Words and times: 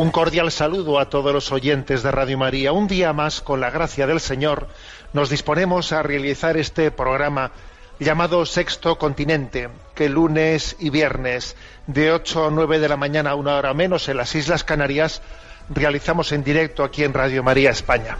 Un 0.00 0.12
cordial 0.12 0.50
saludo 0.50 0.98
a 0.98 1.10
todos 1.10 1.30
los 1.30 1.52
oyentes 1.52 2.02
de 2.02 2.10
Radio 2.10 2.38
María. 2.38 2.72
Un 2.72 2.88
día 2.88 3.12
más, 3.12 3.42
con 3.42 3.60
la 3.60 3.68
gracia 3.68 4.06
del 4.06 4.18
Señor, 4.18 4.66
nos 5.12 5.28
disponemos 5.28 5.92
a 5.92 6.02
realizar 6.02 6.56
este 6.56 6.90
programa 6.90 7.52
llamado 7.98 8.46
Sexto 8.46 8.96
Continente, 8.96 9.68
que 9.94 10.08
lunes 10.08 10.74
y 10.80 10.88
viernes, 10.88 11.54
de 11.86 12.12
8 12.12 12.46
a 12.46 12.50
9 12.50 12.78
de 12.78 12.88
la 12.88 12.96
mañana, 12.96 13.34
una 13.34 13.56
hora 13.56 13.74
menos, 13.74 14.08
en 14.08 14.16
las 14.16 14.34
Islas 14.34 14.64
Canarias, 14.64 15.20
realizamos 15.68 16.32
en 16.32 16.44
directo 16.44 16.82
aquí 16.82 17.04
en 17.04 17.12
Radio 17.12 17.42
María 17.42 17.68
España. 17.68 18.16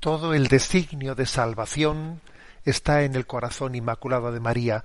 Todo 0.00 0.34
el 0.34 0.48
designio 0.48 1.14
de 1.14 1.26
salvación 1.26 2.20
está 2.64 3.04
en 3.04 3.14
el 3.14 3.24
corazón 3.24 3.76
inmaculado 3.76 4.32
de 4.32 4.40
María. 4.40 4.82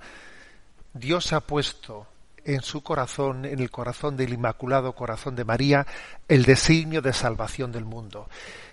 Dios 0.94 1.32
ha 1.32 1.40
puesto 1.40 2.06
en 2.54 2.62
su 2.62 2.82
corazón, 2.82 3.44
en 3.44 3.60
el 3.60 3.70
corazón 3.70 4.16
del 4.16 4.32
Inmaculado 4.32 4.94
Corazón 4.94 5.36
de 5.36 5.44
María, 5.44 5.86
el 6.28 6.44
designio 6.44 7.02
de 7.02 7.12
salvación 7.12 7.72
del 7.72 7.84
mundo. 7.84 8.28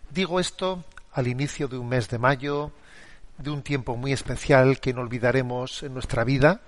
Digo 0.10 0.40
esto 0.40 0.86
al 1.12 1.28
inicio 1.28 1.68
de 1.68 1.78
un 1.78 1.90
mes 1.90 2.08
de 2.10 2.18
mayo, 2.18 2.72
de 3.38 3.50
un 3.52 3.64
tiempo 3.64 3.98
muy 3.98 4.14
especial 4.14 4.80
que 4.80 4.94
no 4.94 5.02
olvidaremos 5.02 5.84
en 5.84 5.94
nuestra 5.94 6.24
vida, 6.24 6.62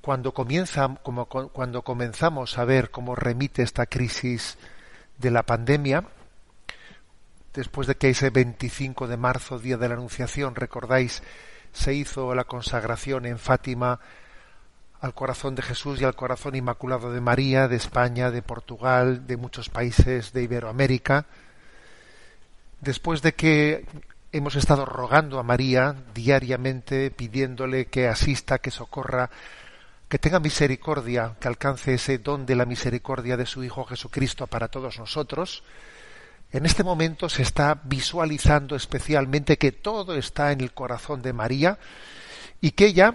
cuando 0.00 0.32
comienza, 0.32 0.88
como 1.02 1.26
cu- 1.26 1.48
cuando 1.48 1.82
comenzamos 1.82 2.58
a 2.58 2.64
ver 2.64 2.90
cómo 2.90 3.16
remite 3.16 3.62
esta 3.62 3.86
crisis 3.86 4.56
de 5.18 5.30
la 5.32 5.42
pandemia, 5.42 6.04
después 7.54 7.86
de 7.88 7.96
que 7.96 8.10
ese 8.10 8.30
25 8.30 9.08
de 9.08 9.16
marzo, 9.16 9.58
día 9.58 9.76
de 9.78 9.88
la 9.88 9.94
Anunciación, 9.94 10.54
recordáis, 10.54 11.22
se 11.72 11.92
hizo 11.94 12.34
la 12.36 12.44
consagración 12.44 13.26
en 13.26 13.38
Fátima 13.38 13.98
al 15.04 15.12
corazón 15.12 15.54
de 15.54 15.60
Jesús 15.60 16.00
y 16.00 16.04
al 16.04 16.16
corazón 16.16 16.54
inmaculado 16.54 17.12
de 17.12 17.20
María, 17.20 17.68
de 17.68 17.76
España, 17.76 18.30
de 18.30 18.40
Portugal, 18.40 19.26
de 19.26 19.36
muchos 19.36 19.68
países 19.68 20.32
de 20.32 20.42
Iberoamérica. 20.42 21.26
Después 22.80 23.20
de 23.20 23.34
que 23.34 23.84
hemos 24.32 24.56
estado 24.56 24.86
rogando 24.86 25.38
a 25.38 25.42
María 25.42 25.94
diariamente, 26.14 27.10
pidiéndole 27.10 27.84
que 27.84 28.08
asista, 28.08 28.60
que 28.60 28.70
socorra, 28.70 29.28
que 30.08 30.18
tenga 30.18 30.40
misericordia, 30.40 31.36
que 31.38 31.48
alcance 31.48 31.92
ese 31.92 32.16
don 32.16 32.46
de 32.46 32.56
la 32.56 32.64
misericordia 32.64 33.36
de 33.36 33.44
su 33.44 33.62
Hijo 33.62 33.84
Jesucristo 33.84 34.46
para 34.46 34.68
todos 34.68 34.98
nosotros, 34.98 35.64
en 36.50 36.64
este 36.64 36.82
momento 36.82 37.28
se 37.28 37.42
está 37.42 37.78
visualizando 37.84 38.74
especialmente 38.74 39.58
que 39.58 39.70
todo 39.70 40.16
está 40.16 40.50
en 40.52 40.62
el 40.62 40.72
corazón 40.72 41.20
de 41.20 41.34
María 41.34 41.78
y 42.62 42.70
que 42.70 42.86
ella 42.86 43.14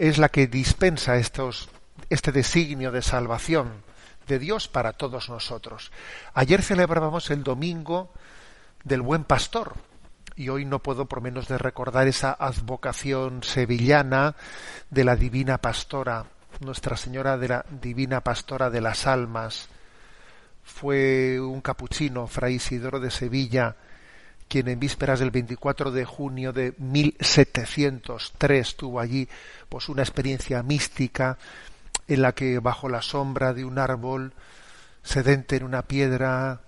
es 0.00 0.16
la 0.16 0.30
que 0.30 0.46
dispensa 0.46 1.16
estos, 1.16 1.68
este 2.08 2.32
designio 2.32 2.90
de 2.90 3.02
salvación 3.02 3.84
de 4.26 4.38
Dios 4.38 4.66
para 4.66 4.94
todos 4.94 5.28
nosotros. 5.28 5.92
Ayer 6.32 6.62
celebrábamos 6.62 7.30
el 7.30 7.44
domingo 7.44 8.10
del 8.82 9.02
buen 9.02 9.24
pastor 9.24 9.74
y 10.36 10.48
hoy 10.48 10.64
no 10.64 10.78
puedo 10.78 11.04
por 11.04 11.20
menos 11.20 11.48
de 11.48 11.58
recordar 11.58 12.08
esa 12.08 12.32
advocación 12.32 13.42
sevillana 13.42 14.36
de 14.88 15.04
la 15.04 15.16
divina 15.16 15.58
pastora, 15.58 16.24
Nuestra 16.60 16.96
Señora 16.96 17.36
de 17.36 17.48
la 17.48 17.66
Divina 17.68 18.22
Pastora 18.22 18.70
de 18.70 18.80
las 18.80 19.06
Almas. 19.06 19.68
Fue 20.62 21.38
un 21.40 21.60
capuchino, 21.60 22.26
Fray 22.26 22.54
Isidoro 22.54 23.00
de 23.00 23.10
Sevilla, 23.10 23.76
quien 24.50 24.66
en 24.66 24.80
vísperas 24.80 25.20
del 25.20 25.30
24 25.30 25.92
de 25.92 26.04
junio 26.04 26.52
de 26.52 26.74
1703 26.76 28.76
tuvo 28.76 28.98
allí 28.98 29.28
pues 29.68 29.88
una 29.88 30.02
experiencia 30.02 30.60
mística 30.64 31.38
en 32.08 32.22
la 32.22 32.32
que 32.32 32.58
bajo 32.58 32.88
la 32.88 33.00
sombra 33.00 33.54
de 33.54 33.64
un 33.64 33.78
árbol 33.78 34.32
sedente 35.04 35.54
en 35.54 35.62
una 35.62 35.82
piedra 35.82 36.62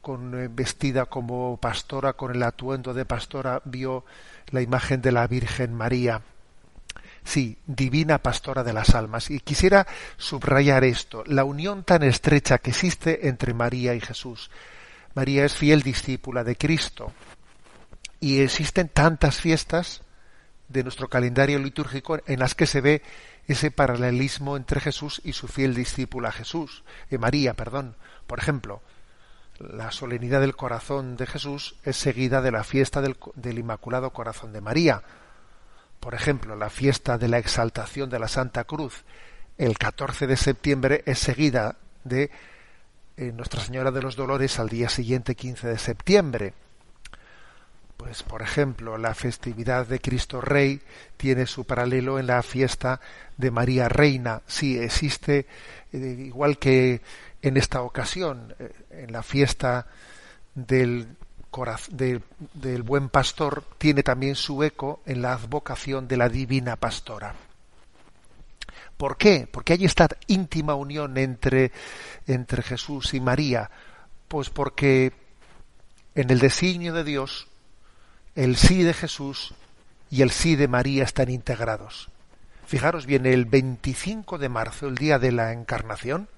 con 0.00 0.38
eh, 0.38 0.48
vestida 0.48 1.06
como 1.06 1.56
pastora 1.56 2.12
con 2.12 2.32
el 2.32 2.44
atuendo 2.44 2.94
de 2.94 3.04
pastora 3.04 3.60
vio 3.64 4.04
la 4.50 4.62
imagen 4.62 5.02
de 5.02 5.10
la 5.10 5.26
Virgen 5.26 5.74
María. 5.74 6.22
Sí, 7.24 7.58
divina 7.66 8.18
pastora 8.18 8.62
de 8.62 8.72
las 8.72 8.94
almas. 8.94 9.30
Y 9.30 9.40
quisiera 9.40 9.84
subrayar 10.16 10.84
esto, 10.84 11.24
la 11.26 11.42
unión 11.42 11.82
tan 11.82 12.04
estrecha 12.04 12.58
que 12.58 12.70
existe 12.70 13.26
entre 13.26 13.52
María 13.52 13.94
y 13.94 14.00
Jesús. 14.00 14.48
María 15.14 15.44
es 15.44 15.54
fiel 15.54 15.82
discípula 15.82 16.44
de 16.44 16.56
Cristo. 16.56 17.12
Y 18.20 18.40
existen 18.40 18.88
tantas 18.88 19.40
fiestas 19.40 20.02
de 20.68 20.82
nuestro 20.82 21.08
calendario 21.08 21.58
litúrgico 21.58 22.18
en 22.26 22.38
las 22.38 22.54
que 22.54 22.66
se 22.66 22.80
ve 22.80 23.02
ese 23.48 23.70
paralelismo 23.70 24.56
entre 24.56 24.80
Jesús 24.80 25.20
y 25.24 25.32
su 25.32 25.48
fiel 25.48 25.74
discípula 25.74 26.30
Jesús, 26.30 26.84
eh, 27.10 27.18
María, 27.18 27.54
perdón. 27.54 27.96
Por 28.26 28.38
ejemplo, 28.38 28.80
la 29.58 29.90
solemnidad 29.90 30.40
del 30.40 30.54
corazón 30.54 31.16
de 31.16 31.26
Jesús 31.26 31.74
es 31.84 31.96
seguida 31.96 32.40
de 32.40 32.52
la 32.52 32.62
fiesta 32.62 33.00
del, 33.00 33.16
del 33.34 33.58
Inmaculado 33.58 34.12
Corazón 34.12 34.52
de 34.52 34.60
María. 34.60 35.02
Por 35.98 36.14
ejemplo, 36.14 36.54
la 36.54 36.70
fiesta 36.70 37.18
de 37.18 37.28
la 37.28 37.38
exaltación 37.38 38.08
de 38.08 38.20
la 38.20 38.28
Santa 38.28 38.64
Cruz, 38.64 39.04
el 39.58 39.76
14 39.76 40.26
de 40.28 40.36
septiembre, 40.36 41.02
es 41.04 41.18
seguida 41.18 41.76
de 42.04 42.30
Nuestra 43.20 43.60
Señora 43.60 43.90
de 43.90 44.00
los 44.00 44.16
Dolores 44.16 44.58
al 44.58 44.70
día 44.70 44.88
siguiente, 44.88 45.34
15 45.34 45.68
de 45.68 45.78
septiembre. 45.78 46.54
Pues, 47.98 48.22
por 48.22 48.40
ejemplo, 48.40 48.96
la 48.96 49.14
festividad 49.14 49.86
de 49.86 50.00
Cristo 50.00 50.40
Rey 50.40 50.80
tiene 51.18 51.46
su 51.46 51.64
paralelo 51.64 52.18
en 52.18 52.28
la 52.28 52.42
fiesta 52.42 52.98
de 53.36 53.50
María 53.50 53.90
Reina. 53.90 54.40
Sí, 54.46 54.78
existe, 54.78 55.46
eh, 55.92 55.98
igual 55.98 56.56
que 56.56 57.02
en 57.42 57.58
esta 57.58 57.82
ocasión, 57.82 58.54
eh, 58.58 58.72
en 58.90 59.12
la 59.12 59.22
fiesta 59.22 59.86
del, 60.54 61.08
del 62.54 62.82
buen 62.82 63.10
pastor, 63.10 63.64
tiene 63.76 64.02
también 64.02 64.34
su 64.34 64.62
eco 64.62 65.02
en 65.04 65.20
la 65.20 65.34
advocación 65.34 66.08
de 66.08 66.16
la 66.16 66.30
divina 66.30 66.76
pastora. 66.76 67.34
¿Por 69.00 69.16
qué? 69.16 69.48
Porque 69.50 69.72
hay 69.72 69.86
esta 69.86 70.08
íntima 70.26 70.74
unión 70.74 71.16
entre, 71.16 71.72
entre 72.26 72.62
Jesús 72.62 73.14
y 73.14 73.20
María. 73.20 73.70
Pues 74.28 74.50
porque 74.50 75.14
en 76.14 76.28
el 76.28 76.38
designio 76.38 76.92
de 76.92 77.02
Dios, 77.02 77.48
el 78.34 78.56
sí 78.56 78.82
de 78.82 78.92
Jesús 78.92 79.54
y 80.10 80.20
el 80.20 80.30
sí 80.30 80.54
de 80.54 80.68
María 80.68 81.04
están 81.04 81.30
integrados. 81.30 82.10
Fijaros 82.66 83.06
bien, 83.06 83.24
el 83.24 83.46
25 83.46 84.36
de 84.36 84.50
marzo, 84.50 84.86
el 84.86 84.96
día 84.96 85.18
de 85.18 85.32
la 85.32 85.54
encarnación, 85.54 86.28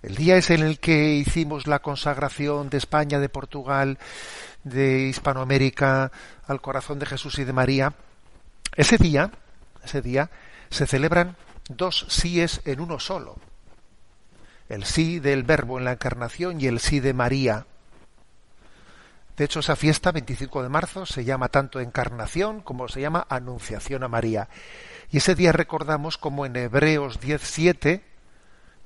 El 0.00 0.16
día 0.16 0.38
es 0.38 0.48
en 0.48 0.62
el 0.62 0.78
que 0.80 1.12
hicimos 1.12 1.66
la 1.66 1.80
consagración 1.80 2.70
de 2.70 2.78
España, 2.78 3.20
de 3.20 3.28
Portugal, 3.28 3.98
de 4.64 5.08
Hispanoamérica 5.08 6.10
al 6.46 6.62
corazón 6.62 6.98
de 6.98 7.04
Jesús 7.04 7.38
y 7.38 7.44
de 7.44 7.52
María. 7.52 7.92
Ese 8.76 8.96
día, 8.96 9.30
ese 9.84 10.00
día 10.00 10.30
se 10.70 10.86
celebran 10.86 11.36
dos 11.76 12.06
síes 12.08 12.60
en 12.64 12.80
uno 12.80 12.98
solo. 12.98 13.36
El 14.68 14.84
sí 14.84 15.18
del 15.18 15.42
Verbo 15.42 15.78
en 15.78 15.84
la 15.84 15.92
encarnación 15.92 16.60
y 16.60 16.66
el 16.66 16.78
sí 16.78 17.00
de 17.00 17.14
María. 17.14 17.66
De 19.36 19.44
hecho, 19.44 19.60
esa 19.60 19.74
fiesta, 19.74 20.12
25 20.12 20.62
de 20.62 20.68
marzo, 20.68 21.06
se 21.06 21.24
llama 21.24 21.48
tanto 21.48 21.80
encarnación 21.80 22.60
como 22.60 22.88
se 22.88 23.00
llama 23.00 23.26
anunciación 23.28 24.04
a 24.04 24.08
María. 24.08 24.48
Y 25.10 25.16
ese 25.16 25.34
día 25.34 25.52
recordamos 25.52 26.18
como 26.18 26.44
en 26.44 26.56
Hebreos 26.56 27.20
17 27.20 28.10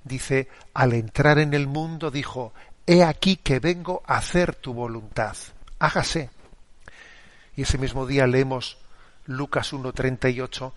dice, 0.05 0.49
al 0.75 0.93
entrar 0.93 1.39
en 1.39 1.55
el 1.55 1.67
mundo 1.67 2.11
dijo, 2.11 2.53
he 2.87 3.03
aquí 3.03 3.37
que 3.37 3.59
vengo 3.59 4.03
a 4.07 4.19
hacer 4.19 4.55
tu 4.55 4.75
voluntad, 4.75 5.37
hágase. 5.79 6.31
Y 7.57 7.63
ese 7.63 7.79
mismo 7.79 8.07
día 8.07 8.27
leemos 8.27 8.79
Lucas 9.25 9.73
1.38, 9.73 10.73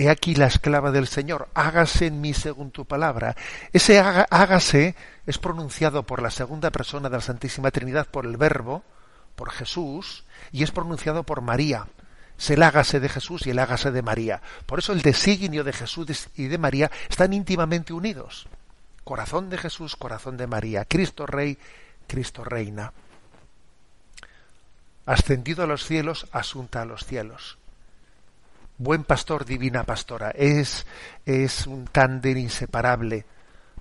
he 0.00 0.08
aquí 0.08 0.34
la 0.34 0.46
esclava 0.46 0.90
del 0.90 1.06
Señor, 1.06 1.48
hágase 1.52 2.06
en 2.06 2.22
mí 2.22 2.32
según 2.32 2.70
tu 2.70 2.86
palabra. 2.86 3.36
Ese 3.72 3.98
hágase 3.98 4.94
es 5.26 5.36
pronunciado 5.36 6.04
por 6.04 6.22
la 6.22 6.30
segunda 6.30 6.70
persona 6.70 7.10
de 7.10 7.16
la 7.16 7.22
Santísima 7.22 7.70
Trinidad, 7.70 8.08
por 8.08 8.24
el 8.24 8.38
Verbo, 8.38 8.82
por 9.36 9.50
Jesús, 9.50 10.24
y 10.52 10.62
es 10.62 10.70
pronunciado 10.70 11.24
por 11.24 11.42
María. 11.42 11.86
Se 12.38 12.54
el 12.54 12.62
hágase 12.62 12.98
de 12.98 13.10
Jesús 13.10 13.46
y 13.46 13.50
el 13.50 13.58
hágase 13.58 13.90
de 13.90 14.00
María. 14.00 14.40
Por 14.64 14.78
eso 14.78 14.94
el 14.94 15.02
designio 15.02 15.64
de 15.64 15.74
Jesús 15.74 16.30
y 16.34 16.46
de 16.46 16.56
María 16.56 16.90
están 17.10 17.34
íntimamente 17.34 17.92
unidos. 17.92 18.46
Corazón 19.04 19.50
de 19.50 19.58
Jesús, 19.58 19.96
corazón 19.96 20.38
de 20.38 20.46
María. 20.46 20.86
Cristo 20.86 21.26
Rey, 21.26 21.58
Cristo 22.06 22.42
Reina. 22.42 22.94
Ascendido 25.04 25.64
a 25.64 25.66
los 25.66 25.84
cielos, 25.84 26.26
asunta 26.32 26.80
a 26.80 26.86
los 26.86 27.04
cielos 27.04 27.59
buen 28.80 29.04
pastor, 29.04 29.44
divina 29.44 29.84
pastora. 29.84 30.30
Es, 30.30 30.86
es 31.26 31.66
un 31.66 31.84
tándem 31.84 32.38
inseparable, 32.38 33.26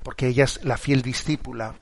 porque 0.04 0.28
ella 0.28 0.44
es 0.44 0.64
la 0.64 0.78
fiel 0.78 1.02
discípula, 1.02 1.76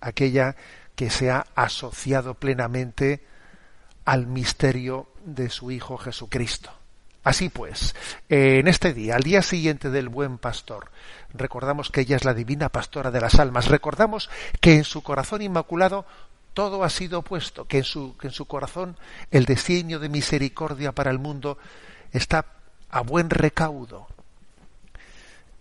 aquella 0.00 0.56
que 0.96 1.10
se 1.10 1.30
ha 1.30 1.46
asociado 1.54 2.34
plenamente 2.34 3.22
al 4.04 4.26
misterio 4.26 5.10
de 5.24 5.50
su 5.50 5.70
Hijo 5.70 5.98
Jesucristo. 5.98 6.72
Así 7.22 7.50
pues, 7.50 7.94
en 8.30 8.66
este 8.66 8.94
día, 8.94 9.16
al 9.16 9.22
día 9.22 9.42
siguiente 9.42 9.90
del 9.90 10.08
buen 10.08 10.38
pastor, 10.38 10.90
recordamos 11.34 11.90
que 11.90 12.00
ella 12.00 12.16
es 12.16 12.24
la 12.24 12.32
divina 12.32 12.70
pastora 12.70 13.10
de 13.10 13.20
las 13.20 13.38
almas, 13.38 13.68
recordamos 13.68 14.30
que 14.60 14.76
en 14.76 14.84
su 14.84 15.02
corazón 15.02 15.42
inmaculado 15.42 16.06
todo 16.54 16.82
ha 16.82 16.88
sido 16.88 17.20
puesto, 17.20 17.66
que 17.66 17.78
en 17.78 17.84
su, 17.84 18.16
que 18.16 18.28
en 18.28 18.32
su 18.32 18.46
corazón 18.46 18.96
el 19.30 19.44
designio 19.44 19.98
de 19.98 20.08
misericordia 20.08 20.92
para 20.92 21.10
el 21.10 21.18
mundo 21.18 21.58
está 22.12 22.44
a 22.90 23.00
buen 23.02 23.30
recaudo. 23.30 24.06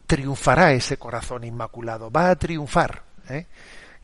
Triunfará 0.06 0.72
ese 0.72 0.98
corazón 0.98 1.44
inmaculado, 1.44 2.10
va 2.10 2.30
a 2.30 2.36
triunfar. 2.36 3.04
¿eh? 3.30 3.46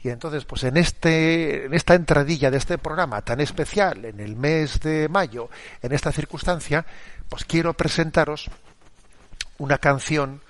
Y 0.02 0.10
entonces, 0.10 0.44
pues 0.44 0.66
en, 0.66 0.76
este, 0.76 1.66
en 1.66 1.74
esta 1.74 1.96
entradilla 1.96 2.52
de 2.52 2.58
este 2.58 2.78
programa 2.78 3.22
tan 3.22 3.40
especial, 3.40 4.04
en 4.04 4.20
el 4.20 4.36
mes 4.36 4.82
de 4.82 5.08
mayo, 5.08 5.50
en 5.82 5.94
esta 5.94 6.12
circunstancia, 6.12 6.86
pues 7.30 7.46
quiero 7.46 7.74
presentaros 7.74 8.50
una 9.60 9.78
canción 9.78 10.42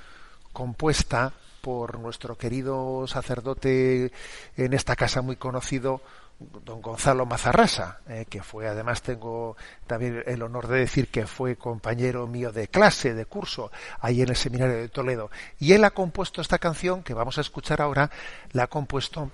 compuesta 0.53 1.33
por 1.61 1.99
nuestro 1.99 2.35
querido 2.35 3.05
sacerdote 3.07 4.11
en 4.57 4.73
esta 4.73 4.95
casa 4.95 5.21
muy 5.21 5.35
conocido, 5.35 6.01
don 6.39 6.81
Gonzalo 6.81 7.25
Mazarrasa, 7.25 7.99
eh, 8.07 8.25
que 8.29 8.43
fue, 8.43 8.67
además 8.67 9.01
tengo 9.01 9.55
también 9.87 10.23
el 10.25 10.41
honor 10.41 10.67
de 10.67 10.79
decir 10.79 11.09
que 11.09 11.25
fue 11.25 11.55
compañero 11.55 12.27
mío 12.27 12.51
de 12.51 12.67
clase, 12.67 13.13
de 13.13 13.25
curso, 13.25 13.71
ahí 13.99 14.21
en 14.21 14.29
el 14.29 14.35
seminario 14.35 14.75
de 14.75 14.89
Toledo. 14.89 15.31
Y 15.59 15.73
él 15.73 15.83
ha 15.83 15.91
compuesto 15.91 16.41
esta 16.41 16.59
canción 16.59 17.03
que 17.03 17.13
vamos 17.13 17.37
a 17.37 17.41
escuchar 17.41 17.81
ahora, 17.81 18.09
la 18.51 18.63
ha 18.63 18.67
compuesto 18.67 19.31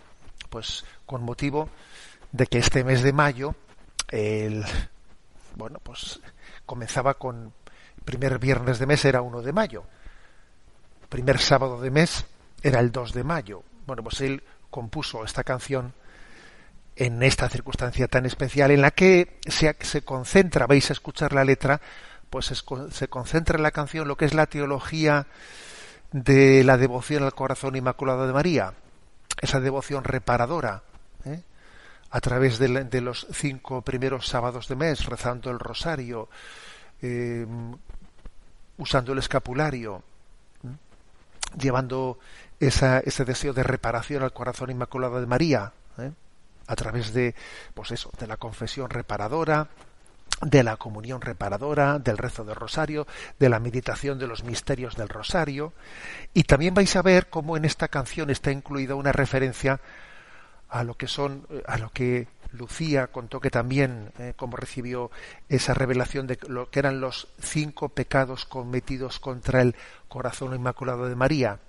pues 0.50 0.86
con 1.06 1.24
motivo 1.24 1.70
de 2.32 2.48
que 2.48 2.60
este 2.60 2.84
mes 2.84 3.02
de 3.04 3.14
mayo, 3.14 3.56
el, 4.10 4.66
bueno, 5.56 5.80
pues 5.82 6.20
comenzaba 6.66 7.16
con 7.16 7.54
primer 8.06 8.40
viernes 8.40 8.80
de 8.80 8.86
mes 8.86 9.06
era 9.06 9.22
1 9.22 9.42
de 9.42 9.54
mayo, 9.54 9.84
primer 11.10 11.40
sábado 11.40 11.80
de 11.82 11.92
mes 11.92 12.26
era 12.62 12.80
el 12.80 12.92
2 12.92 13.14
de 13.14 13.24
mayo. 13.24 13.64
Bueno, 13.86 14.04
pues 14.04 14.22
él 14.22 14.44
compuso 14.70 15.24
esta 15.24 15.44
canción 15.44 15.94
en 17.00 17.24
esta 17.24 17.48
circunstancia 17.48 18.10
tan 18.10 18.26
especial 18.26 18.72
en 18.72 18.82
la 18.82 18.92
que 18.92 19.40
se, 19.48 19.74
se 19.80 20.02
concentra, 20.02 20.68
vais 20.68 20.90
a 20.90 20.94
escuchar 20.94 21.32
la 21.32 21.46
letra, 21.46 21.80
pues 22.30 22.48
se, 22.92 23.08
concentra 23.08 23.56
en 23.56 23.64
la 23.64 23.72
canción 23.72 24.06
lo 24.06 24.18
que 24.18 24.26
es 24.26 24.34
la 24.34 24.48
teología 24.48 25.26
de 26.12 26.62
la 26.66 26.78
devoción 26.78 27.24
al 27.24 27.34
corazón 27.34 27.78
inmaculado 27.78 28.28
de 28.28 28.34
María, 28.34 28.74
esa 29.40 29.62
devoción 29.62 30.04
reparadora, 30.04 30.84
¿eh? 31.24 31.42
a 32.12 32.20
través 32.20 32.60
de, 32.60 33.02
los 33.02 33.28
cinco 33.32 33.82
primeros 33.82 34.28
sábados 34.28 34.68
de 34.68 34.76
mes, 34.76 35.06
rezando 35.06 35.52
el 35.52 35.60
rosario, 35.60 36.28
eh, 37.02 37.48
usando 38.78 39.14
el 39.14 39.20
escapulario, 39.20 40.04
llevando 41.58 42.20
esa, 42.60 43.00
ese 43.00 43.24
deseo 43.24 43.54
de 43.54 43.64
reparación 43.64 44.22
al 44.22 44.34
corazón 44.34 44.70
inmaculado 44.70 45.22
de 45.22 45.28
María. 45.28 45.72
¿eh? 45.98 46.12
A 46.70 46.76
través 46.76 47.14
de, 47.14 47.34
pues 47.74 47.92
eso, 47.92 48.12
de 48.20 48.28
la 48.28 48.38
confesión 48.38 48.92
reparadora, 48.92 49.70
de 50.42 50.64
la 50.64 50.78
comunión 50.78 51.20
reparadora, 51.20 51.98
del 51.98 52.18
rezo 52.18 52.46
del 52.46 52.56
rosario, 52.56 53.08
de 53.40 53.50
la 53.50 53.60
meditación 53.60 54.20
de 54.20 54.28
los 54.28 54.44
misterios 54.44 54.96
del 54.96 55.10
rosario, 55.10 55.74
y 56.34 56.44
también 56.44 56.76
vais 56.76 56.96
a 56.96 57.02
ver 57.02 57.28
cómo 57.30 57.58
en 57.58 57.66
esta 57.66 57.88
canción 57.88 58.30
está 58.30 58.52
incluida 58.52 58.94
una 58.94 59.12
referencia 59.12 59.82
a 60.70 60.84
lo 60.84 60.94
que 60.96 61.08
son, 61.08 61.48
a 61.66 61.80
lo 61.80 61.90
que 61.90 62.28
Lucía 62.52 63.08
contó 63.08 63.42
que 63.42 63.50
también, 63.50 64.12
eh, 64.20 64.34
como 64.36 64.56
recibió 64.56 65.10
esa 65.50 65.74
revelación 65.74 66.28
de 66.28 66.38
lo 66.48 66.70
que 66.70 66.80
eran 66.80 67.02
los 67.02 67.30
cinco 67.42 67.90
pecados 67.90 68.46
cometidos 68.46 69.20
contra 69.20 69.64
el 69.64 69.76
corazón 70.08 70.54
inmaculado 70.54 71.10
de 71.10 71.16
María, 71.16 71.60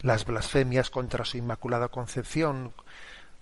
las 0.00 0.24
blasfemias 0.24 0.88
contra 0.88 1.26
su 1.26 1.36
inmaculada 1.36 1.88
concepción, 1.88 2.72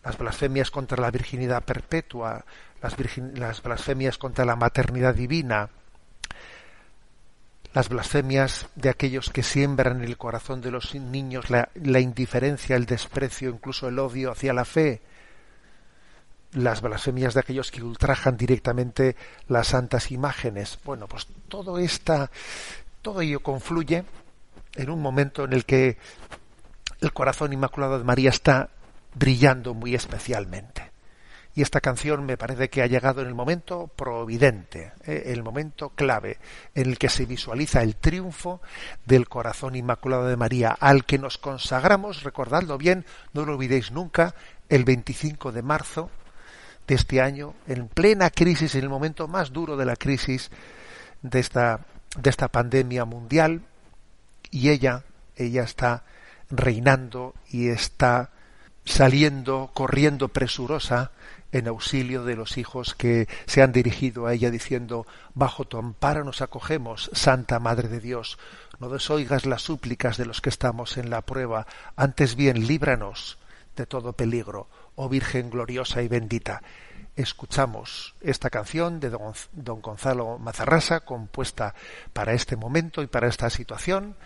las 0.05 0.19
blasfemias 0.19 0.71
contra 0.71 1.00
la 1.00 1.11
virginidad 1.11 1.65
perpetua, 1.65 2.45
las, 2.81 3.62
blasfemias 3.62 4.19
contra 4.19 4.45
la 4.45 4.57
maternidad 4.57 5.15
divina, 5.15 5.71
las 7.75 7.88
blasfemias 7.88 8.69
de 8.75 8.88
aquellos 8.88 9.31
que 9.31 9.43
siembran 9.43 9.99
en 9.99 10.05
el 10.05 10.17
corazón 10.17 10.61
de 10.61 10.71
los 10.71 10.95
niños 10.95 11.50
la, 11.50 11.69
la, 11.75 12.00
indiferencia, 12.00 12.76
el 12.76 12.87
desprecio, 12.87 13.50
incluso 13.50 13.88
el 13.88 13.99
odio 13.99 14.31
hacia 14.31 14.53
la 14.55 14.65
fe, 14.65 15.03
las 16.53 16.81
blasfemias 16.81 17.35
de 17.35 17.41
aquellos 17.41 17.71
que 17.71 17.83
ultrajan 17.83 18.37
directamente 18.37 19.17
las 19.49 19.69
santas 19.69 20.11
imágenes. 20.11 20.79
Bueno, 20.85 21.07
pues 21.07 21.26
todo 21.49 21.79
esta, 21.79 22.31
todo 23.03 23.21
ello 23.21 23.41
confluye 23.41 24.05
en 24.75 24.91
un 24.91 25.03
momento 25.03 25.45
en 25.45 25.53
el 25.53 25.65
que 25.65 25.99
el 27.00 27.12
corazón 27.12 27.53
inmaculado 27.53 27.99
de 27.99 28.05
María 28.05 28.31
está 28.31 28.71
brillando 29.16 29.75
muy 29.75 29.94
especialmente. 29.94 30.92
Y 31.54 31.62
esta 31.62 31.80
canción 31.80 32.26
me 32.26 32.37
parece 32.37 32.68
que 32.68 32.82
ha 32.82 32.87
llegado 32.87 33.23
en 33.23 33.28
el 33.28 33.35
momento 33.35 33.88
providente, 33.96 34.92
¿eh? 35.06 35.23
el 35.26 35.42
momento 35.42 35.88
clave, 35.88 36.37
en 36.75 36.90
el 36.90 36.99
que 36.99 37.08
se 37.08 37.25
visualiza 37.25 37.80
el 37.82 37.96
triunfo 37.96 38.61
del 39.06 39.26
corazón 39.26 39.75
inmaculado 39.75 40.26
de 40.26 40.37
María, 40.37 40.76
al 40.78 41.06
que 41.06 41.18
nos 41.18 41.38
consagramos, 41.38 42.25
recordadlo 42.25 42.76
bien, 42.76 43.06
no 43.32 43.46
lo 43.46 43.54
olvidéis 43.54 43.90
nunca, 43.90 44.35
el 44.68 44.85
25 44.85 45.50
de 45.50 45.62
marzo 45.62 46.11
de 46.87 46.94
este 46.94 47.23
año, 47.23 47.54
en 47.66 47.88
plena 47.88 48.28
crisis, 48.28 48.75
en 48.75 48.82
el 48.82 48.90
momento 48.90 49.26
más 49.26 49.50
duro 49.50 49.78
de 49.78 49.87
la 49.87 49.96
crisis 49.96 50.50
de 51.23 51.40
esta, 51.40 51.80
de 52.18 52.28
esta 52.28 52.49
pandemia 52.49 53.06
mundial, 53.06 53.62
y 54.50 54.68
ella, 54.68 55.04
ella 55.37 55.62
está 55.62 56.04
reinando 56.50 57.35
y 57.49 57.68
está 57.68 58.30
saliendo, 58.87 59.71
corriendo 59.75 60.28
presurosa 60.28 61.11
en 61.52 61.69
auxilio 61.69 62.25
de 62.25 62.37
los 62.37 62.57
hijos 62.57 62.95
que 62.95 63.28
se 63.47 63.62
han 63.62 63.73
dirigido 63.73 64.26
a 64.26 64.33
ella 64.33 64.50
diciendo, 64.50 65.07
bajo 65.35 65.64
tu 65.64 65.76
amparo 65.76 66.25
nos 66.25 66.40
acogemos, 66.40 67.11
Santa 67.12 67.59
Madre 67.59 67.88
de 67.88 68.00
Dios, 68.00 68.38
no 68.81 68.88
desoigas 68.88 69.45
las 69.45 69.62
súplicas 69.62 70.16
de 70.16 70.26
los 70.26 70.40
que 70.40 70.50
estamos 70.50 70.97
en 70.97 71.11
la 71.11 71.23
prueba, 71.23 71.66
antes 71.97 72.37
bien 72.37 72.66
líbranos 72.66 73.38
de 73.75 73.87
todo 73.87 74.14
peligro, 74.14 74.69
oh 74.95 75.09
Virgen 75.09 75.50
gloriosa 75.50 76.02
y 76.02 76.09
bendita. 76.09 76.62
Escuchamos 77.16 78.14
esta 78.21 78.50
canción 78.50 79.00
de 79.00 79.11
don, 79.11 79.81
Gonzalo 79.81 80.38
Mazarrasa, 80.38 81.00
compuesta 81.00 81.75
para 82.12 82.35
este 82.35 82.57
momento 82.57 83.02
y 83.02 83.07
para 83.07 83.28
esta 83.28 83.49
situación, 83.50 84.16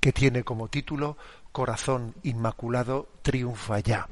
que 0.00 0.12
tiene 0.12 0.44
como 0.44 0.68
título 0.68 1.16
corazón 1.58 2.14
inmaculado 2.22 3.08
triunfa 3.20 3.80
ya. 3.80 4.06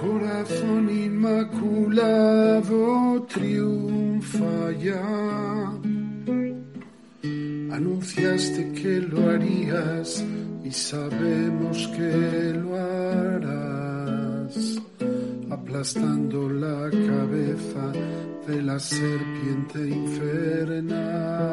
Corazón 0.00 0.88
inmaculado 0.88 2.80
triunfa 3.28 4.72
ya. 4.86 5.04
Anunciaste 7.76 8.72
que 8.72 8.92
lo 9.10 9.28
harías 9.28 10.24
y 10.64 10.70
sabemos 10.70 11.86
que 11.88 12.54
lo 12.62 12.76
harás, 12.76 14.56
aplastando 15.50 16.48
la 16.48 16.88
cabeza 17.10 17.92
de 18.46 18.62
la 18.62 18.80
serpiente 18.80 19.86
infernal. 19.86 21.44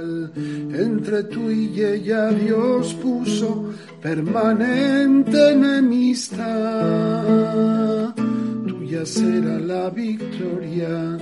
Entre 0.00 1.24
tú 1.24 1.50
y 1.50 1.82
ella 1.82 2.30
Dios 2.30 2.94
puso 2.94 3.70
permanente 4.00 5.50
enemistad. 5.50 6.44
Tuya 8.66 9.04
será 9.04 9.58
la 9.58 9.90
victoria, 9.90 11.16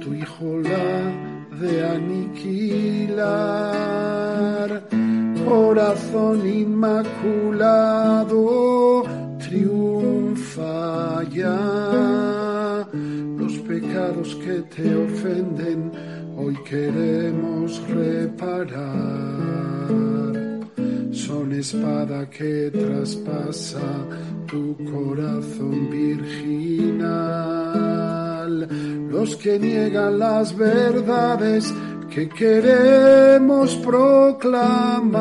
tu 0.00 0.14
hijo 0.14 0.58
la 0.60 1.34
de 1.60 1.86
aniquilar. 1.86 3.14
Corazón 5.48 6.46
inmaculado, 6.48 8.34
triunfa 9.38 11.22
ya. 11.24 12.86
Los 13.38 13.58
pecados 13.58 14.34
que 14.36 14.62
te 14.74 14.94
ofenden, 14.94 15.92
hoy 16.36 16.56
queremos 16.64 17.80
reparar 17.88 19.54
son 21.14 21.52
espada 21.52 22.28
que 22.28 22.70
traspasa 22.70 23.80
tu 24.46 24.76
corazón 24.84 25.88
virginal. 25.90 27.08
Los 29.10 29.36
que 29.36 29.58
niegan 29.58 30.18
las 30.18 30.56
verdades 30.56 31.72
que 32.10 32.28
queremos 32.28 33.74
proclamar, 33.76 35.16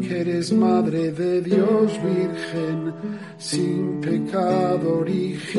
que 0.00 0.20
eres 0.20 0.52
Madre 0.52 1.12
de 1.12 1.42
Dios 1.42 1.92
Virgen, 2.02 2.94
sin 3.38 4.00
pecado 4.00 5.00
original. 5.00 5.54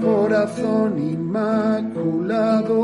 Corazón 0.00 0.98
inmaculado, 0.98 2.76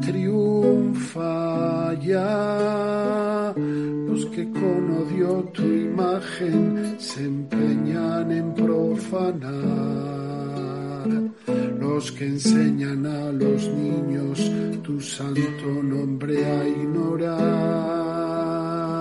triunfa 0.00 1.94
ya. 2.00 3.52
Los 3.56 4.26
que 4.26 4.50
con 4.50 4.90
odio 5.02 5.50
tu 5.52 5.62
imagen 5.62 6.96
se 6.98 7.24
empeñan 7.24 8.30
en 8.30 8.54
profanar. 8.54 9.54
Los 11.80 12.12
que 12.12 12.26
enseñan 12.26 13.06
a 13.06 13.32
los 13.32 13.68
niños 13.68 14.50
tu 14.82 15.00
santo 15.00 15.82
nombre 15.82 16.44
a 16.44 16.68
ignorar. 16.68 18.03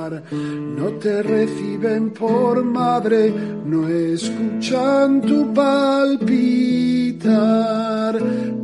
No 0.09 0.89
te 0.99 1.23
reciben 1.23 2.11
por 2.11 2.63
madre, 2.63 3.33
no 3.65 3.87
escuchan 3.87 5.21
tu 5.21 5.53
palpitar. 5.53 6.19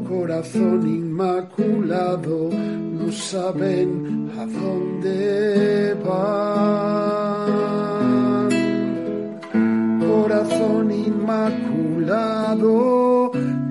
Corazón 0.08 0.88
inmaculado, 0.88 2.50
no 2.52 3.12
saben 3.12 4.32
a 4.38 4.46
dónde 4.46 5.96
van. 6.06 6.50
Corazón 10.00 10.92
inmaculado, 10.92 12.32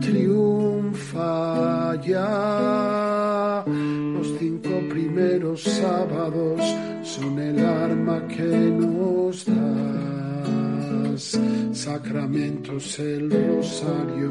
triunfa 0.01 1.97
ya. 2.03 2.98
Los 5.59 5.75
sábados 5.75 6.62
son 7.03 7.37
el 7.41 7.59
arma 7.67 8.25
que 8.29 8.45
nos 8.45 9.45
das. 9.45 11.37
Sacramentos 11.73 12.97
el 13.00 13.29
rosario 13.29 14.31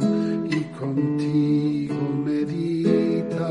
y 0.50 0.63
contigo 0.79 1.96
meditar. 2.24 3.43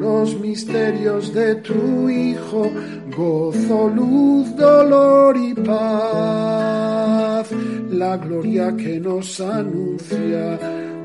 Los 0.00 0.40
misterios 0.40 1.32
de 1.32 1.54
tu 1.56 2.10
Hijo, 2.10 2.68
gozo, 3.16 3.88
luz, 3.88 4.56
dolor 4.56 5.36
y 5.36 5.54
paz. 5.54 7.48
La 7.92 8.16
gloria 8.16 8.74
que 8.76 8.98
nos 8.98 9.38
anuncia 9.40 10.58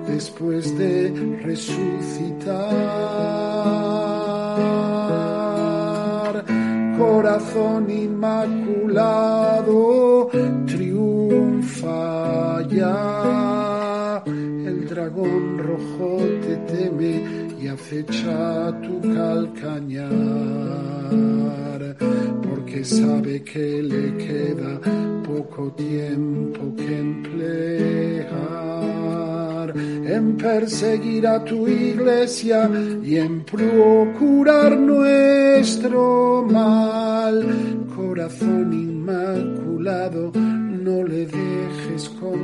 después 0.07 0.75
de 0.75 1.13
resucitar. 1.43 3.13
Corazón 7.05 7.83
inmaculado, 7.89 9.09
triunfa 10.65 12.61
ya. 12.69 14.23
El 14.25 14.87
dragón 14.87 15.57
rojo 15.57 16.17
te 16.45 16.55
teme 16.71 17.13
y 17.61 17.67
acecha 17.67 18.71
tu 18.81 19.01
calcañar, 19.13 20.11
porque 22.41 22.85
sabe 22.85 23.43
que 23.43 23.83
le 23.83 24.15
queda 24.15 24.79
poco 25.27 25.73
tiempo 25.73 26.73
que 26.77 26.99
emplear 26.99 28.72
en 30.05 30.37
perseguir 30.37 31.27
a 31.27 31.43
tu 31.43 31.67
iglesia 31.67 32.69
y 33.03 33.17
en 33.17 33.43
procurar 33.43 34.77
nuestro 34.77 36.45
mal. 36.49 37.85
Corazón 37.95 38.73
inmaculado, 38.73 40.31
no 40.33 41.03
le 41.03 41.25
dejes 41.25 42.09
continuar. 42.19 42.43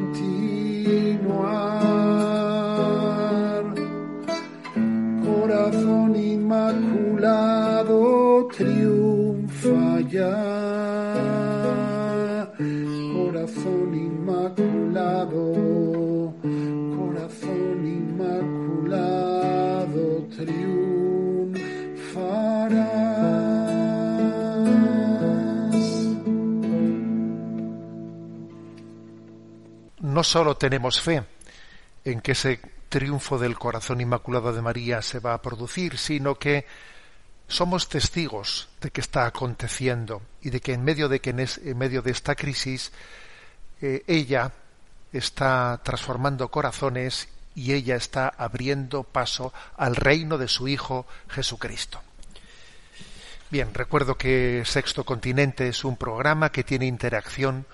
Corazón 5.25 6.15
inmaculado, 6.15 7.97
triunfa 8.55 9.99
ya. 10.09 10.89
Corazón 13.13 13.93
inmaculado, 13.93 15.78
No 30.19 30.23
solo 30.25 30.57
tenemos 30.57 30.99
fe 30.99 31.23
en 32.03 32.19
que 32.19 32.33
ese 32.33 32.59
triunfo 32.89 33.39
del 33.39 33.57
corazón 33.57 34.01
inmaculado 34.01 34.51
de 34.51 34.61
María 34.61 35.01
se 35.01 35.19
va 35.19 35.33
a 35.33 35.41
producir, 35.41 35.97
sino 35.97 36.35
que 36.35 36.65
somos 37.47 37.87
testigos 37.87 38.67
de 38.81 38.91
que 38.91 38.99
está 38.99 39.25
aconteciendo 39.25 40.21
y 40.41 40.49
de 40.49 40.59
que 40.59 40.73
en 40.73 40.83
medio 40.83 41.07
de 41.07 41.21
que 41.21 41.29
en, 41.29 41.77
medio 41.77 42.01
de 42.01 42.11
esta 42.11 42.35
crisis 42.35 42.91
eh, 43.81 44.03
ella 44.07 44.51
está 45.13 45.79
transformando 45.85 46.51
corazones 46.51 47.29
y 47.55 47.71
ella 47.71 47.95
está 47.95 48.27
abriendo 48.27 49.03
paso 49.03 49.53
al 49.77 49.95
reino 49.95 50.37
de 50.37 50.49
su 50.49 50.67
Hijo 50.67 51.07
Jesucristo. 51.29 52.01
Bien, 53.49 53.73
recuerdo 53.73 54.17
que 54.17 54.63
Sexto 54.65 55.05
Continente 55.05 55.69
es 55.69 55.85
un 55.85 55.95
programa 55.95 56.51
que 56.51 56.65
tiene 56.65 56.87
interacción 56.87 57.65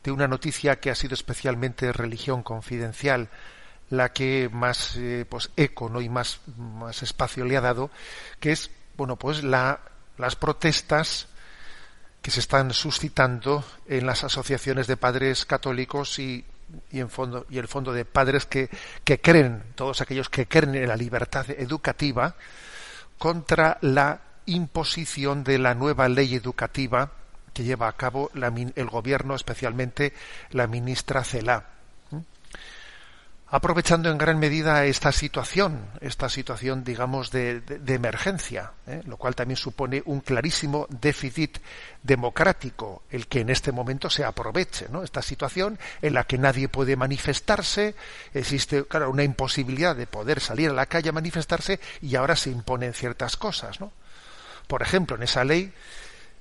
de 0.04 0.12
una 0.12 0.28
noticia 0.28 0.80
que 0.80 0.92
ha 0.92 0.96
sido 0.96 1.16
especialmente 1.16 1.92
religión 1.92 2.44
confidencial, 2.44 3.30
la 3.98 4.12
que 4.14 4.50
más 4.52 4.96
eh, 4.98 5.26
pues 5.28 5.52
eco 5.56 5.90
¿no? 5.90 6.02
y 6.02 6.10
más, 6.10 6.40
más 6.58 7.04
espacio 7.04 7.46
le 7.46 7.58
ha 7.58 7.62
dado, 7.62 7.90
que 8.40 8.52
es 8.52 8.72
bueno 8.98 9.18
pues 9.18 9.44
la, 9.44 9.80
las 10.18 10.36
protestas 10.36 11.28
que 12.22 12.32
se 12.32 12.40
están 12.40 12.74
suscitando 12.74 13.64
en 13.88 14.06
las 14.06 14.24
asociaciones 14.24 14.88
de 14.88 14.98
padres 14.98 15.46
católicos 15.46 16.18
y, 16.20 16.44
y 16.92 17.00
en 17.00 17.10
fondo 17.10 17.46
y 17.50 17.58
el 17.58 17.68
fondo 17.68 17.94
de 17.94 18.06
padres 18.06 18.46
que, 18.46 18.70
que 19.04 19.22
creen, 19.22 19.64
todos 19.76 20.02
aquellos 20.02 20.30
que 20.30 20.48
creen 20.48 20.76
en 20.76 20.88
la 20.88 20.96
libertad 20.96 21.50
educativa, 21.52 22.36
contra 23.18 23.78
la 23.82 24.22
imposición 24.48 25.44
de 25.44 25.60
la 25.60 25.76
nueva 25.76 26.10
ley 26.10 26.36
educativa 26.36 27.12
que 27.54 27.64
lleva 27.64 27.88
a 27.88 27.94
cabo 27.94 28.32
el 28.34 28.90
gobierno, 28.90 29.36
especialmente 29.36 30.14
la 30.52 30.68
ministra 30.68 31.24
Celá 31.24 31.76
aprovechando 33.48 34.10
en 34.10 34.18
gran 34.18 34.40
medida 34.40 34.86
esta 34.86 35.12
situación, 35.12 35.88
esta 36.02 36.30
situación, 36.30 36.84
digamos, 36.84 37.30
de, 37.30 37.62
emergencia, 37.88 38.72
¿eh? 38.88 39.02
lo 39.06 39.18
cual 39.18 39.36
también 39.36 39.58
supone 39.58 40.02
un 40.06 40.22
clarísimo 40.22 40.88
déficit 40.90 41.60
democrático, 42.02 43.04
el 43.12 43.28
que 43.28 43.42
en 43.42 43.52
este 43.52 43.72
momento 43.72 44.10
se 44.10 44.24
aproveche, 44.24 44.88
¿no? 44.90 45.04
Esta 45.04 45.22
situación 45.22 45.78
en 46.02 46.16
la 46.16 46.24
que 46.24 46.40
nadie 46.40 46.70
puede 46.70 46.96
manifestarse, 46.96 47.96
existe, 48.34 48.86
claro, 48.86 49.12
una 49.12 49.24
imposibilidad 49.24 49.96
de 49.96 50.08
poder 50.08 50.40
salir 50.40 50.72
a 50.72 50.74
la 50.74 50.88
calle 50.88 51.10
a 51.10 51.14
manifestarse 51.14 51.80
y 52.02 52.16
ahora 52.16 52.36
se 52.36 52.50
imponen 52.50 52.94
ciertas 52.94 53.38
cosas, 53.38 53.80
¿no? 53.80 53.92
Por 54.68 54.82
ejemplo, 54.82 55.16
en 55.16 55.24
esa 55.24 55.44
ley 55.44 55.72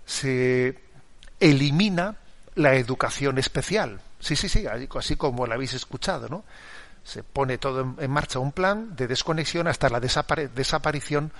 se 0.06 0.78
elimina 1.38 2.16
la 2.54 2.74
educación 2.76 3.38
especial. 3.38 4.00
Sí, 4.20 4.36
sí, 4.36 4.48
sí, 4.48 4.64
así 4.66 5.16
como 5.16 5.46
la 5.46 5.54
habéis 5.54 5.74
escuchado, 5.74 6.28
¿no? 6.30 6.44
Se 7.04 7.22
pone 7.22 7.58
todo 7.58 7.94
en, 7.98 8.10
marcha 8.10 8.38
un 8.38 8.50
plan 8.50 8.96
de 8.96 9.06
desconexión 9.06 9.68
hasta 9.68 9.90
la 9.90 10.00
desaparición 10.00 11.32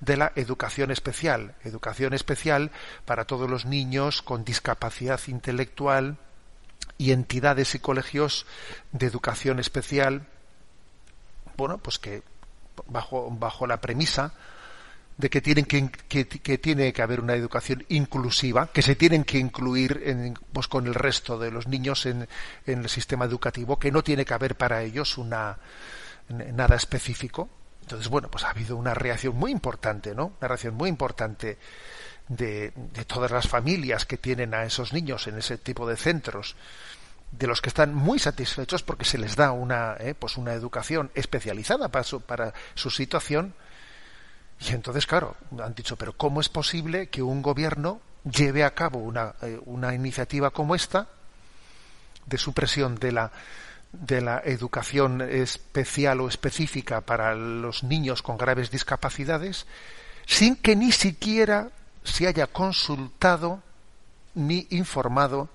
de 0.00 0.16
la 0.16 0.32
educación 0.34 0.90
especial. 0.90 1.54
Educación 1.62 2.12
especial 2.12 2.72
para 3.06 3.24
todos 3.24 3.48
los 3.48 3.64
niños 3.64 4.20
con 4.20 4.44
discapacidad 4.44 5.20
intelectual 5.28 6.18
y 6.98 7.12
entidades 7.12 7.74
y 7.76 7.78
colegios 7.78 8.46
de 8.90 9.06
educación 9.06 9.60
especial. 9.60 10.26
Bueno, 11.56 11.78
pues 11.78 12.00
que 12.00 12.24
bajo, 12.88 13.30
bajo 13.30 13.68
la 13.68 13.80
premisa 13.80 14.34
de 15.16 15.30
que 15.30 15.40
tienen 15.40 15.64
que, 15.66 15.88
que, 15.88 16.58
tiene 16.58 16.92
que 16.92 17.02
haber 17.02 17.20
una 17.20 17.34
educación 17.34 17.84
inclusiva, 17.88 18.68
que 18.72 18.82
se 18.82 18.96
tienen 18.96 19.24
que 19.24 19.38
incluir 19.38 20.02
en, 20.04 20.34
pues, 20.52 20.68
con 20.68 20.86
el 20.86 20.94
resto 20.94 21.38
de 21.38 21.50
los 21.50 21.66
niños 21.66 22.06
en, 22.06 22.28
el 22.66 22.88
sistema 22.88 23.24
educativo, 23.24 23.78
que 23.78 23.92
no 23.92 24.02
tiene 24.02 24.24
que 24.24 24.34
haber 24.34 24.56
para 24.56 24.82
ellos 24.82 25.18
una 25.18 25.58
nada 26.28 26.76
específico. 26.76 27.48
Entonces, 27.82 28.08
bueno, 28.08 28.30
pues 28.30 28.44
ha 28.44 28.50
habido 28.50 28.76
una 28.76 28.94
reacción 28.94 29.36
muy 29.36 29.50
importante, 29.50 30.14
¿no? 30.14 30.32
Una 30.40 30.48
reacción 30.48 30.74
muy 30.74 30.88
importante 30.88 31.58
de, 32.28 32.72
de 32.74 33.04
todas 33.04 33.30
las 33.30 33.48
familias 33.48 34.06
que 34.06 34.16
tienen 34.16 34.54
a 34.54 34.64
esos 34.64 34.92
niños 34.92 35.26
en 35.26 35.38
ese 35.38 35.58
tipo 35.58 35.86
de 35.86 35.96
centros 35.96 36.56
de 37.32 37.46
los 37.46 37.60
que 37.60 37.70
están 37.70 37.94
muy 37.94 38.18
satisfechos 38.18 38.82
porque 38.82 39.04
se 39.04 39.18
les 39.18 39.36
da 39.36 39.52
una 39.52 39.96
eh, 39.98 40.14
pues 40.14 40.36
una 40.36 40.52
educación 40.52 41.10
especializada 41.14 41.88
para 41.88 42.04
su, 42.04 42.20
para 42.20 42.52
su 42.74 42.90
situación 42.90 43.54
y 44.68 44.72
entonces, 44.72 45.06
claro, 45.06 45.36
han 45.62 45.74
dicho, 45.74 45.96
pero 45.96 46.12
¿cómo 46.12 46.40
es 46.40 46.48
posible 46.48 47.08
que 47.08 47.22
un 47.22 47.42
gobierno 47.42 48.00
lleve 48.24 48.64
a 48.64 48.74
cabo 48.74 49.00
una, 49.00 49.34
eh, 49.42 49.58
una 49.64 49.94
iniciativa 49.94 50.50
como 50.50 50.74
esta 50.74 51.08
de 52.26 52.38
supresión 52.38 52.94
de 52.96 53.12
la, 53.12 53.32
de 53.92 54.20
la 54.20 54.40
educación 54.44 55.20
especial 55.20 56.20
o 56.20 56.28
específica 56.28 57.00
para 57.00 57.34
los 57.34 57.82
niños 57.82 58.22
con 58.22 58.36
graves 58.36 58.70
discapacidades 58.70 59.66
sin 60.26 60.54
que 60.54 60.76
ni 60.76 60.92
siquiera 60.92 61.70
se 62.04 62.28
haya 62.28 62.46
consultado 62.46 63.62
ni 64.34 64.66
informado 64.70 65.48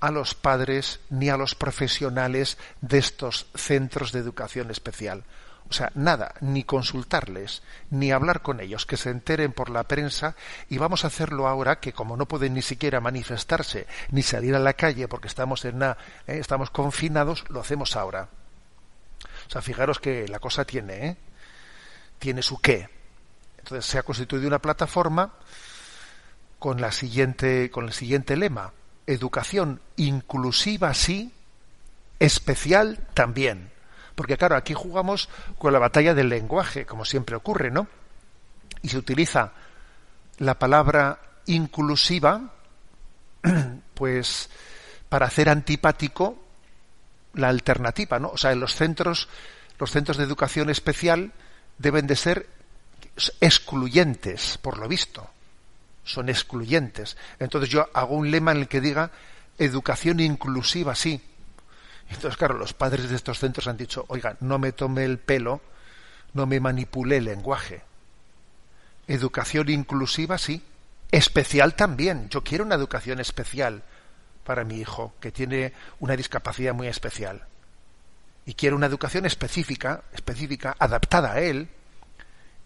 a 0.00 0.10
los 0.10 0.34
padres 0.34 1.00
ni 1.08 1.30
a 1.30 1.38
los 1.38 1.54
profesionales 1.54 2.58
de 2.82 2.98
estos 2.98 3.46
centros 3.54 4.12
de 4.12 4.20
educación 4.20 4.70
especial. 4.70 5.24
O 5.70 5.72
sea, 5.72 5.90
nada, 5.94 6.34
ni 6.40 6.62
consultarles, 6.62 7.62
ni 7.90 8.12
hablar 8.12 8.42
con 8.42 8.60
ellos, 8.60 8.86
que 8.86 8.96
se 8.96 9.10
enteren 9.10 9.52
por 9.52 9.70
la 9.70 9.84
prensa 9.84 10.36
y 10.68 10.78
vamos 10.78 11.04
a 11.04 11.08
hacerlo 11.08 11.48
ahora 11.48 11.80
que 11.80 11.92
como 11.92 12.16
no 12.16 12.26
pueden 12.26 12.54
ni 12.54 12.62
siquiera 12.62 13.00
manifestarse 13.00 13.86
ni 14.10 14.22
salir 14.22 14.54
a 14.54 14.60
la 14.60 14.74
calle 14.74 15.08
porque 15.08 15.28
estamos 15.28 15.64
en 15.64 15.76
una, 15.76 15.96
eh, 16.26 16.38
estamos 16.38 16.70
confinados, 16.70 17.44
lo 17.48 17.60
hacemos 17.60 17.96
ahora. 17.96 18.28
O 19.46 19.50
sea, 19.50 19.62
fijaros 19.62 19.98
que 19.98 20.28
la 20.28 20.38
cosa 20.38 20.64
tiene, 20.64 21.06
¿eh? 21.06 21.16
tiene 22.18 22.42
su 22.42 22.60
qué. 22.60 22.88
Entonces 23.58 23.86
se 23.86 23.98
ha 23.98 24.02
constituido 24.02 24.46
una 24.46 24.60
plataforma 24.60 25.34
con 26.58 26.80
la 26.80 26.92
siguiente, 26.92 27.70
con 27.70 27.86
el 27.86 27.92
siguiente 27.92 28.36
lema: 28.36 28.72
educación 29.06 29.80
inclusiva 29.96 30.94
sí, 30.94 31.32
especial 32.20 33.06
también. 33.14 33.73
Porque 34.14 34.36
claro, 34.36 34.56
aquí 34.56 34.74
jugamos 34.74 35.28
con 35.58 35.72
la 35.72 35.78
batalla 35.78 36.14
del 36.14 36.28
lenguaje, 36.28 36.86
como 36.86 37.04
siempre 37.04 37.36
ocurre, 37.36 37.70
¿no? 37.70 37.88
Y 38.82 38.88
se 38.88 38.98
utiliza 38.98 39.52
la 40.38 40.58
palabra 40.58 41.18
inclusiva, 41.46 42.52
pues 43.94 44.50
para 45.08 45.26
hacer 45.26 45.48
antipático 45.48 46.38
la 47.34 47.48
alternativa, 47.48 48.18
¿no? 48.18 48.28
O 48.28 48.36
sea, 48.36 48.52
en 48.52 48.60
los 48.60 48.74
centros, 48.74 49.28
los 49.78 49.90
centros 49.90 50.16
de 50.16 50.24
educación 50.24 50.70
especial 50.70 51.32
deben 51.78 52.06
de 52.06 52.16
ser 52.16 52.48
excluyentes, 53.40 54.58
por 54.58 54.78
lo 54.78 54.88
visto. 54.88 55.28
Son 56.04 56.28
excluyentes. 56.28 57.16
Entonces 57.38 57.70
yo 57.70 57.88
hago 57.94 58.14
un 58.14 58.30
lema 58.30 58.52
en 58.52 58.58
el 58.58 58.68
que 58.68 58.80
diga 58.80 59.10
educación 59.58 60.20
inclusiva, 60.20 60.94
sí, 60.94 61.20
entonces, 62.10 62.36
claro, 62.36 62.54
los 62.54 62.74
padres 62.74 63.08
de 63.10 63.16
estos 63.16 63.38
centros 63.38 63.66
han 63.66 63.76
dicho, 63.76 64.04
oiga, 64.08 64.36
no 64.40 64.58
me 64.58 64.72
tome 64.72 65.04
el 65.04 65.18
pelo, 65.18 65.60
no 66.32 66.46
me 66.46 66.60
manipule 66.60 67.18
el 67.18 67.24
lenguaje. 67.24 67.82
Educación 69.06 69.68
inclusiva, 69.68 70.38
sí. 70.38 70.62
Especial 71.10 71.74
también. 71.74 72.28
Yo 72.28 72.42
quiero 72.42 72.64
una 72.64 72.74
educación 72.74 73.20
especial 73.20 73.82
para 74.44 74.64
mi 74.64 74.78
hijo, 74.78 75.14
que 75.20 75.32
tiene 75.32 75.72
una 76.00 76.16
discapacidad 76.16 76.74
muy 76.74 76.88
especial. 76.88 77.46
Y 78.46 78.54
quiero 78.54 78.76
una 78.76 78.86
educación 78.86 79.24
específica, 79.24 80.02
específica, 80.12 80.76
adaptada 80.78 81.32
a 81.32 81.40
él, 81.40 81.68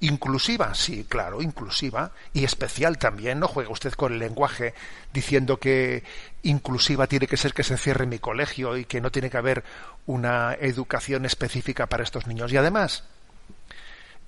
Inclusiva, 0.01 0.75
sí, 0.77 1.05
claro, 1.09 1.43
inclusiva 1.43 2.13
y 2.33 2.45
especial 2.45 2.99
también. 2.99 3.41
No 3.41 3.49
juega 3.49 3.71
usted 3.71 3.93
con 3.95 4.13
el 4.13 4.21
lenguaje 4.21 4.73
diciendo 5.13 5.59
que 5.59 6.05
inclusiva 6.45 7.09
tiene 7.09 7.27
que 7.27 7.37
ser 7.37 7.53
que 7.53 7.65
se 7.65 7.77
cierre 7.77 8.07
mi 8.07 8.21
colegio 8.21 8.77
y 8.77 8.85
que 8.85 9.01
no 9.01 9.11
tiene 9.11 9.29
que 9.29 9.39
haber 9.39 9.65
una 10.07 10.55
educación 10.55 11.27
específica 11.27 11.87
para 11.87 12.05
estos 12.05 12.29
niños. 12.29 12.53
Y 12.53 12.57
además, 12.57 13.05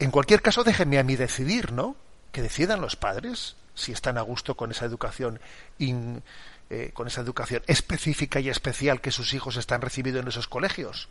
en 0.00 0.11
cualquier 0.11 0.42
caso, 0.42 0.64
déjenme 0.64 0.98
a 0.98 1.04
mí 1.04 1.14
decidir, 1.14 1.70
¿no? 1.70 1.94
Que 2.33 2.42
decidan 2.42 2.80
los 2.80 2.96
padres 2.96 3.54
si 3.74 3.92
están 3.92 4.18
a 4.18 4.22
gusto 4.22 4.56
con 4.56 4.72
esa 4.72 4.87
educación 4.87 5.40
eh, 5.78 6.90
con 6.94 7.06
esa 7.06 7.20
educación 7.20 7.62
específica 7.66 8.40
y 8.40 8.48
especial 8.48 9.00
que 9.00 9.12
sus 9.12 9.35
hijos 9.35 9.56
están 9.56 9.80
recibiendo 9.80 10.20
en 10.20 10.28
esos 10.28 10.48
colegios. 10.48 11.09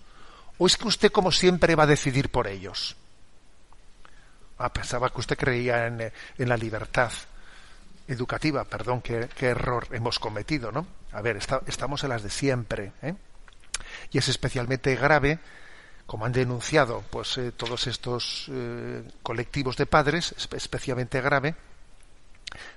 ¿O 0.57 0.67
es 0.67 0.75
que 0.75 0.87
usted, 0.87 1.11
como 1.11 1.31
siempre, 1.31 1.75
va 1.75 1.83
a 1.83 1.87
decidir 1.87 2.29
por 2.29 2.47
ellos? 2.47 2.97
Ah, 4.59 4.73
pensaba 4.73 5.09
que 5.09 5.21
usted 5.21 5.37
creía 5.37 5.87
en, 5.87 6.11
la 6.37 6.57
libertad 6.57 7.11
educativa. 8.09 8.65
Perdón, 8.65 9.01
qué, 9.01 9.29
error 9.39 9.87
hemos 9.91 10.19
cometido, 10.19 10.69
¿no? 10.69 10.85
A 11.13 11.21
ver, 11.21 11.37
estamos 11.37 12.03
en 12.03 12.09
las 12.09 12.23
de 12.23 12.29
siempre. 12.29 12.91
¿eh? 13.01 13.15
Y 14.11 14.17
es 14.17 14.27
especialmente 14.27 14.93
grave, 14.97 15.39
como 16.05 16.25
han 16.25 16.33
denunciado 16.33 17.05
pues 17.09 17.37
eh, 17.37 17.53
todos 17.53 17.87
estos 17.87 18.47
eh, 18.51 19.09
colectivos 19.23 19.77
de 19.77 19.85
padres, 19.85 20.35
es 20.37 20.49
especialmente 20.51 21.21
grave 21.21 21.55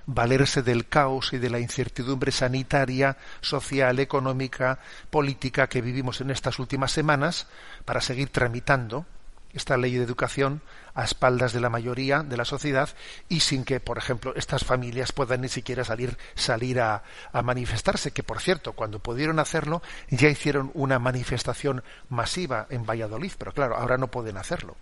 valerse 0.05 0.61
del 0.61 0.87
caos 0.87 1.33
y 1.33 1.39
de 1.39 1.49
la 1.49 1.59
incertidumbre 1.59 2.31
sanitaria, 2.31 3.17
social, 3.41 3.99
económica, 3.99 4.79
política 5.09 5.67
que 5.67 5.81
vivimos 5.81 6.21
en 6.21 6.29
estas 6.29 6.59
últimas 6.59 6.91
semanas 6.91 7.47
para 7.83 7.99
seguir 7.99 8.29
tramitando 8.29 9.07
esta 9.53 9.77
ley 9.77 9.95
de 9.95 10.03
educación 10.03 10.61
a 10.95 11.03
espaldas 11.03 11.53
de 11.53 11.61
la 11.61 11.69
mayoría 11.69 12.23
de 12.23 12.37
la 12.37 12.45
sociedad 12.45 12.89
y 13.29 13.39
sin 13.39 13.63
que, 13.63 13.79
por 13.79 13.97
ejemplo, 13.97 14.33
estas 14.35 14.63
familias 14.63 15.11
puedan 15.11 15.41
ni 15.41 15.49
siquiera 15.49 15.83
salir, 15.83 16.17
salir 16.35 16.79
a, 16.81 17.03
manifestarse, 17.43 18.11
que 18.11 18.23
por 18.23 18.41
cierto, 18.41 18.73
cuando 18.73 18.99
pudieron 18.99 19.39
hacerlo, 19.39 19.81
ya 20.09 20.29
hicieron 20.29 20.71
una 20.73 20.99
manifestación 20.99 21.83
masiva 22.09 22.67
en 22.69 22.85
Valladolid, 22.85 23.31
pero 23.37 23.53
claro, 23.53 23.75
ahora 23.75 23.97
no 23.97 24.07
pueden 24.07 24.37
hacerlo. 24.37 24.75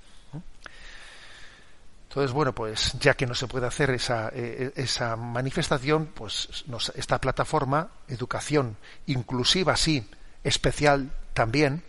Entonces, 2.09 2.33
bueno, 2.33 2.53
pues 2.53 2.93
ya 2.99 3.13
que 3.13 3.25
no 3.25 3.33
se 3.33 3.47
puede 3.47 3.67
hacer 3.67 3.89
esa, 3.91 4.29
eh, 4.33 4.73
esa 4.75 5.15
manifestación, 5.15 6.07
pues 6.07 6.65
nos, 6.67 6.89
esta 6.95 7.21
plataforma, 7.21 7.89
educación 8.09 8.75
inclusiva, 9.05 9.77
sí, 9.77 10.09
especial 10.43 11.13
también, 11.33 11.83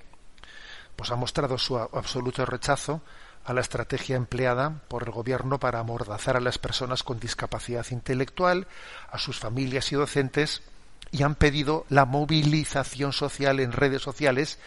pues 1.02 1.10
ha 1.10 1.16
mostrado 1.16 1.58
su 1.58 1.76
absoluto 1.76 2.46
rechazo 2.46 3.00
a 3.44 3.52
la 3.52 3.60
estrategia 3.60 4.14
empleada 4.14 4.82
por 4.86 5.02
el 5.02 5.10
gobierno 5.10 5.58
para 5.58 5.80
amordazar 5.80 6.36
a 6.36 6.40
las 6.40 6.58
personas 6.58 7.02
con 7.02 7.18
discapacidad 7.18 7.84
intelectual, 7.90 8.68
a 9.10 9.18
sus 9.18 9.40
familias 9.40 9.90
y 9.90 9.96
docentes, 9.96 10.62
y 11.10 11.24
han 11.24 11.34
pedido 11.34 11.86
la 11.88 12.04
movilización 12.04 13.12
social 13.12 13.58
en 13.58 13.72
redes 13.72 14.00
sociales 14.00 14.60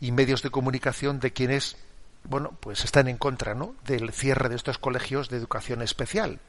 y 0.00 0.12
medios 0.12 0.40
de 0.40 0.48
comunicación 0.48 1.20
de 1.20 1.34
quienes, 1.34 1.76
bueno, 2.24 2.56
pues 2.60 2.82
están 2.82 3.06
en 3.08 3.18
contra, 3.18 3.54
¿no? 3.54 3.74
del 3.84 4.14
cierre 4.14 4.48
de 4.48 4.56
estos 4.56 4.78
colegios 4.78 5.28
de 5.28 5.36
educación 5.36 5.82
especial. 5.82 6.40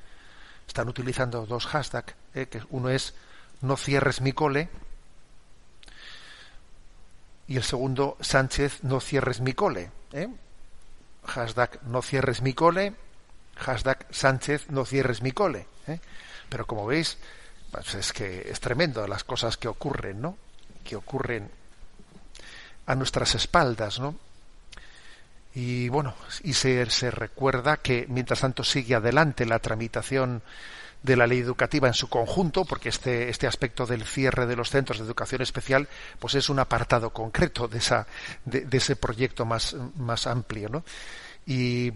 Están 0.70 0.88
utilizando 0.88 1.46
dos 1.46 1.66
hashtags, 1.66 2.16
¿eh? 2.34 2.46
que 2.46 2.62
uno 2.70 2.88
es 2.88 3.14
no 3.60 3.76
cierres 3.76 4.22
mi 4.22 4.32
cole 4.32 4.70
y 7.52 7.58
el 7.58 7.64
segundo 7.64 8.16
Sánchez 8.22 8.82
no 8.84 9.02
cierres 9.02 9.42
mi 9.42 9.52
cole. 9.52 9.92
¿eh? 10.14 10.30
Hashtag 11.26 11.84
no 11.84 12.02
cierres 12.02 12.42
mi 12.42 12.54
cole, 12.54 12.94
hashtag 13.58 14.08
Sánchez 14.10 14.70
no 14.70 14.86
cierres 14.86 15.22
mi 15.22 15.34
cole. 15.34 15.68
¿eh? 15.86 16.00
Pero 16.48 16.66
como 16.66 16.86
veis, 16.86 17.18
pues 17.70 17.94
es 17.96 18.14
que 18.14 18.50
es 18.50 18.62
tremendo 18.62 19.06
las 19.06 19.26
cosas 19.26 19.58
que 19.58 19.68
ocurren, 19.68 20.22
¿no? 20.22 20.38
Que 20.86 20.96
ocurren 20.96 21.52
a 22.86 22.96
nuestras 22.96 23.36
espaldas, 23.36 24.00
¿no? 24.00 24.16
Y 25.54 25.90
bueno, 25.90 26.16
y 26.44 26.54
se, 26.54 26.90
se 26.90 27.12
recuerda 27.12 27.76
que 27.76 28.06
mientras 28.08 28.40
tanto 28.40 28.64
sigue 28.64 28.96
adelante 28.96 29.46
la 29.46 29.60
tramitación 29.60 30.42
de 31.04 31.16
la 31.16 31.28
ley 31.28 31.40
educativa 31.40 31.88
en 31.88 31.94
su 31.94 32.10
conjunto, 32.10 32.66
porque 32.66 32.90
este, 32.90 33.30
este 33.30 33.48
aspecto 33.48 33.86
del 33.86 34.06
cierre 34.06 34.46
de 34.46 34.56
los 34.56 34.70
centros 34.70 35.00
de 35.00 35.06
educación 35.06 35.42
especial, 35.42 35.88
pues 36.20 36.36
es 36.36 36.50
un 36.50 36.60
apartado 36.60 37.12
concreto 37.12 37.68
de, 37.68 37.80
esa, 37.80 38.08
de, 38.46 38.68
ese 38.72 38.96
proyecto 38.96 39.46
más, 39.46 39.76
más 39.96 40.28
amplio, 40.28 40.70
¿no? 40.70 40.84
Y 41.46 41.92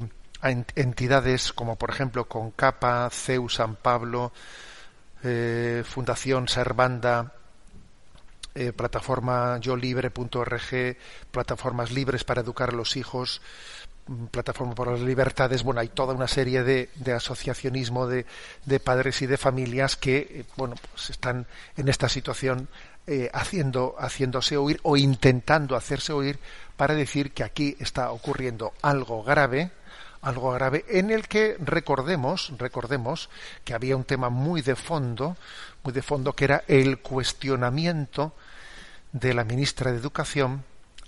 entidades 0.76 1.54
como, 1.54 1.76
por 1.76 1.90
ejemplo, 1.90 2.26
Concapa, 2.26 3.10
CEU 3.12 3.50
San 3.50 3.76
Pablo, 3.76 4.32
eh, 5.24 5.84
Fundación 5.86 6.48
Servanda, 6.48 7.34
eh, 8.56 8.74
plataforma 8.74 9.60
yolibre.org, 9.60 10.98
plataformas 11.30 11.92
libres 11.92 12.24
para 12.24 12.42
educar 12.42 12.70
a 12.70 12.76
los 12.76 12.96
hijos, 12.96 13.42
Plataforma 14.30 14.76
por 14.76 14.92
las 14.92 15.00
Libertades, 15.00 15.64
bueno, 15.64 15.82
hay 15.82 15.88
toda 15.88 16.14
una 16.14 16.28
serie 16.28 16.64
de, 16.64 16.92
de 16.94 17.14
asociacionismo 17.14 18.06
de, 18.06 18.28
de, 18.64 18.80
padres 18.80 19.24
y 19.24 19.26
de 19.26 19.36
familias 19.36 19.96
que, 19.96 20.18
eh, 20.18 20.46
bueno, 20.58 20.76
pues 20.92 21.10
están 21.10 21.48
en 21.76 21.88
esta 21.88 22.08
situación 22.08 22.70
eh, 23.08 23.32
haciendo, 23.34 23.96
haciéndose 23.98 24.58
oír 24.58 24.80
o 24.84 24.96
intentando 24.96 25.76
hacerse 25.76 26.14
oír 26.14 26.38
para 26.78 26.94
decir 26.94 27.32
que 27.32 27.44
aquí 27.44 27.76
está 27.80 28.12
ocurriendo 28.12 28.74
algo 28.84 29.24
grave, 29.24 29.72
algo 30.22 30.52
grave 30.52 30.86
en 30.88 31.10
el 31.10 31.28
que 31.28 31.58
recordemos, 31.60 32.54
recordemos 32.60 33.32
que 33.64 33.74
había 33.74 33.98
un 33.98 34.04
tema 34.04 34.30
muy 34.30 34.62
de 34.62 34.76
fondo, 34.76 35.36
muy 35.84 35.94
de 35.94 36.04
fondo 36.04 36.34
que 36.34 36.46
era 36.46 36.64
el 36.68 37.00
cuestionamiento 37.00 38.34
de 39.16 39.34
la 39.34 39.46
ministra 39.46 39.92
de 39.92 39.98
Educación 39.98 40.66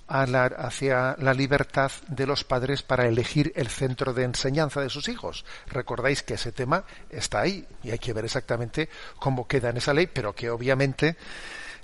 hacia 0.08 1.18
la 1.20 1.34
libertad 1.34 1.92
de 2.08 2.26
los 2.26 2.46
padres 2.46 2.82
para 2.82 3.06
elegir 3.06 3.52
el 3.58 3.68
centro 3.68 4.14
de 4.14 4.24
enseñanza 4.24 4.80
de 4.80 4.90
sus 4.90 5.10
hijos. 5.10 5.44
Recordáis 5.68 6.24
que 6.24 6.36
ese 6.36 6.54
tema 6.54 6.86
está 7.10 7.42
ahí 7.42 7.68
y 7.84 7.92
hay 7.92 8.00
que 8.00 8.14
ver 8.14 8.24
exactamente 8.24 8.88
cómo 9.20 9.46
queda 9.46 9.72
en 9.72 9.78
esa 9.78 9.94
ley, 9.94 10.08
pero 10.08 10.34
que 10.34 10.50
obviamente 10.50 11.18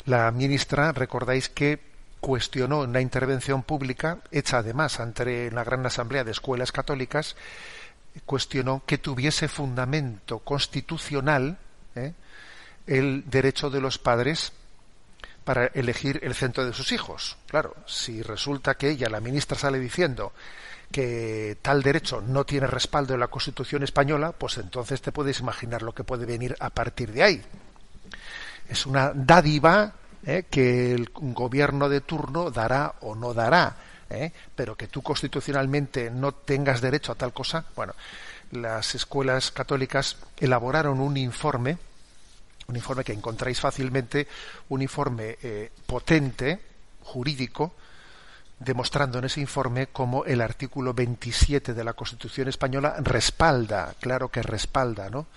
la 0.05 0.31
ministra, 0.31 0.93
recordáis 0.93 1.49
que 1.49 1.81
cuestionó 2.21 2.79
una 2.79 3.01
intervención 3.01 3.61
pública, 3.63 4.19
hecha 4.31 4.59
además 4.59 5.01
ante 5.01 5.51
la 5.51 5.65
Gran 5.65 5.85
Asamblea 5.85 6.23
de 6.23 6.31
Escuelas 6.31 6.71
Católicas, 6.71 7.35
cuestionó 8.25 8.83
que 8.85 8.97
tuviese 8.97 9.49
fundamento 9.49 10.39
constitucional 10.39 11.57
¿eh? 11.95 12.13
el 12.87 13.29
derecho 13.29 13.69
de 13.69 13.81
los 13.81 13.97
padres 13.97 14.53
para 15.43 15.67
elegir 15.67 16.19
el 16.23 16.33
centro 16.33 16.65
de 16.65 16.73
sus 16.73 16.91
hijos. 16.91 17.37
Claro, 17.47 17.75
si 17.85 18.21
resulta 18.21 18.75
que 18.75 18.89
ella, 18.89 19.09
la 19.09 19.19
ministra, 19.19 19.57
sale 19.57 19.79
diciendo 19.79 20.33
que 20.91 21.57
tal 21.61 21.81
derecho 21.81 22.21
no 22.21 22.45
tiene 22.45 22.67
respaldo 22.67 23.13
en 23.13 23.19
la 23.19 23.27
Constitución 23.27 23.83
española, 23.83 24.31
pues 24.31 24.57
entonces 24.57 25.01
te 25.01 25.11
puedes 25.11 25.39
imaginar 25.39 25.81
lo 25.81 25.93
que 25.93 26.03
puede 26.03 26.25
venir 26.25 26.55
a 26.59 26.69
partir 26.69 27.11
de 27.11 27.23
ahí. 27.23 27.41
Es 28.69 28.85
una 28.85 29.11
dádiva 29.13 29.93
¿eh? 30.25 30.45
que 30.49 30.93
el 30.93 31.09
gobierno 31.13 31.89
de 31.89 32.01
turno 32.01 32.51
dará 32.51 32.95
o 33.01 33.15
no 33.15 33.33
dará, 33.33 33.75
¿eh? 34.09 34.31
pero 34.55 34.75
que 34.75 34.87
tú 34.87 35.01
constitucionalmente 35.01 36.09
no 36.11 36.31
tengas 36.31 36.79
derecho 36.79 37.11
a 37.11 37.15
tal 37.15 37.33
cosa. 37.33 37.65
Bueno, 37.75 37.93
las 38.51 38.93
escuelas 38.95 39.51
católicas 39.51 40.17
elaboraron 40.37 40.99
un 40.99 41.17
informe 41.17 41.77
un 42.73 42.77
informe 42.77 43.03
que 43.03 43.13
encontráis 43.13 43.61
fácilmente, 43.61 44.25
un 44.69 44.81
informe 44.81 45.37
eh, 45.43 45.69
potente, 45.85 46.59
jurídico, 47.03 47.73
demostrando 48.57 49.19
en 49.19 49.25
ese 49.25 49.41
informe 49.41 49.87
cómo 49.93 50.25
el 50.25 50.41
artículo 50.41 50.93
27 50.93 51.75
de 51.75 51.83
la 51.83 51.93
Constitución 51.93 52.47
española 52.47 52.95
respalda, 52.97 53.93
claro 53.99 54.29
que 54.29 54.41
respalda, 54.41 55.11
¿no? 55.11 55.27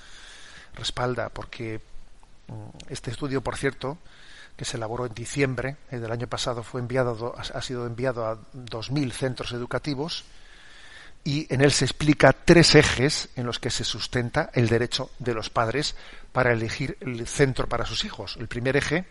Respalda, 0.74 1.28
porque 1.28 1.80
mm, 2.48 2.88
este 2.88 3.10
estudio, 3.10 3.42
por 3.42 3.58
cierto, 3.58 3.98
que 4.56 4.64
se 4.64 4.78
elaboró 4.78 5.04
en 5.04 5.12
diciembre 5.12 5.76
eh, 5.90 5.98
del 5.98 6.12
año 6.12 6.28
pasado, 6.28 6.62
fue 6.62 6.80
enviado, 6.80 7.34
ha 7.36 7.60
sido 7.60 7.86
enviado 7.86 8.24
a 8.24 8.38
2.000 8.54 9.12
centros 9.12 9.52
educativos, 9.52 10.24
y 11.26 11.52
en 11.52 11.60
él 11.60 11.72
se 11.72 11.84
explica 11.84 12.32
tres 12.32 12.76
ejes 12.76 13.30
en 13.34 13.46
los 13.46 13.58
que 13.58 13.68
se 13.68 13.82
sustenta 13.82 14.50
el 14.54 14.68
derecho 14.68 15.10
de 15.18 15.34
los 15.34 15.50
padres 15.50 15.96
para 16.30 16.52
elegir 16.52 16.96
el 17.00 17.26
centro 17.26 17.68
para 17.68 17.84
sus 17.84 18.04
hijos. 18.04 18.36
El 18.38 18.46
primer 18.46 18.76
eje 18.76 19.06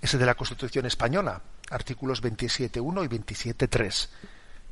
es 0.00 0.14
el 0.14 0.20
de 0.20 0.24
la 0.24 0.34
Constitución 0.34 0.86
española, 0.86 1.42
artículos 1.68 2.22
27.1 2.22 3.04
y 3.04 3.08
27.3, 3.18 4.08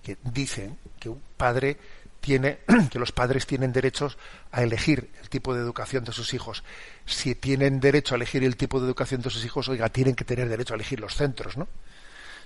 que 0.02 0.16
dicen 0.24 0.78
que 0.98 1.10
un 1.10 1.20
padre 1.36 1.76
tiene 2.22 2.60
que 2.90 2.98
los 2.98 3.12
padres 3.12 3.46
tienen 3.46 3.70
derechos 3.70 4.16
a 4.52 4.62
elegir 4.62 5.10
el 5.20 5.28
tipo 5.28 5.54
de 5.54 5.60
educación 5.60 6.02
de 6.04 6.12
sus 6.12 6.32
hijos. 6.32 6.64
Si 7.04 7.34
tienen 7.34 7.78
derecho 7.78 8.14
a 8.14 8.16
elegir 8.16 8.42
el 8.42 8.56
tipo 8.56 8.80
de 8.80 8.86
educación 8.86 9.20
de 9.20 9.28
sus 9.28 9.44
hijos, 9.44 9.68
oiga, 9.68 9.90
tienen 9.90 10.14
que 10.14 10.24
tener 10.24 10.48
derecho 10.48 10.72
a 10.72 10.76
elegir 10.76 10.98
los 10.98 11.14
centros, 11.14 11.58
¿no? 11.58 11.68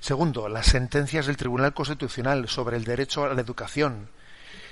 Segundo, 0.01 0.49
las 0.49 0.67
sentencias 0.67 1.27
del 1.27 1.37
Tribunal 1.37 1.75
Constitucional 1.75 2.49
sobre 2.49 2.77
el 2.77 2.85
derecho 2.85 3.25
a 3.25 3.35
la 3.35 3.41
educación 3.41 4.09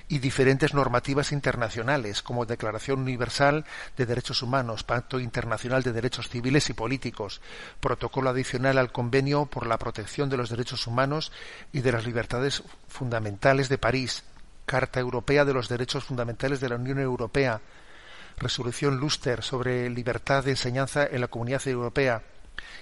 y 0.08 0.18
diferentes 0.18 0.74
normativas 0.74 1.32
internacionales, 1.32 2.22
como 2.22 2.44
Declaración 2.44 3.00
Universal 3.00 3.64
de 3.96 4.06
Derechos 4.06 4.42
Humanos, 4.42 4.84
Pacto 4.84 5.18
Internacional 5.18 5.82
de 5.82 5.92
Derechos 5.92 6.28
Civiles 6.28 6.68
y 6.68 6.74
Políticos, 6.74 7.40
Protocolo 7.80 8.30
adicional 8.30 8.78
al 8.78 8.92
Convenio 8.92 9.46
por 9.46 9.66
la 9.66 9.78
Protección 9.78 10.28
de 10.28 10.36
los 10.36 10.50
Derechos 10.50 10.86
Humanos 10.86 11.32
y 11.72 11.80
de 11.80 11.92
las 11.92 12.04
Libertades 12.04 12.62
Fundamentales 12.88 13.68
de 13.68 13.78
París, 13.78 14.24
Carta 14.66 15.00
Europea 15.00 15.44
de 15.44 15.54
los 15.54 15.68
Derechos 15.68 16.04
Fundamentales 16.04 16.60
de 16.60 16.68
la 16.68 16.76
Unión 16.76 16.98
Europea, 16.98 17.60
Resolución 18.36 18.98
Luster 18.98 19.42
sobre 19.42 19.88
libertad 19.88 20.44
de 20.44 20.50
enseñanza 20.50 21.06
en 21.06 21.20
la 21.20 21.28
Comunidad 21.28 21.66
Europea, 21.66 22.22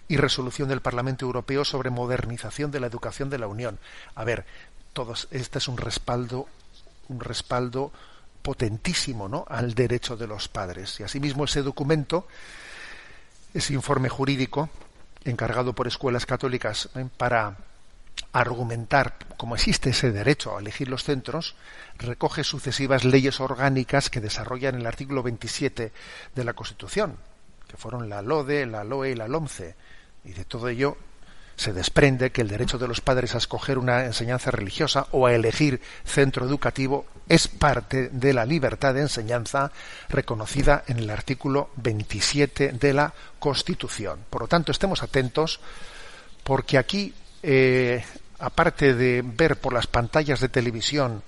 y 0.09 0.17
resolución 0.17 0.69
del 0.69 0.81
Parlamento 0.81 1.25
Europeo 1.25 1.65
sobre 1.65 1.91
modernización 1.91 2.71
de 2.71 2.81
la 2.81 2.87
educación 2.87 3.31
de 3.31 3.39
la 3.39 3.47
Unión. 3.47 3.79
A 4.15 4.25
ver, 4.25 4.45
todos, 4.93 5.29
este 5.31 5.59
es 5.59 5.69
un 5.69 5.77
respaldo, 5.77 6.49
un 7.09 7.21
respaldo 7.21 7.93
potentísimo 8.43 9.29
¿no? 9.29 9.45
al 9.49 9.75
derecho 9.75 10.17
de 10.17 10.27
los 10.27 10.49
padres. 10.49 11.01
Y 11.01 11.05
asimismo 11.05 11.45
ese 11.45 11.63
documento, 11.63 12.27
ese 13.55 13.73
informe 13.75 14.09
jurídico 14.09 14.69
encargado 15.25 15.73
por 15.73 15.87
escuelas 15.87 16.27
católicas 16.27 16.89
¿eh? 16.97 17.07
para 17.17 17.57
argumentar 18.33 19.17
cómo 19.37 19.55
existe 19.55 19.91
ese 19.91 20.11
derecho 20.11 20.57
a 20.57 20.61
elegir 20.61 20.89
los 20.89 21.05
centros, 21.05 21.55
recoge 21.99 22.45
sucesivas 22.45 23.05
leyes 23.05 23.41
orgánicas 23.41 24.11
que 24.11 24.21
desarrollan 24.21 24.75
el 24.75 24.87
artículo 24.87 25.23
27 25.23 25.93
de 26.35 26.45
la 26.45 26.55
Constitución, 26.55 27.17
que 27.73 27.79
fueron 27.79 28.11
la 28.11 28.21
LODE, 28.21 28.67
la 28.67 28.85
LOE 28.85 29.13
y 29.13 29.15
la 29.15 29.27
LOMCE. 29.27 29.75
Y 30.27 30.35
de 30.35 30.45
todo 30.45 30.69
ello, 30.69 30.99
se 31.57 31.73
desprende 31.73 32.31
que 32.31 32.43
el 32.43 32.49
derecho 32.49 32.77
de 32.77 32.87
los 32.87 33.01
padres 33.01 33.35
a 33.35 33.39
escoger 33.39 33.79
una 33.79 34.05
enseñanza 34.05 34.51
religiosa 34.51 35.07
o 35.13 35.27
a 35.27 35.33
elegir 35.33 35.81
centro 36.05 36.45
educativo 36.45 37.07
es 37.31 37.49
parte 37.49 38.11
de 38.11 38.35
la 38.35 38.45
libertad 38.45 38.93
de 38.93 39.01
enseñanza 39.01 39.73
reconocida 40.11 40.85
en 40.87 40.99
el 40.99 41.09
artículo 41.09 41.71
27 41.77 42.73
de 42.73 42.93
la 42.93 43.15
Constitución. 43.39 44.19
Por 44.29 44.43
lo 44.43 44.49
tanto, 44.49 44.71
estemos 44.71 45.03
atentos 45.03 45.61
porque 46.45 46.77
aquí, 46.77 47.15
eh, 47.43 48.05
aparte 48.39 48.93
de 48.93 49.23
ver 49.25 49.57
por 49.57 49.73
las 49.73 49.87
pantallas 49.87 50.41
de 50.41 50.51
televisión 50.51 51.23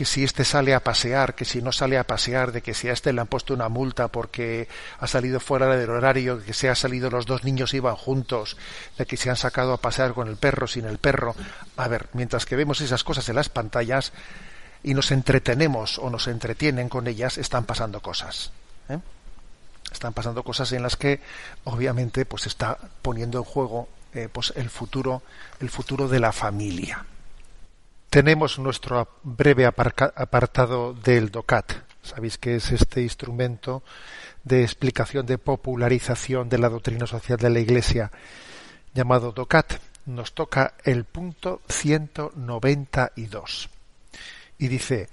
que 0.00 0.06
si 0.06 0.24
este 0.24 0.46
sale 0.46 0.72
a 0.74 0.80
pasear, 0.80 1.34
que 1.34 1.44
si 1.44 1.60
no 1.60 1.72
sale 1.72 1.98
a 1.98 2.04
pasear, 2.04 2.52
de 2.52 2.62
que 2.62 2.72
si 2.72 2.88
a 2.88 2.94
este 2.94 3.12
le 3.12 3.20
han 3.20 3.26
puesto 3.26 3.52
una 3.52 3.68
multa 3.68 4.08
porque 4.08 4.66
ha 4.98 5.06
salido 5.06 5.40
fuera 5.40 5.76
del 5.76 5.90
horario, 5.90 6.42
que 6.42 6.54
se 6.54 6.70
ha 6.70 6.74
salido 6.74 7.10
los 7.10 7.26
dos 7.26 7.44
niños 7.44 7.74
iban 7.74 7.96
juntos, 7.96 8.56
de 8.96 9.04
que 9.04 9.18
se 9.18 9.28
han 9.28 9.36
sacado 9.36 9.74
a 9.74 9.76
pasear 9.76 10.14
con 10.14 10.28
el 10.28 10.38
perro, 10.38 10.66
sin 10.66 10.86
el 10.86 10.96
perro. 10.96 11.34
A 11.76 11.86
ver, 11.86 12.08
mientras 12.14 12.46
que 12.46 12.56
vemos 12.56 12.80
esas 12.80 13.04
cosas 13.04 13.28
en 13.28 13.36
las 13.36 13.50
pantallas 13.50 14.14
y 14.82 14.94
nos 14.94 15.10
entretenemos 15.10 15.98
o 15.98 16.08
nos 16.08 16.28
entretienen 16.28 16.88
con 16.88 17.06
ellas, 17.06 17.36
están 17.36 17.66
pasando 17.66 18.00
cosas. 18.00 18.52
¿eh? 18.88 19.00
Están 19.92 20.14
pasando 20.14 20.42
cosas 20.44 20.72
en 20.72 20.82
las 20.82 20.96
que, 20.96 21.20
obviamente, 21.64 22.24
pues 22.24 22.46
está 22.46 22.78
poniendo 23.02 23.36
en 23.36 23.44
juego 23.44 23.86
eh, 24.14 24.30
pues 24.32 24.54
el 24.56 24.70
futuro, 24.70 25.22
el 25.60 25.68
futuro 25.68 26.08
de 26.08 26.20
la 26.20 26.32
familia 26.32 27.04
tenemos 28.10 28.58
nuestro 28.58 29.08
breve 29.22 29.66
apartado 29.66 30.92
del 30.92 31.30
DOCAT. 31.30 31.72
Sabéis 32.02 32.38
que 32.38 32.56
es 32.56 32.72
este 32.72 33.02
instrumento 33.02 33.84
de 34.42 34.62
explicación, 34.62 35.26
de 35.26 35.38
popularización 35.38 36.48
de 36.48 36.58
la 36.58 36.68
doctrina 36.68 37.06
social 37.06 37.38
de 37.38 37.50
la 37.50 37.60
Iglesia, 37.60 38.10
llamado 38.94 39.30
DOCAT. 39.30 39.74
Nos 40.06 40.34
toca 40.34 40.74
el 40.82 41.04
punto 41.04 41.60
192. 41.68 43.70
Y 44.58 44.66
dice, 44.66 45.08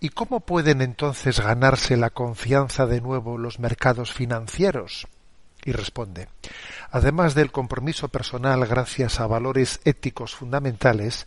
¿y 0.00 0.08
cómo 0.08 0.40
pueden 0.40 0.82
entonces 0.82 1.38
ganarse 1.38 1.96
la 1.96 2.10
confianza 2.10 2.86
de 2.86 3.00
nuevo 3.00 3.38
los 3.38 3.60
mercados 3.60 4.12
financieros? 4.12 5.06
Y 5.64 5.70
responde, 5.70 6.28
además 6.90 7.34
del 7.34 7.52
compromiso 7.52 8.08
personal 8.08 8.66
gracias 8.66 9.20
a 9.20 9.26
valores 9.26 9.80
éticos 9.84 10.34
fundamentales, 10.34 11.26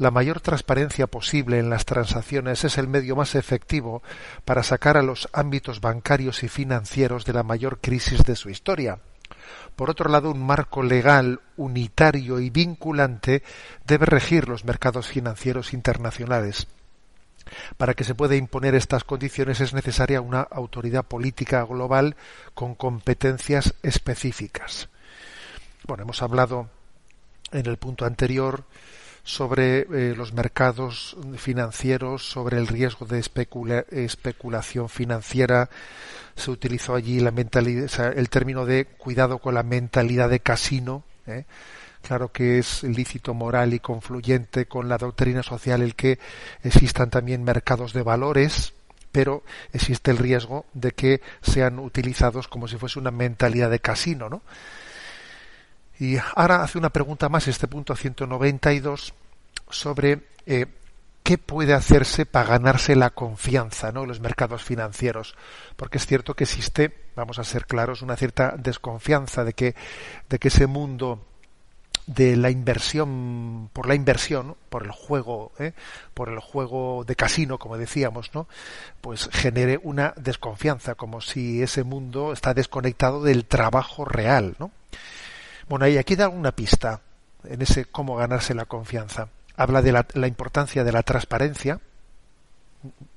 la 0.00 0.10
mayor 0.10 0.40
transparencia 0.40 1.06
posible 1.08 1.58
en 1.58 1.68
las 1.68 1.84
transacciones 1.84 2.64
es 2.64 2.78
el 2.78 2.88
medio 2.88 3.16
más 3.16 3.34
efectivo 3.34 4.02
para 4.46 4.62
sacar 4.62 4.96
a 4.96 5.02
los 5.02 5.28
ámbitos 5.34 5.82
bancarios 5.82 6.42
y 6.42 6.48
financieros 6.48 7.26
de 7.26 7.34
la 7.34 7.42
mayor 7.42 7.80
crisis 7.82 8.24
de 8.24 8.34
su 8.34 8.48
historia. 8.48 8.98
Por 9.76 9.90
otro 9.90 10.10
lado, 10.10 10.30
un 10.30 10.42
marco 10.42 10.82
legal 10.82 11.40
unitario 11.58 12.40
y 12.40 12.48
vinculante 12.48 13.42
debe 13.86 14.06
regir 14.06 14.48
los 14.48 14.64
mercados 14.64 15.06
financieros 15.06 15.74
internacionales. 15.74 16.66
Para 17.76 17.92
que 17.92 18.04
se 18.04 18.14
pueda 18.14 18.36
imponer 18.36 18.74
estas 18.74 19.04
condiciones 19.04 19.60
es 19.60 19.74
necesaria 19.74 20.22
una 20.22 20.40
autoridad 20.40 21.04
política 21.04 21.62
global 21.64 22.16
con 22.54 22.74
competencias 22.74 23.74
específicas. 23.82 24.88
Bueno, 25.86 26.04
hemos 26.04 26.22
hablado 26.22 26.70
en 27.52 27.66
el 27.66 27.76
punto 27.76 28.06
anterior 28.06 28.64
sobre 29.22 29.80
eh, 29.80 30.14
los 30.16 30.32
mercados 30.32 31.16
financieros, 31.36 32.24
sobre 32.24 32.58
el 32.58 32.66
riesgo 32.66 33.06
de 33.06 33.18
especulación 33.18 34.88
financiera. 34.88 35.70
Se 36.36 36.50
utilizó 36.50 36.94
allí 36.94 37.20
la 37.20 37.30
mentalidad, 37.30 38.16
el 38.16 38.30
término 38.30 38.64
de 38.64 38.86
cuidado 38.86 39.38
con 39.38 39.54
la 39.54 39.62
mentalidad 39.62 40.30
de 40.30 40.40
casino. 40.40 41.04
¿eh? 41.26 41.44
Claro 42.02 42.32
que 42.32 42.58
es 42.58 42.82
lícito 42.82 43.34
moral 43.34 43.74
y 43.74 43.80
confluyente 43.80 44.66
con 44.66 44.88
la 44.88 44.98
doctrina 44.98 45.42
social 45.42 45.82
el 45.82 45.94
que 45.94 46.18
existan 46.62 47.10
también 47.10 47.44
mercados 47.44 47.92
de 47.92 48.02
valores, 48.02 48.72
pero 49.12 49.42
existe 49.72 50.10
el 50.10 50.18
riesgo 50.18 50.64
de 50.72 50.92
que 50.92 51.20
sean 51.42 51.78
utilizados 51.78 52.48
como 52.48 52.68
si 52.68 52.76
fuese 52.76 52.98
una 52.98 53.10
mentalidad 53.10 53.70
de 53.70 53.80
casino, 53.80 54.28
¿no? 54.28 54.42
Y 56.00 56.16
ahora 56.34 56.62
hace 56.62 56.78
una 56.78 56.88
pregunta 56.88 57.28
más, 57.28 57.46
este 57.46 57.68
punto 57.68 57.94
192, 57.94 59.12
sobre 59.68 60.22
eh, 60.46 60.64
qué 61.22 61.36
puede 61.36 61.74
hacerse 61.74 62.24
para 62.24 62.48
ganarse 62.48 62.96
la 62.96 63.10
confianza 63.10 63.92
¿no? 63.92 64.04
en 64.04 64.08
los 64.08 64.20
mercados 64.20 64.64
financieros. 64.64 65.36
Porque 65.76 65.98
es 65.98 66.06
cierto 66.06 66.32
que 66.34 66.44
existe, 66.44 67.10
vamos 67.14 67.38
a 67.38 67.44
ser 67.44 67.66
claros, 67.66 68.00
una 68.00 68.16
cierta 68.16 68.54
desconfianza 68.56 69.44
de 69.44 69.52
que, 69.52 69.74
de 70.30 70.38
que 70.38 70.48
ese 70.48 70.66
mundo 70.66 71.26
de 72.06 72.34
la 72.34 72.50
inversión 72.50 73.68
por 73.74 73.86
la 73.86 73.94
inversión 73.94 74.56
por 74.68 74.84
el 74.84 74.90
juego 74.90 75.52
¿eh? 75.58 75.74
por 76.14 76.30
el 76.30 76.40
juego 76.40 77.04
de 77.06 77.14
casino 77.14 77.58
como 77.58 77.76
decíamos 77.76 78.34
no 78.34 78.48
pues 79.00 79.28
genere 79.30 79.78
una 79.82 80.14
desconfianza 80.16 80.96
como 80.96 81.20
si 81.20 81.62
ese 81.62 81.84
mundo 81.84 82.32
está 82.32 82.52
desconectado 82.54 83.22
del 83.22 83.44
trabajo 83.44 84.06
real 84.06 84.56
no 84.58 84.72
bueno, 85.70 85.86
y 85.86 85.98
aquí 85.98 86.16
da 86.16 86.28
una 86.28 86.50
pista 86.50 87.00
en 87.44 87.62
ese 87.62 87.84
cómo 87.84 88.16
ganarse 88.16 88.54
la 88.54 88.64
confianza. 88.64 89.28
Habla 89.56 89.82
de 89.82 89.92
la, 89.92 90.26
importancia 90.26 90.82
de 90.82 90.90
la 90.90 91.04
transparencia, 91.04 91.78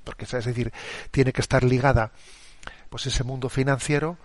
porque 0.03 0.25
es 0.25 0.45
decir, 0.45 0.71
tiene 1.09 1.33
que 1.33 1.41
estar 1.41 1.63
ligada 1.63 2.11
pues 2.91 3.07
ese 3.07 3.23
mundo 3.23 3.49
financiero 3.49 4.17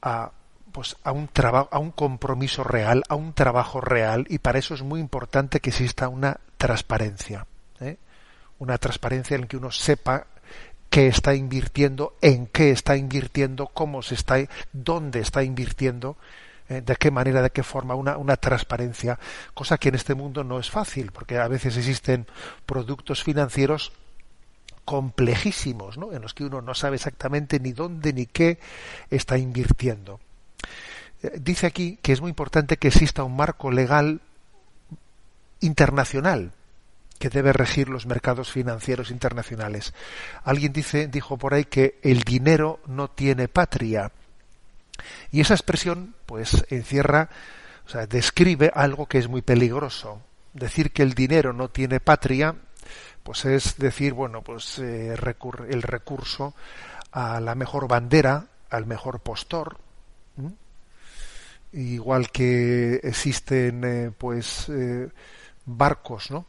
a 0.00 0.30
pues 0.72 0.96
a 1.04 1.12
un 1.12 1.28
trabajo, 1.28 1.68
a 1.70 1.78
un 1.78 1.90
compromiso 1.90 2.64
real, 2.64 3.02
a 3.06 3.16
un 3.16 3.34
trabajo 3.34 3.82
real, 3.82 4.24
y 4.30 4.38
para 4.38 4.58
eso 4.58 4.72
es 4.72 4.80
muy 4.80 4.98
importante 4.98 5.60
que 5.60 5.68
exista 5.68 6.08
una 6.08 6.40
transparencia, 6.56 7.46
¿eh? 7.80 7.98
una 8.60 8.78
transparencia 8.78 9.36
en 9.36 9.46
que 9.46 9.58
uno 9.58 9.70
sepa 9.70 10.26
qué 10.88 11.08
está 11.08 11.34
invirtiendo, 11.34 12.16
en 12.22 12.46
qué 12.46 12.70
está 12.70 12.96
invirtiendo, 12.96 13.66
cómo 13.66 14.00
se 14.00 14.14
está, 14.14 14.36
dónde 14.72 15.20
está 15.20 15.42
invirtiendo, 15.42 16.16
de 16.68 16.96
qué 16.96 17.10
manera, 17.10 17.42
de 17.42 17.50
qué 17.50 17.62
forma, 17.62 17.94
una, 17.94 18.16
una 18.16 18.36
transparencia, 18.36 19.18
cosa 19.54 19.78
que 19.78 19.88
en 19.88 19.94
este 19.94 20.14
mundo 20.14 20.44
no 20.44 20.58
es 20.58 20.70
fácil, 20.70 21.12
porque 21.12 21.38
a 21.38 21.48
veces 21.48 21.76
existen 21.76 22.26
productos 22.66 23.22
financieros 23.24 23.92
complejísimos, 24.84 25.98
¿no? 25.98 26.14
en 26.14 26.22
los 26.22 26.32
que 26.32 26.44
uno 26.44 26.62
no 26.62 26.74
sabe 26.74 26.96
exactamente 26.96 27.60
ni 27.60 27.72
dónde 27.72 28.14
ni 28.14 28.24
qué 28.24 28.58
está 29.10 29.36
invirtiendo. 29.36 30.18
Eh, 31.22 31.38
dice 31.40 31.66
aquí 31.66 31.98
que 32.00 32.12
es 32.12 32.22
muy 32.22 32.30
importante 32.30 32.78
que 32.78 32.88
exista 32.88 33.22
un 33.22 33.36
marco 33.36 33.70
legal 33.70 34.22
internacional 35.60 36.52
que 37.18 37.28
debe 37.28 37.52
regir 37.52 37.88
los 37.88 38.06
mercados 38.06 38.50
financieros 38.50 39.10
internacionales. 39.10 39.92
Alguien 40.44 40.72
dice, 40.72 41.08
dijo 41.08 41.36
por 41.36 41.52
ahí 41.52 41.64
que 41.64 41.98
el 42.02 42.22
dinero 42.22 42.80
no 42.86 43.08
tiene 43.08 43.48
patria. 43.48 44.12
Y 45.30 45.40
esa 45.40 45.54
expresión, 45.54 46.14
pues, 46.26 46.64
encierra, 46.70 47.30
o 47.86 47.88
sea, 47.88 48.06
describe 48.06 48.70
algo 48.74 49.06
que 49.06 49.18
es 49.18 49.28
muy 49.28 49.42
peligroso. 49.42 50.22
Decir 50.52 50.92
que 50.92 51.02
el 51.02 51.14
dinero 51.14 51.52
no 51.52 51.68
tiene 51.68 52.00
patria, 52.00 52.54
pues 53.22 53.44
es 53.44 53.76
decir, 53.78 54.14
bueno, 54.14 54.42
pues 54.42 54.78
eh, 54.78 55.14
el 55.14 55.82
recurso 55.82 56.54
a 57.12 57.40
la 57.40 57.54
mejor 57.54 57.88
bandera, 57.88 58.46
al 58.70 58.86
mejor 58.86 59.20
postor. 59.20 59.78
Igual 61.72 62.30
que 62.30 62.94
existen, 63.02 63.84
eh, 63.84 64.10
pues, 64.16 64.70
eh, 64.70 65.10
barcos, 65.66 66.30
¿no? 66.30 66.46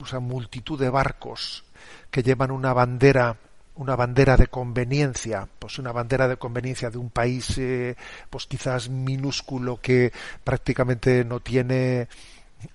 o 0.00 0.06
sea, 0.06 0.18
multitud 0.18 0.78
de 0.78 0.90
barcos 0.90 1.64
que 2.10 2.22
llevan 2.22 2.50
una 2.50 2.72
bandera 2.72 3.36
una 3.76 3.96
bandera 3.96 4.36
de 4.36 4.46
conveniencia, 4.46 5.48
pues 5.58 5.78
una 5.78 5.92
bandera 5.92 6.28
de 6.28 6.36
conveniencia 6.36 6.90
de 6.90 6.98
un 6.98 7.10
país, 7.10 7.58
eh, 7.58 7.96
pues 8.30 8.46
quizás 8.46 8.88
minúsculo 8.88 9.80
que 9.80 10.12
prácticamente 10.44 11.24
no 11.24 11.40
tiene 11.40 12.08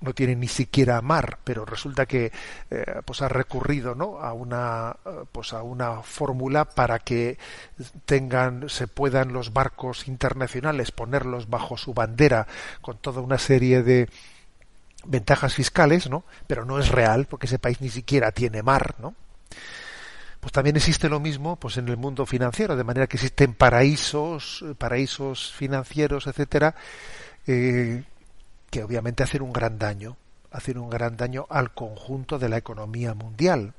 no 0.01 0.13
tiene 0.13 0.35
ni 0.35 0.47
siquiera 0.47 1.01
mar, 1.01 1.39
pero 1.43 1.65
resulta 1.65 2.05
que 2.05 2.31
eh, 2.69 3.01
pues 3.05 3.23
ha 3.23 3.27
recurrido 3.27 3.95
¿no? 3.95 4.19
a 4.19 4.33
una 4.33 4.95
pues 5.31 5.53
a 5.53 5.63
una 5.63 6.03
fórmula 6.03 6.65
para 6.65 6.99
que 6.99 7.37
tengan 8.05 8.69
se 8.69 8.87
puedan 8.87 9.33
los 9.33 9.51
barcos 9.53 10.07
internacionales 10.07 10.91
ponerlos 10.91 11.49
bajo 11.49 11.77
su 11.77 11.93
bandera 11.93 12.47
con 12.81 12.97
toda 12.99 13.21
una 13.21 13.39
serie 13.39 13.81
de 13.81 14.09
ventajas 15.05 15.53
fiscales, 15.55 16.09
¿no? 16.09 16.23
Pero 16.45 16.65
no 16.65 16.77
es 16.77 16.89
real 16.89 17.25
porque 17.25 17.47
ese 17.47 17.57
país 17.57 17.81
ni 17.81 17.89
siquiera 17.89 18.31
tiene 18.31 18.61
mar, 18.61 18.95
¿no? 18.99 19.15
Pues 20.39 20.51
también 20.51 20.75
existe 20.75 21.09
lo 21.09 21.19
mismo 21.19 21.57
pues 21.57 21.77
en 21.77 21.87
el 21.89 21.97
mundo 21.97 22.25
financiero 22.25 22.75
de 22.75 22.83
manera 22.83 23.07
que 23.07 23.17
existen 23.17 23.53
paraísos 23.53 24.63
paraísos 24.77 25.51
financieros 25.53 26.27
etcétera 26.27 26.75
eh, 27.47 28.03
que 28.69 28.83
obviamente 28.83 29.23
hacen 29.23 29.41
un 29.41 29.53
gran 29.53 29.77
daño 29.77 30.17
hacen 30.51 30.77
un 30.77 30.89
gran 30.89 31.17
daño 31.17 31.45
al 31.49 31.73
conjunto 31.73 32.39
de 32.39 32.49
la 32.49 32.57
economía 32.57 33.13
mundial 33.13 33.73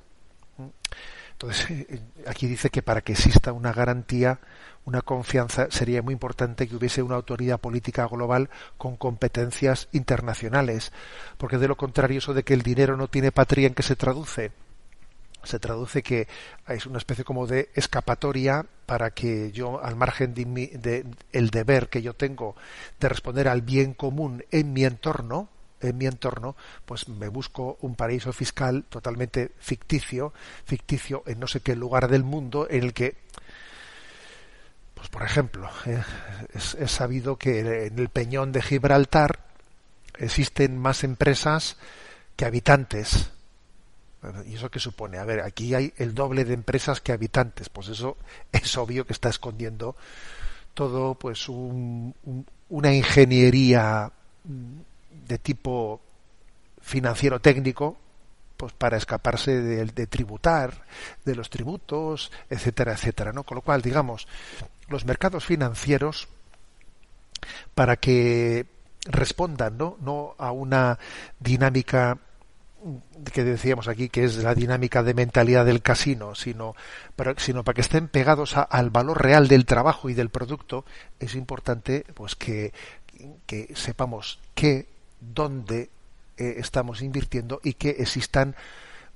Entonces, 1.40 1.70
eh, 1.70 2.00
aquí 2.26 2.46
dice 2.46 2.68
que 2.68 2.82
para 2.82 3.00
que 3.00 3.12
exista 3.12 3.52
una 3.52 3.72
garantía, 3.72 4.40
una 4.84 5.00
confianza, 5.00 5.68
sería 5.70 6.02
muy 6.02 6.12
importante 6.12 6.68
que 6.68 6.76
hubiese 6.76 7.02
una 7.02 7.14
autoridad 7.14 7.58
política 7.58 8.06
global 8.06 8.50
con 8.76 8.96
competencias 8.98 9.88
internacionales, 9.92 10.92
porque 11.38 11.56
de 11.56 11.68
lo 11.68 11.76
contrario, 11.76 12.18
eso 12.18 12.34
de 12.34 12.42
que 12.42 12.52
el 12.52 12.60
dinero 12.62 12.96
no 12.98 13.08
tiene 13.08 13.32
patria, 13.32 13.68
¿en 13.68 13.74
qué 13.74 13.82
se 13.82 13.96
traduce? 13.96 14.52
Se 15.44 15.58
traduce 15.58 16.02
que 16.02 16.28
es 16.68 16.86
una 16.86 16.98
especie 16.98 17.24
como 17.24 17.46
de 17.46 17.70
escapatoria 17.74 18.66
para 18.86 19.10
que 19.10 19.52
yo 19.52 19.82
al 19.82 19.96
margen 19.96 20.34
de, 20.34 21.06
el 21.32 21.50
deber 21.50 21.88
que 21.88 22.02
yo 22.02 22.14
tengo 22.14 22.56
de 22.98 23.08
responder 23.08 23.48
al 23.48 23.62
bien 23.62 23.94
común 23.94 24.44
en 24.50 24.72
mi 24.72 24.84
entorno 24.84 25.48
en 25.80 25.96
mi 25.96 26.06
entorno 26.06 26.56
pues 26.84 27.08
me 27.08 27.28
busco 27.28 27.78
un 27.80 27.94
paraíso 27.94 28.32
fiscal 28.32 28.84
totalmente 28.88 29.52
ficticio 29.58 30.32
ficticio 30.64 31.22
en 31.26 31.40
no 31.40 31.46
sé 31.46 31.60
qué 31.60 31.74
lugar 31.74 32.08
del 32.08 32.24
mundo 32.24 32.66
en 32.68 32.84
el 32.84 32.92
que 32.92 33.16
pues 34.94 35.08
por 35.08 35.22
ejemplo 35.22 35.70
eh, 35.86 36.02
es 36.52 36.90
sabido 36.90 37.36
que 37.36 37.86
en 37.86 37.98
el 37.98 38.08
peñón 38.10 38.52
de 38.52 38.60
Gibraltar 38.60 39.38
existen 40.18 40.76
más 40.78 41.02
empresas 41.04 41.78
que 42.36 42.44
habitantes 42.44 43.30
¿Y 44.46 44.54
eso 44.54 44.70
qué 44.70 44.78
supone? 44.78 45.18
A 45.18 45.24
ver, 45.24 45.40
aquí 45.40 45.74
hay 45.74 45.92
el 45.96 46.14
doble 46.14 46.44
de 46.44 46.54
empresas 46.54 47.00
que 47.00 47.12
habitantes. 47.12 47.68
Pues 47.68 47.88
eso 47.88 48.16
es 48.52 48.76
obvio 48.76 49.06
que 49.06 49.12
está 49.12 49.28
escondiendo 49.28 49.96
todo, 50.74 51.14
pues, 51.14 51.48
una 51.48 52.94
ingeniería 52.94 54.12
de 54.44 55.38
tipo 55.38 56.00
financiero 56.80 57.40
técnico, 57.40 57.96
pues 58.56 58.72
para 58.74 58.96
escaparse 58.96 59.60
de, 59.60 59.84
de, 59.86 60.06
tributar, 60.06 60.84
de 61.24 61.34
los 61.34 61.48
tributos, 61.48 62.30
etcétera, 62.48 62.92
etcétera, 62.92 63.32
¿no? 63.32 63.44
Con 63.44 63.56
lo 63.56 63.62
cual, 63.62 63.80
digamos, 63.80 64.28
los 64.88 65.04
mercados 65.06 65.44
financieros, 65.44 66.28
para 67.74 67.96
que 67.96 68.66
respondan, 69.06 69.78
¿no? 69.78 69.96
No 70.00 70.34
a 70.38 70.52
una 70.52 70.98
dinámica 71.38 72.18
que 73.32 73.44
decíamos 73.44 73.88
aquí 73.88 74.08
que 74.08 74.24
es 74.24 74.36
la 74.36 74.54
dinámica 74.54 75.02
de 75.02 75.14
mentalidad 75.14 75.66
del 75.66 75.82
casino, 75.82 76.34
sino 76.34 76.74
para, 77.16 77.34
sino 77.38 77.64
para 77.64 77.74
que 77.74 77.80
estén 77.82 78.08
pegados 78.08 78.56
al 78.56 78.90
valor 78.90 79.22
real 79.22 79.48
del 79.48 79.66
trabajo 79.66 80.08
y 80.08 80.14
del 80.14 80.30
producto, 80.30 80.84
es 81.18 81.34
importante 81.34 82.04
pues 82.14 82.36
que, 82.36 82.72
que 83.46 83.72
sepamos 83.74 84.40
qué, 84.54 84.86
dónde 85.20 85.90
eh, 86.36 86.54
estamos 86.58 87.02
invirtiendo 87.02 87.60
y 87.62 87.74
que 87.74 87.90
existan 87.90 88.56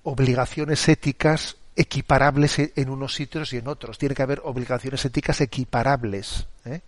obligaciones 0.02 0.86
éticas 0.88 1.56
equiparables 1.76 2.58
en 2.58 2.90
unos 2.90 3.14
sitios 3.14 3.52
y 3.52 3.56
en 3.56 3.68
otros. 3.68 3.98
Tiene 3.98 4.14
que 4.14 4.22
haber 4.22 4.42
obligaciones 4.44 5.04
éticas 5.04 5.40
equiparables, 5.40 6.46
¿eh? 6.64 6.82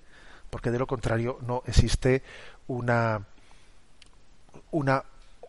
porque 0.50 0.70
de 0.70 0.78
lo 0.78 0.86
contrario 0.86 1.38
no 1.46 1.62
existe 1.66 2.22
una 2.68 3.26
una 4.70 5.02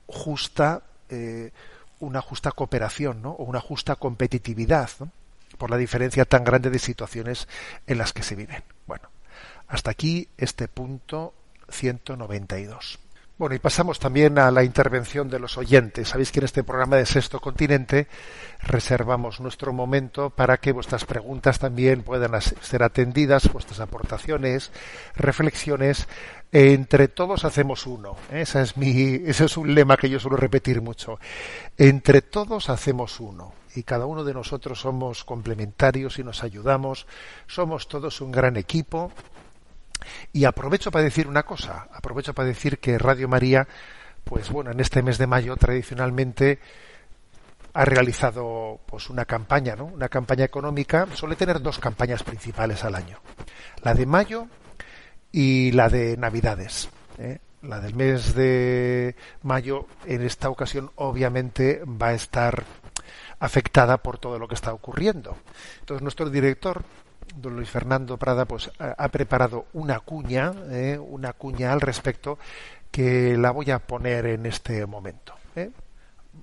justa 0.07 0.81
eh, 1.09 1.51
una 1.99 2.21
justa 2.21 2.51
cooperación 2.51 3.21
¿no? 3.21 3.31
o 3.31 3.43
una 3.43 3.61
justa 3.61 3.95
competitividad 3.95 4.89
por 5.57 5.69
la 5.69 5.77
diferencia 5.77 6.25
tan 6.25 6.43
grande 6.43 6.69
de 6.69 6.79
situaciones 6.79 7.47
en 7.87 7.97
las 7.97 8.13
que 8.13 8.23
se 8.23 8.35
viven. 8.35 8.63
Bueno, 8.85 9.09
hasta 9.67 9.91
aquí 9.91 10.27
este 10.37 10.67
punto 10.67 11.33
192. 11.69 12.99
Bueno, 13.37 13.53
y 13.53 13.59
pasamos 13.59 13.99
también 13.99 14.39
a 14.39 14.49
la 14.49 14.63
intervención 14.63 15.29
de 15.29 15.37
los 15.37 15.59
oyentes. 15.59 16.09
Sabéis 16.09 16.31
que 16.31 16.39
en 16.39 16.45
este 16.45 16.63
programa 16.63 16.95
de 16.95 17.05
Sexto 17.05 17.39
Continente 17.39 18.07
reservamos 18.63 19.39
nuestro 19.39 19.73
momento 19.73 20.31
para 20.31 20.57
que 20.57 20.71
vuestras 20.71 21.05
preguntas 21.05 21.59
también 21.59 22.01
puedan 22.01 22.41
ser 22.41 22.81
atendidas, 22.81 23.53
vuestras 23.53 23.79
aportaciones, 23.79 24.71
reflexiones. 25.15 26.07
Entre 26.51 27.09
todos 27.09 27.43
hacemos 27.45 27.85
uno. 27.85 28.15
Esa 28.31 28.61
es 28.61 28.77
mi, 28.77 29.15
ese 29.25 29.45
es 29.45 29.57
un 29.57 29.73
lema 29.75 29.97
que 29.97 30.09
yo 30.09 30.19
suelo 30.19 30.37
repetir 30.37 30.81
mucho. 30.81 31.19
Entre 31.77 32.21
todos 32.21 32.69
hacemos 32.69 33.19
uno. 33.19 33.53
Y 33.75 33.83
cada 33.83 34.05
uno 34.05 34.23
de 34.23 34.33
nosotros 34.33 34.79
somos 34.79 35.23
complementarios 35.23 36.17
y 36.19 36.23
nos 36.23 36.43
ayudamos. 36.43 37.05
Somos 37.47 37.87
todos 37.87 38.21
un 38.21 38.31
gran 38.31 38.55
equipo 38.57 39.11
y 40.33 40.45
aprovecho 40.45 40.91
para 40.91 41.03
decir 41.03 41.27
una 41.27 41.43
cosa, 41.43 41.87
aprovecho 41.91 42.33
para 42.33 42.47
decir 42.47 42.79
que 42.79 42.97
Radio 42.97 43.27
María, 43.27 43.67
pues 44.23 44.49
bueno, 44.49 44.71
en 44.71 44.79
este 44.79 45.01
mes 45.01 45.17
de 45.17 45.27
mayo 45.27 45.55
tradicionalmente 45.57 46.59
ha 47.73 47.85
realizado 47.85 48.79
pues 48.85 49.09
una 49.09 49.25
campaña, 49.25 49.75
¿no? 49.75 49.85
Una 49.85 50.09
campaña 50.09 50.45
económica, 50.45 51.07
suele 51.13 51.35
tener 51.35 51.61
dos 51.61 51.79
campañas 51.79 52.23
principales 52.23 52.83
al 52.83 52.95
año. 52.95 53.19
La 53.83 53.93
de 53.93 54.05
mayo 54.05 54.47
y 55.37 55.71
la 55.71 55.87
de 55.87 56.17
Navidades. 56.17 56.89
¿eh? 57.19 57.37
La 57.61 57.79
del 57.79 57.93
mes 57.93 58.33
de 58.33 59.15
mayo 59.43 59.85
en 60.07 60.23
esta 60.23 60.49
ocasión 60.49 60.89
obviamente 60.95 61.83
va 61.85 62.07
a 62.07 62.13
estar 62.13 62.63
afectada 63.37 63.97
por 63.97 64.17
todo 64.17 64.39
lo 64.39 64.47
que 64.47 64.55
está 64.55 64.73
ocurriendo. 64.73 65.37
Entonces 65.81 66.01
nuestro 66.01 66.31
director 66.31 66.81
don 67.35 67.55
Luis 67.55 67.69
Fernando 67.69 68.17
Prada 68.17 68.45
pues 68.45 68.71
ha 68.79 69.07
preparado 69.09 69.67
una 69.73 69.99
cuña, 69.99 70.53
eh, 70.71 70.97
una 70.97 71.33
cuña 71.33 71.71
al 71.71 71.81
respecto 71.81 72.39
que 72.89 73.37
la 73.37 73.51
voy 73.51 73.69
a 73.69 73.77
poner 73.77 74.25
en 74.25 74.47
este 74.47 74.87
momento 74.87 75.35
eh, 75.55 75.69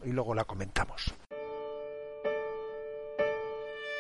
y 0.04 0.10
luego 0.10 0.36
la 0.36 0.44
comentamos. 0.44 1.12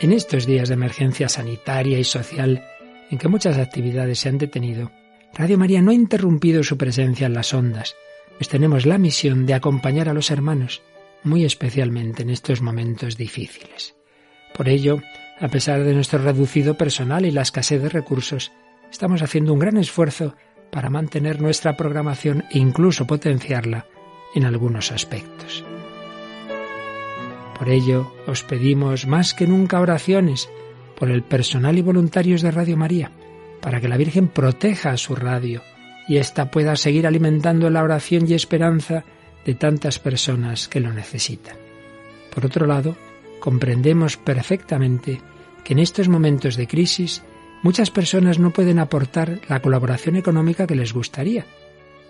En 0.00 0.12
estos 0.12 0.46
días 0.46 0.68
de 0.68 0.74
emergencia 0.74 1.28
sanitaria 1.28 1.98
y 1.98 2.04
social 2.04 2.64
en 3.10 3.18
que 3.18 3.28
muchas 3.28 3.58
actividades 3.58 4.18
se 4.20 4.28
han 4.28 4.38
detenido, 4.38 4.90
Radio 5.34 5.58
María 5.58 5.82
no 5.82 5.90
ha 5.90 5.94
interrumpido 5.94 6.62
su 6.62 6.78
presencia 6.78 7.26
en 7.26 7.34
las 7.34 7.52
ondas, 7.54 7.96
pues 8.38 8.48
tenemos 8.48 8.86
la 8.86 8.98
misión 8.98 9.46
de 9.46 9.54
acompañar 9.54 10.08
a 10.08 10.14
los 10.14 10.30
hermanos, 10.30 10.82
muy 11.24 11.44
especialmente 11.44 12.22
en 12.22 12.30
estos 12.30 12.60
momentos 12.60 13.16
difíciles. 13.16 13.96
Por 14.54 14.68
ello, 14.68 15.02
a 15.40 15.48
pesar 15.48 15.82
de 15.82 15.94
nuestro 15.94 16.20
reducido 16.20 16.76
personal 16.76 17.26
y 17.26 17.32
la 17.32 17.42
escasez 17.42 17.82
de 17.82 17.88
recursos, 17.88 18.52
estamos 18.90 19.22
haciendo 19.22 19.52
un 19.52 19.58
gran 19.58 19.76
esfuerzo 19.76 20.36
para 20.70 20.90
mantener 20.90 21.40
nuestra 21.40 21.76
programación 21.76 22.44
e 22.50 22.58
incluso 22.58 23.06
potenciarla 23.06 23.86
en 24.34 24.44
algunos 24.44 24.92
aspectos. 24.92 25.64
Por 27.58 27.68
ello, 27.68 28.12
os 28.26 28.42
pedimos 28.42 29.06
más 29.06 29.34
que 29.34 29.46
nunca 29.46 29.80
oraciones 29.80 30.48
por 30.96 31.10
el 31.10 31.22
personal 31.22 31.78
y 31.78 31.82
voluntarios 31.82 32.42
de 32.42 32.50
Radio 32.50 32.76
María, 32.76 33.10
para 33.60 33.80
que 33.80 33.88
la 33.88 33.96
Virgen 33.96 34.28
proteja 34.28 34.90
a 34.90 34.96
su 34.96 35.14
radio 35.14 35.62
y 36.06 36.18
ésta 36.18 36.50
pueda 36.50 36.76
seguir 36.76 37.06
alimentando 37.06 37.70
la 37.70 37.82
oración 37.82 38.26
y 38.28 38.34
esperanza 38.34 39.04
de 39.44 39.54
tantas 39.54 39.98
personas 39.98 40.68
que 40.68 40.80
lo 40.80 40.92
necesitan. 40.92 41.56
Por 42.34 42.46
otro 42.46 42.66
lado, 42.66 42.96
comprendemos 43.40 44.16
perfectamente 44.16 45.20
que 45.64 45.72
en 45.72 45.78
estos 45.78 46.08
momentos 46.08 46.56
de 46.56 46.66
crisis 46.66 47.22
muchas 47.62 47.90
personas 47.90 48.38
no 48.38 48.50
pueden 48.50 48.78
aportar 48.78 49.40
la 49.48 49.60
colaboración 49.60 50.16
económica 50.16 50.66
que 50.66 50.74
les 50.74 50.92
gustaría. 50.92 51.46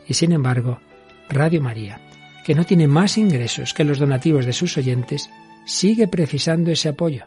Y 0.09 0.15
sin 0.15 0.33
embargo, 0.33 0.81
Radio 1.29 1.61
María, 1.63 2.01
que 2.45 2.55
no 2.55 2.65
tiene 2.65 2.89
más 2.89 3.17
ingresos 3.17 3.75
que 3.75 3.85
los 3.85 3.99
donativos 3.99 4.45
de 4.45 4.53
sus 4.53 4.77
oyentes, 4.77 5.31
sigue 5.65 6.09
precisando 6.09 6.71
ese 6.71 6.89
apoyo 6.89 7.27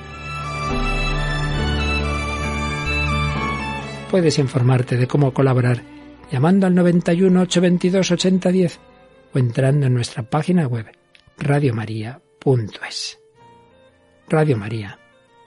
Puedes 4.11 4.39
informarte 4.39 4.97
de 4.97 5.07
cómo 5.07 5.33
colaborar 5.33 5.83
llamando 6.29 6.67
al 6.67 6.75
91 6.75 7.43
822 7.43 8.11
8010 8.11 8.79
o 9.33 9.39
entrando 9.39 9.87
en 9.87 9.93
nuestra 9.93 10.23
página 10.23 10.67
web 10.67 10.85
radiomaria.es. 11.37 13.19
Radio 14.27 14.57
María, 14.57 14.99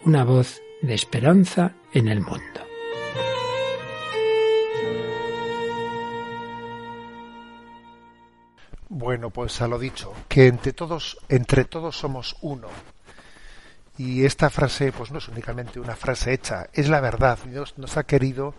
una 0.06 0.24
voz 0.24 0.62
de 0.80 0.94
esperanza 0.94 1.74
en 1.92 2.08
el 2.08 2.22
mundo. 2.22 2.40
Bueno, 8.88 9.28
pues 9.28 9.60
a 9.60 9.68
lo 9.68 9.78
dicho, 9.78 10.14
que 10.26 10.46
entre 10.46 10.72
todos, 10.72 11.18
entre 11.28 11.66
todos 11.66 11.98
somos 11.98 12.34
uno. 12.40 12.68
Y 13.96 14.24
esta 14.24 14.50
frase, 14.50 14.92
pues 14.92 15.12
no 15.12 15.18
es 15.18 15.28
únicamente 15.28 15.78
una 15.78 15.94
frase 15.94 16.32
hecha, 16.32 16.66
es 16.72 16.88
la 16.88 17.00
verdad. 17.00 17.38
Dios 17.46 17.74
nos 17.76 17.96
ha 17.96 18.04
querido 18.04 18.54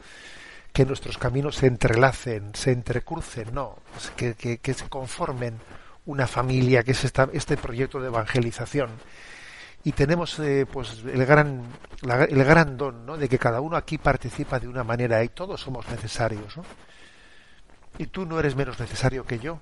que 0.72 0.86
nuestros 0.86 1.18
caminos 1.18 1.58
se 1.58 1.68
entrelacen, 1.68 2.52
se 2.54 2.72
entrecrucen, 2.72 3.54
no, 3.54 3.78
que, 4.16 4.36
que, 4.36 4.74
se 4.74 4.90
conformen 4.90 5.60
una 6.06 6.28
familia, 6.28 6.84
que 6.84 6.92
es 6.92 7.04
esta, 7.04 7.30
este 7.34 7.58
proyecto 7.58 8.00
de 8.00 8.08
evangelización. 8.08 8.90
Y 9.84 9.92
tenemos 9.92 10.40
eh, 10.40 10.66
pues 10.72 11.04
el 11.06 11.26
gran, 11.26 11.64
el 12.02 12.44
gran 12.44 12.76
don 12.76 13.06
¿no? 13.06 13.18
de 13.18 13.30
que 13.30 13.38
cada 13.38 13.62
uno 13.62 13.78
aquí 13.78 13.98
participa 13.98 14.60
de 14.60 14.68
una 14.68 14.84
manera 14.84 15.24
y 15.24 15.30
todos 15.30 15.62
somos 15.62 15.88
necesarios. 15.90 16.58
¿no? 16.58 16.64
Y 17.98 18.08
tú 18.08 18.26
no 18.26 18.40
eres 18.40 18.56
menos 18.56 18.80
necesario 18.80 19.26
que 19.26 19.40
yo 19.40 19.62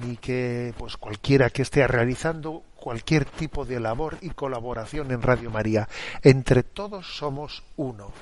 ni 0.00 0.16
que 0.16 0.74
pues 0.78 0.96
cualquiera 0.96 1.50
que 1.50 1.62
esté 1.62 1.86
realizando 1.86 2.62
cualquier 2.76 3.24
tipo 3.24 3.64
de 3.64 3.80
labor 3.80 4.18
y 4.20 4.30
colaboración 4.30 5.10
en 5.10 5.22
Radio 5.22 5.50
María. 5.50 5.88
Entre 6.22 6.62
todos 6.62 7.16
somos 7.16 7.62
uno. 7.76 8.12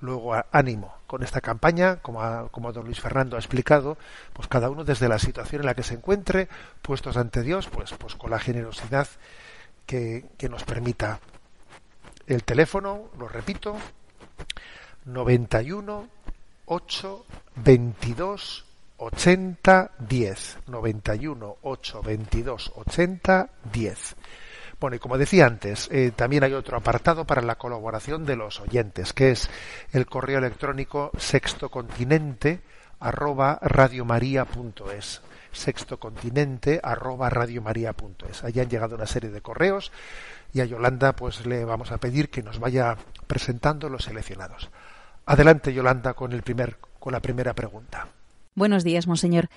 Luego, 0.00 0.34
ánimo 0.52 0.94
con 1.06 1.22
esta 1.22 1.40
campaña, 1.40 1.96
como, 1.96 2.48
como 2.50 2.72
don 2.72 2.84
Luis 2.84 3.00
Fernando 3.00 3.36
ha 3.36 3.38
explicado, 3.38 3.96
pues 4.32 4.48
cada 4.48 4.68
uno 4.68 4.84
desde 4.84 5.08
la 5.08 5.18
situación 5.18 5.62
en 5.62 5.66
la 5.66 5.74
que 5.74 5.82
se 5.82 5.94
encuentre, 5.94 6.48
puestos 6.82 7.16
ante 7.16 7.42
Dios, 7.42 7.68
pues, 7.68 7.92
pues 7.92 8.14
con 8.14 8.30
la 8.30 8.38
generosidad 8.38 9.06
que, 9.86 10.26
que 10.36 10.48
nos 10.48 10.64
permita. 10.64 11.20
El 12.26 12.42
teléfono, 12.42 13.10
lo 13.18 13.28
repito, 13.28 13.76
91 15.04 16.08
8 16.66 17.26
22 17.56 18.64
80 19.04 19.90
10 19.98 20.58
91 20.66 21.56
8 21.62 22.02
22 22.02 22.72
80 22.74 23.50
10 23.70 24.16
bueno 24.80 24.96
y 24.96 24.98
como 24.98 25.18
decía 25.18 25.46
antes 25.46 25.88
eh, 25.92 26.12
también 26.16 26.44
hay 26.44 26.54
otro 26.54 26.78
apartado 26.78 27.26
para 27.26 27.42
la 27.42 27.56
colaboración 27.56 28.24
de 28.24 28.36
los 28.36 28.60
oyentes 28.60 29.12
que 29.12 29.32
es 29.32 29.50
el 29.92 30.06
correo 30.06 30.38
electrónico 30.38 31.10
sextocontinente 31.18 32.62
arroba 33.00 33.58
radiomaria.es 33.60 35.20
sextocontinente 35.52 36.80
arroba 36.82 37.28
radiomaria.es 37.28 38.42
allí 38.42 38.60
han 38.60 38.70
llegado 38.70 38.96
una 38.96 39.06
serie 39.06 39.30
de 39.30 39.42
correos 39.42 39.92
y 40.54 40.62
a 40.62 40.64
Yolanda 40.64 41.14
pues 41.14 41.44
le 41.44 41.64
vamos 41.66 41.92
a 41.92 41.98
pedir 41.98 42.30
que 42.30 42.42
nos 42.42 42.58
vaya 42.58 42.96
presentando 43.26 43.88
los 43.88 44.04
seleccionados. 44.04 44.70
Adelante 45.26 45.74
Yolanda 45.74 46.14
con 46.14 46.32
el 46.32 46.42
primer 46.42 46.78
con 47.00 47.12
la 47.12 47.20
primera 47.20 47.54
pregunta 47.54 48.06
Buenos 48.56 48.84
días, 48.84 49.08
monseñor. 49.08 49.48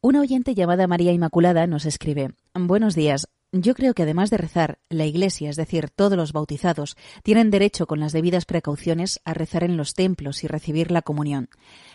Una 0.00 0.20
oyente 0.20 0.54
llamada 0.54 0.86
María 0.86 1.12
Inmaculada 1.12 1.66
nos 1.66 1.84
escribe 1.86 2.30
Buenos 2.54 2.94
días. 2.94 3.26
Yo 3.52 3.74
creo 3.74 3.94
que 3.94 4.02
además 4.02 4.28
de 4.28 4.36
rezar, 4.36 4.78
la 4.90 5.06
Iglesia, 5.06 5.48
es 5.48 5.56
decir, 5.56 5.88
todos 5.88 6.18
los 6.18 6.34
bautizados, 6.34 6.98
tienen 7.22 7.48
derecho 7.48 7.86
con 7.86 7.98
las 7.98 8.12
debidas 8.12 8.44
precauciones 8.44 9.22
a 9.24 9.32
rezar 9.32 9.64
en 9.64 9.78
los 9.78 9.94
templos 9.94 10.44
y 10.44 10.48
recibir 10.48 10.90
la 10.90 11.00
comunión. 11.00 11.48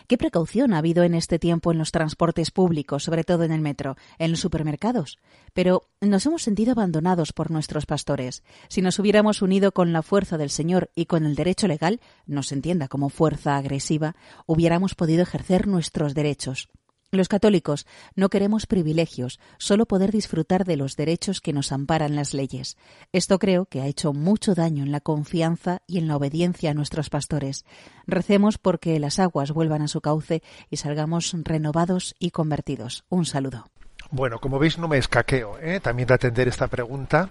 ¿Qué 0.08 0.18
precaución 0.18 0.74
ha 0.74 0.78
habido 0.78 1.04
en 1.04 1.14
este 1.14 1.38
tiempo 1.38 1.70
en 1.70 1.78
los 1.78 1.92
transportes 1.92 2.50
públicos, 2.50 3.04
sobre 3.04 3.22
todo 3.22 3.44
en 3.44 3.52
el 3.52 3.60
metro, 3.60 3.96
en 4.18 4.32
los 4.32 4.40
supermercados? 4.40 5.20
Pero 5.52 5.88
nos 6.00 6.26
hemos 6.26 6.42
sentido 6.42 6.72
abandonados 6.72 7.32
por 7.32 7.52
nuestros 7.52 7.86
pastores. 7.86 8.42
Si 8.68 8.82
nos 8.82 8.98
hubiéramos 8.98 9.40
unido 9.40 9.70
con 9.70 9.92
la 9.92 10.02
fuerza 10.02 10.36
del 10.36 10.50
Señor 10.50 10.90
y 10.96 11.06
con 11.06 11.24
el 11.24 11.36
derecho 11.36 11.68
legal, 11.68 12.00
no 12.26 12.42
se 12.42 12.56
entienda 12.56 12.88
como 12.88 13.10
fuerza 13.10 13.56
agresiva, 13.56 14.16
hubiéramos 14.46 14.96
podido 14.96 15.22
ejercer 15.22 15.68
nuestros 15.68 16.14
derechos. 16.14 16.68
Los 17.10 17.28
católicos 17.28 17.86
no 18.16 18.28
queremos 18.28 18.66
privilegios, 18.66 19.38
solo 19.58 19.86
poder 19.86 20.10
disfrutar 20.10 20.64
de 20.64 20.76
los 20.76 20.96
derechos 20.96 21.40
que 21.40 21.52
nos 21.52 21.70
amparan 21.70 22.16
las 22.16 22.34
leyes. 22.34 22.76
Esto 23.12 23.38
creo 23.38 23.66
que 23.66 23.80
ha 23.80 23.86
hecho 23.86 24.12
mucho 24.12 24.54
daño 24.54 24.82
en 24.82 24.92
la 24.92 25.00
confianza 25.00 25.82
y 25.86 25.98
en 25.98 26.08
la 26.08 26.16
obediencia 26.16 26.70
a 26.70 26.74
nuestros 26.74 27.10
pastores. 27.10 27.64
Recemos 28.06 28.58
porque 28.58 28.98
las 28.98 29.18
aguas 29.18 29.52
vuelvan 29.52 29.82
a 29.82 29.88
su 29.88 30.00
cauce 30.00 30.42
y 30.70 30.76
salgamos 30.76 31.34
renovados 31.44 32.14
y 32.18 32.30
convertidos. 32.30 33.04
Un 33.08 33.26
saludo. 33.26 33.66
Bueno, 34.10 34.38
como 34.40 34.58
veis 34.58 34.78
no 34.78 34.88
me 34.88 34.98
escaqueo 34.98 35.58
¿eh? 35.60 35.80
también 35.80 36.08
de 36.08 36.14
atender 36.14 36.48
esta 36.48 36.68
pregunta 36.68 37.30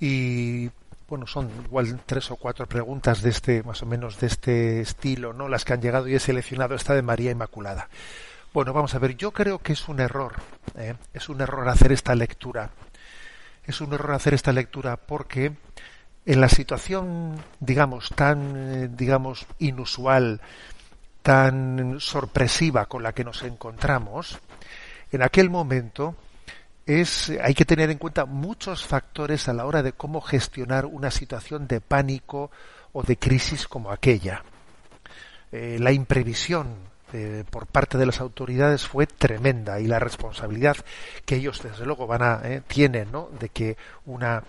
y 0.00 0.70
bueno, 1.08 1.26
son 1.26 1.50
igual 1.66 2.00
tres 2.06 2.30
o 2.30 2.36
cuatro 2.36 2.66
preguntas 2.66 3.20
de 3.20 3.28
este, 3.30 3.62
más 3.62 3.82
o 3.82 3.86
menos 3.86 4.18
de 4.18 4.26
este 4.28 4.80
estilo, 4.80 5.34
¿no? 5.34 5.46
Las 5.46 5.64
que 5.66 5.74
han 5.74 5.82
llegado 5.82 6.08
y 6.08 6.14
he 6.14 6.18
seleccionado 6.18 6.74
esta 6.74 6.94
de 6.94 7.02
María 7.02 7.30
Inmaculada. 7.30 7.90
Bueno, 8.52 8.74
vamos 8.74 8.94
a 8.94 8.98
ver, 8.98 9.16
yo 9.16 9.30
creo 9.30 9.60
que 9.60 9.72
es 9.72 9.88
un 9.88 9.98
error, 9.98 10.34
¿eh? 10.76 10.94
es 11.14 11.30
un 11.30 11.40
error 11.40 11.66
hacer 11.70 11.90
esta 11.90 12.14
lectura. 12.14 12.70
Es 13.64 13.80
un 13.80 13.94
error 13.94 14.12
hacer 14.12 14.34
esta 14.34 14.52
lectura 14.52 14.98
porque 14.98 15.52
en 16.26 16.40
la 16.40 16.50
situación, 16.50 17.42
digamos, 17.60 18.10
tan, 18.10 18.54
eh, 18.56 18.88
digamos, 18.92 19.46
inusual, 19.58 20.42
tan 21.22 21.98
sorpresiva 21.98 22.84
con 22.84 23.02
la 23.02 23.14
que 23.14 23.24
nos 23.24 23.42
encontramos, 23.42 24.38
en 25.12 25.22
aquel 25.22 25.48
momento 25.48 26.14
es, 26.84 27.32
hay 27.42 27.54
que 27.54 27.64
tener 27.64 27.88
en 27.88 27.96
cuenta 27.96 28.26
muchos 28.26 28.84
factores 28.84 29.48
a 29.48 29.54
la 29.54 29.64
hora 29.64 29.82
de 29.82 29.94
cómo 29.94 30.20
gestionar 30.20 30.84
una 30.84 31.10
situación 31.10 31.66
de 31.66 31.80
pánico 31.80 32.50
o 32.92 33.02
de 33.02 33.16
crisis 33.16 33.66
como 33.66 33.90
aquella. 33.90 34.44
Eh, 35.52 35.78
la 35.80 35.92
imprevisión 35.92 36.91
eh, 37.12 37.44
por 37.50 37.66
parte 37.66 37.98
de 37.98 38.06
las 38.06 38.20
autoridades 38.20 38.86
fue 38.86 39.06
tremenda 39.06 39.80
y 39.80 39.86
la 39.86 39.98
responsabilidad 39.98 40.76
que 41.24 41.36
ellos 41.36 41.62
desde 41.62 41.84
luego 41.84 42.06
van 42.06 42.22
a 42.22 42.40
eh, 42.44 42.62
tienen 42.66 43.12
¿no? 43.12 43.28
de 43.38 43.48
que 43.50 43.76
una 44.06 44.44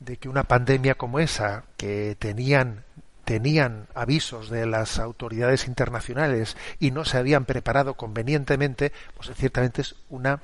de 0.00 0.16
que 0.16 0.28
una 0.28 0.44
pandemia 0.44 0.94
como 0.94 1.20
esa 1.20 1.64
que 1.76 2.16
tenían 2.18 2.84
tenían 3.24 3.88
avisos 3.94 4.50
de 4.50 4.66
las 4.66 4.98
autoridades 4.98 5.66
internacionales 5.66 6.56
y 6.78 6.92
no 6.92 7.04
se 7.04 7.18
habían 7.18 7.44
preparado 7.44 7.94
convenientemente, 7.94 8.92
pues 9.16 9.32
ciertamente 9.34 9.82
es 9.82 9.96
una 10.08 10.40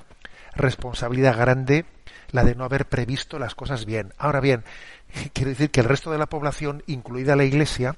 responsabilidad 0.53 1.37
grande 1.37 1.85
la 2.31 2.43
de 2.43 2.55
no 2.55 2.65
haber 2.65 2.85
previsto 2.85 3.39
las 3.39 3.55
cosas 3.55 3.85
bien. 3.85 4.13
Ahora 4.17 4.41
bien, 4.41 4.63
quiero 5.33 5.51
decir 5.51 5.71
que 5.71 5.79
el 5.79 5.87
resto 5.87 6.11
de 6.11 6.17
la 6.17 6.25
población, 6.25 6.83
incluida 6.87 7.37
la 7.37 7.45
Iglesia, 7.45 7.95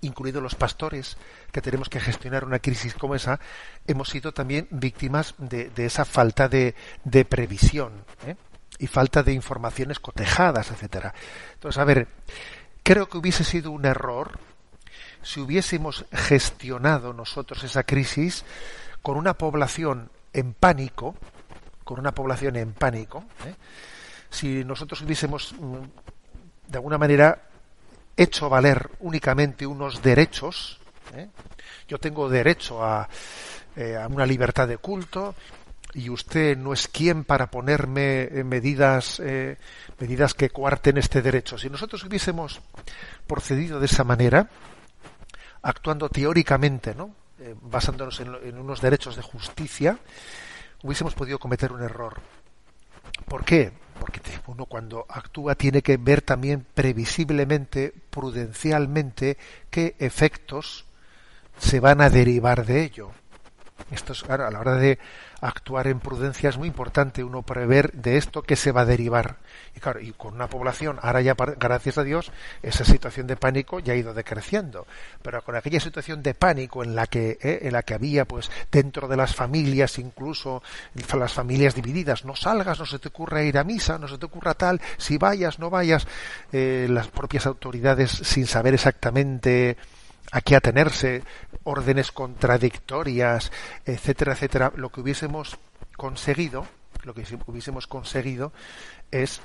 incluidos 0.00 0.42
los 0.42 0.54
pastores, 0.54 1.16
que 1.52 1.60
tenemos 1.60 1.88
que 1.88 2.00
gestionar 2.00 2.44
una 2.44 2.58
crisis 2.58 2.94
como 2.94 3.14
esa, 3.14 3.40
hemos 3.86 4.08
sido 4.08 4.32
también 4.32 4.68
víctimas 4.70 5.34
de, 5.38 5.70
esa 5.76 6.04
falta 6.04 6.48
de, 6.48 6.74
previsión 7.28 8.04
¿eh? 8.26 8.36
y 8.78 8.86
falta 8.86 9.22
de 9.22 9.32
informaciones 9.32 9.98
cotejadas, 9.98 10.70
etcétera. 10.70 11.14
Entonces, 11.54 11.80
a 11.80 11.84
ver, 11.84 12.08
creo 12.82 13.08
que 13.08 13.18
hubiese 13.18 13.44
sido 13.44 13.70
un 13.70 13.86
error 13.86 14.38
si 15.22 15.40
hubiésemos 15.40 16.04
gestionado 16.12 17.12
nosotros 17.12 17.64
esa 17.64 17.82
crisis 17.82 18.44
con 19.02 19.16
una 19.16 19.34
población 19.34 20.10
en 20.32 20.52
pánico, 20.52 21.14
con 21.82 21.98
una 21.98 22.12
población 22.12 22.56
en 22.56 22.72
pánico, 22.72 23.24
¿eh? 23.46 23.54
si 24.30 24.64
nosotros 24.64 25.00
hubiésemos 25.02 25.54
mm, 25.58 25.76
de 26.68 26.78
alguna 26.78 26.98
manera 26.98 27.42
hecho 28.16 28.48
valer 28.48 28.90
únicamente 29.00 29.66
unos 29.66 30.02
derechos, 30.02 30.78
¿eh? 31.14 31.28
yo 31.88 31.98
tengo 31.98 32.28
derecho 32.28 32.80
eh, 33.76 33.96
a, 33.96 34.06
una 34.08 34.26
libertad 34.26 34.68
de 34.68 34.78
culto 34.78 35.34
y 35.94 36.10
usted 36.10 36.56
no 36.56 36.72
es 36.72 36.88
quien 36.88 37.24
para 37.24 37.50
ponerme 37.50 38.22
eh, 38.22 38.44
medidas 38.44 39.20
medidas 39.98 40.34
que 40.34 40.50
coarten 40.50 40.98
este 40.98 41.22
derecho. 41.22 41.56
Si 41.56 41.70
nosotros 41.70 42.04
hubiésemos 42.04 42.60
procedido 43.26 43.78
de 43.78 43.86
esa 43.86 44.04
manera, 44.04 44.48
actuando 45.62 46.08
teóricamente, 46.08 46.94
¿no? 46.94 47.14
basándonos 47.62 48.20
en 48.20 48.58
unos 48.58 48.80
derechos 48.80 49.16
de 49.16 49.22
justicia, 49.22 49.98
hubiésemos 50.82 51.14
podido 51.14 51.38
cometer 51.38 51.72
un 51.72 51.82
error. 51.82 52.20
¿Por 53.26 53.44
qué? 53.44 53.72
Porque 53.98 54.20
uno 54.46 54.66
cuando 54.66 55.06
actúa 55.08 55.54
tiene 55.54 55.82
que 55.82 55.96
ver 55.96 56.22
también 56.22 56.66
previsiblemente, 56.74 57.92
prudencialmente, 58.10 59.36
qué 59.70 59.94
efectos 59.98 60.84
se 61.58 61.80
van 61.80 62.00
a 62.00 62.10
derivar 62.10 62.66
de 62.66 62.84
ello. 62.84 63.12
Esto 63.90 64.12
es, 64.12 64.22
claro, 64.22 64.46
a 64.46 64.50
la 64.50 64.60
hora 64.60 64.76
de 64.76 64.98
actuar 65.40 65.88
en 65.88 66.00
prudencia 66.00 66.48
es 66.48 66.56
muy 66.56 66.68
importante 66.68 67.22
uno 67.22 67.42
prever 67.42 67.92
de 67.92 68.16
esto 68.16 68.42
que 68.42 68.56
se 68.56 68.72
va 68.72 68.82
a 68.82 68.86
derivar. 68.86 69.36
Y 69.76 69.80
claro, 69.80 70.00
y 70.00 70.12
con 70.12 70.34
una 70.34 70.48
población, 70.48 70.98
ahora 71.02 71.20
ya 71.20 71.34
gracias 71.34 71.98
a 71.98 72.04
Dios, 72.04 72.32
esa 72.62 72.84
situación 72.84 73.26
de 73.26 73.36
pánico 73.36 73.80
ya 73.80 73.92
ha 73.92 73.96
ido 73.96 74.14
decreciendo. 74.14 74.86
Pero 75.22 75.42
con 75.42 75.56
aquella 75.56 75.80
situación 75.80 76.22
de 76.22 76.34
pánico 76.34 76.82
en 76.82 76.94
la 76.94 77.06
que, 77.06 77.36
eh, 77.42 77.60
en 77.62 77.72
la 77.72 77.82
que 77.82 77.94
había, 77.94 78.24
pues, 78.24 78.50
dentro 78.70 79.06
de 79.06 79.16
las 79.16 79.34
familias, 79.34 79.98
incluso 79.98 80.62
las 81.14 81.32
familias 81.32 81.74
divididas, 81.74 82.24
no 82.24 82.34
salgas, 82.36 82.78
no 82.78 82.86
se 82.86 82.98
te 82.98 83.08
ocurra 83.08 83.42
ir 83.42 83.58
a 83.58 83.64
misa, 83.64 83.98
no 83.98 84.08
se 84.08 84.18
te 84.18 84.26
ocurra 84.26 84.54
tal, 84.54 84.80
si 84.96 85.18
vayas, 85.18 85.58
no 85.58 85.68
vayas, 85.68 86.06
eh, 86.52 86.86
las 86.88 87.08
propias 87.08 87.46
autoridades 87.46 88.10
sin 88.10 88.46
saber 88.46 88.74
exactamente 88.74 89.76
a 90.32 90.40
qué 90.40 90.56
atenerse, 90.56 91.22
órdenes 91.62 92.12
contradictorias, 92.12 93.52
etcétera, 93.84 94.32
etcétera, 94.32 94.72
lo 94.76 94.90
que 94.90 95.00
hubiésemos 95.00 95.58
conseguido 95.96 96.66
lo 97.04 97.14
que 97.14 97.24
hubiésemos 97.46 97.86
conseguido 97.86 98.52
es 99.10 99.40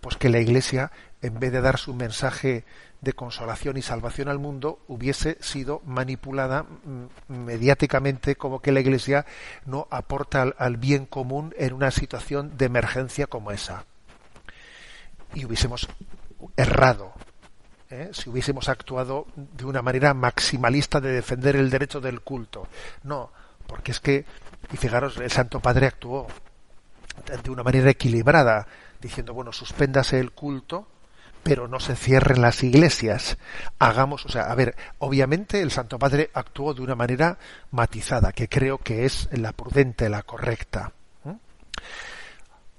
pues 0.00 0.16
que 0.16 0.28
la 0.28 0.40
Iglesia, 0.40 0.90
en 1.22 1.38
vez 1.38 1.52
de 1.52 1.60
dar 1.60 1.78
su 1.78 1.94
mensaje 1.94 2.64
de 3.00 3.12
consolación 3.12 3.76
y 3.76 3.82
salvación 3.82 4.28
al 4.28 4.38
mundo, 4.38 4.80
hubiese 4.88 5.38
sido 5.40 5.80
manipulada 5.86 6.64
mm, 6.64 7.32
mediáticamente 7.32 8.36
como 8.36 8.60
que 8.60 8.72
la 8.72 8.80
Iglesia 8.80 9.24
no 9.64 9.86
aporta 9.90 10.42
al, 10.42 10.76
bien 10.76 11.06
común 11.06 11.54
en 11.56 11.72
una 11.72 11.90
situación 11.90 12.56
de 12.56 12.66
emergencia 12.66 13.26
como 13.26 13.52
esa. 13.52 13.84
Y 15.34 15.44
hubiésemos 15.44 15.88
errado 16.56 17.12
¿eh? 17.90 18.10
si 18.12 18.30
hubiésemos 18.30 18.68
actuado 18.68 19.26
de 19.36 19.64
una 19.64 19.82
manera 19.82 20.14
maximalista 20.14 21.00
de 21.00 21.12
defender 21.12 21.56
el 21.56 21.70
derecho 21.70 22.00
del 22.00 22.20
culto. 22.20 22.68
No, 23.04 23.30
porque 23.66 23.92
es 23.92 24.00
que, 24.00 24.24
y 24.72 24.76
fijaros, 24.76 25.16
el 25.18 25.30
Santo 25.30 25.60
Padre 25.60 25.86
actuó 25.86 26.26
de 27.42 27.50
una 27.50 27.62
manera 27.62 27.90
equilibrada, 27.90 28.66
diciendo, 29.00 29.34
bueno, 29.34 29.52
suspéndase 29.52 30.18
el 30.18 30.32
culto, 30.32 30.88
pero 31.42 31.68
no 31.68 31.80
se 31.80 31.96
cierren 31.96 32.42
las 32.42 32.62
iglesias. 32.62 33.38
Hagamos, 33.78 34.26
o 34.26 34.28
sea, 34.28 34.50
a 34.50 34.54
ver, 34.54 34.76
obviamente 34.98 35.60
el 35.60 35.70
Santo 35.70 35.98
Padre 35.98 36.30
actuó 36.34 36.74
de 36.74 36.82
una 36.82 36.94
manera 36.94 37.38
matizada, 37.70 38.32
que 38.32 38.48
creo 38.48 38.78
que 38.78 39.04
es 39.04 39.28
la 39.32 39.52
prudente, 39.52 40.08
la 40.08 40.22
correcta. 40.22 40.92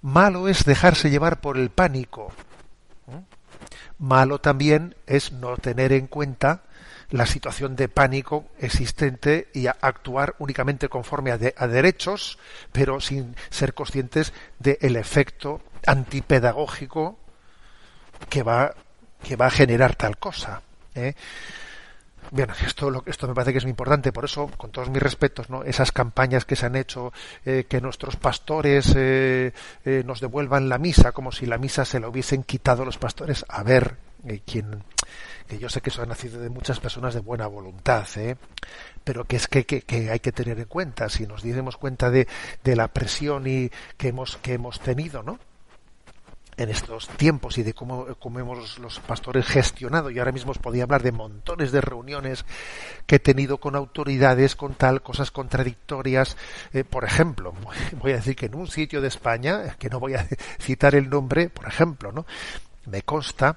Malo 0.01 0.47
es 0.47 0.63
dejarse 0.63 1.09
llevar 1.09 1.41
por 1.41 1.57
el 1.57 1.71
pánico. 1.71 2.31
Malo 3.99 4.39
también 4.39 4.95
es 5.05 5.31
no 5.33 5.57
tener 5.57 5.91
en 5.91 6.07
cuenta 6.07 6.63
la 7.11 7.25
situación 7.25 7.75
de 7.75 7.89
pánico 7.89 8.45
existente 8.59 9.49
y 9.53 9.67
actuar 9.67 10.35
únicamente 10.39 10.89
conforme 10.89 11.31
a, 11.31 11.37
derechos, 11.37 12.37
pero 12.71 13.01
sin 13.01 13.35
ser 13.49 13.73
conscientes 13.73 14.33
del 14.59 14.95
efecto 14.95 15.61
antipedagógico 15.85 17.17
que 18.29 18.43
va, 18.43 18.75
que 19.23 19.35
va 19.35 19.47
a 19.47 19.51
generar 19.51 19.95
tal 19.95 20.17
cosa. 20.17 20.61
¿eh? 20.95 21.15
Bueno, 22.31 22.53
esto, 22.63 23.03
esto 23.05 23.27
me 23.27 23.33
parece 23.33 23.51
que 23.51 23.57
es 23.57 23.63
muy 23.63 23.71
importante, 23.71 24.11
por 24.11 24.25
eso, 24.25 24.47
con 24.57 24.71
todos 24.71 24.89
mis 24.89 25.01
respetos, 25.01 25.49
¿no? 25.49 25.63
esas 25.63 25.91
campañas 25.91 26.45
que 26.45 26.55
se 26.55 26.67
han 26.67 26.75
hecho, 26.75 27.11
eh, 27.43 27.65
que 27.67 27.81
nuestros 27.81 28.17
pastores 28.17 28.93
eh, 28.95 29.51
nos 30.05 30.19
devuelvan 30.19 30.69
la 30.69 30.77
misa, 30.77 31.11
como 31.11 31.31
si 31.31 31.47
la 31.47 31.57
misa 31.57 31.85
se 31.85 31.99
la 31.99 32.07
hubiesen 32.07 32.43
quitado 32.43 32.85
los 32.85 32.97
pastores. 32.97 33.45
A 33.49 33.63
ver, 33.63 33.97
quien, 34.45 34.83
que 35.47 35.57
yo 35.57 35.69
sé 35.69 35.81
que 35.81 35.89
eso 35.89 36.03
ha 36.03 36.05
nacido 36.05 36.39
de 36.39 36.49
muchas 36.49 36.79
personas 36.79 37.13
de 37.13 37.21
buena 37.21 37.47
voluntad, 37.47 38.05
¿eh? 38.17 38.37
pero 39.03 39.25
que 39.25 39.37
es 39.37 39.47
que, 39.47 39.65
que, 39.65 40.11
hay 40.11 40.19
que 40.19 40.31
tener 40.31 40.59
en 40.59 40.65
cuenta, 40.65 41.09
si 41.09 41.25
nos 41.25 41.41
diésemos 41.41 41.77
cuenta 41.77 42.11
de, 42.11 42.27
de 42.63 42.75
la 42.75 42.89
presión 42.89 43.47
y 43.47 43.71
que 43.97 44.09
hemos, 44.09 44.37
que 44.37 44.53
hemos 44.53 44.79
tenido, 44.79 45.23
¿no? 45.23 45.39
En 46.59 46.69
estos 46.69 47.07
tiempos 47.07 47.57
y 47.57 47.63
de 47.63 47.73
cómo, 47.73 48.05
cómo, 48.19 48.39
hemos 48.39 48.77
los 48.79 48.99
pastores 48.99 49.47
gestionado. 49.47 50.11
Y 50.11 50.19
ahora 50.19 50.33
mismo 50.33 50.51
os 50.51 50.57
podía 50.57 50.83
hablar 50.83 51.01
de 51.01 51.13
montones 51.13 51.71
de 51.71 51.79
reuniones 51.79 52.45
que 53.07 53.15
he 53.15 53.19
tenido 53.19 53.59
con 53.59 53.77
autoridades, 53.77 54.57
con 54.57 54.75
tal, 54.75 55.01
cosas 55.01 55.31
contradictorias. 55.31 56.35
Eh, 56.73 56.83
por 56.83 57.05
ejemplo, 57.05 57.53
voy 58.01 58.11
a 58.11 58.17
decir 58.17 58.35
que 58.35 58.47
en 58.47 58.55
un 58.55 58.67
sitio 58.67 58.99
de 58.99 59.07
España, 59.07 59.75
que 59.79 59.89
no 59.89 60.01
voy 60.01 60.15
a 60.15 60.27
citar 60.59 60.95
el 60.95 61.09
nombre, 61.09 61.49
por 61.49 61.65
ejemplo, 61.65 62.11
¿no? 62.11 62.25
Me 62.87 63.03
consta 63.03 63.55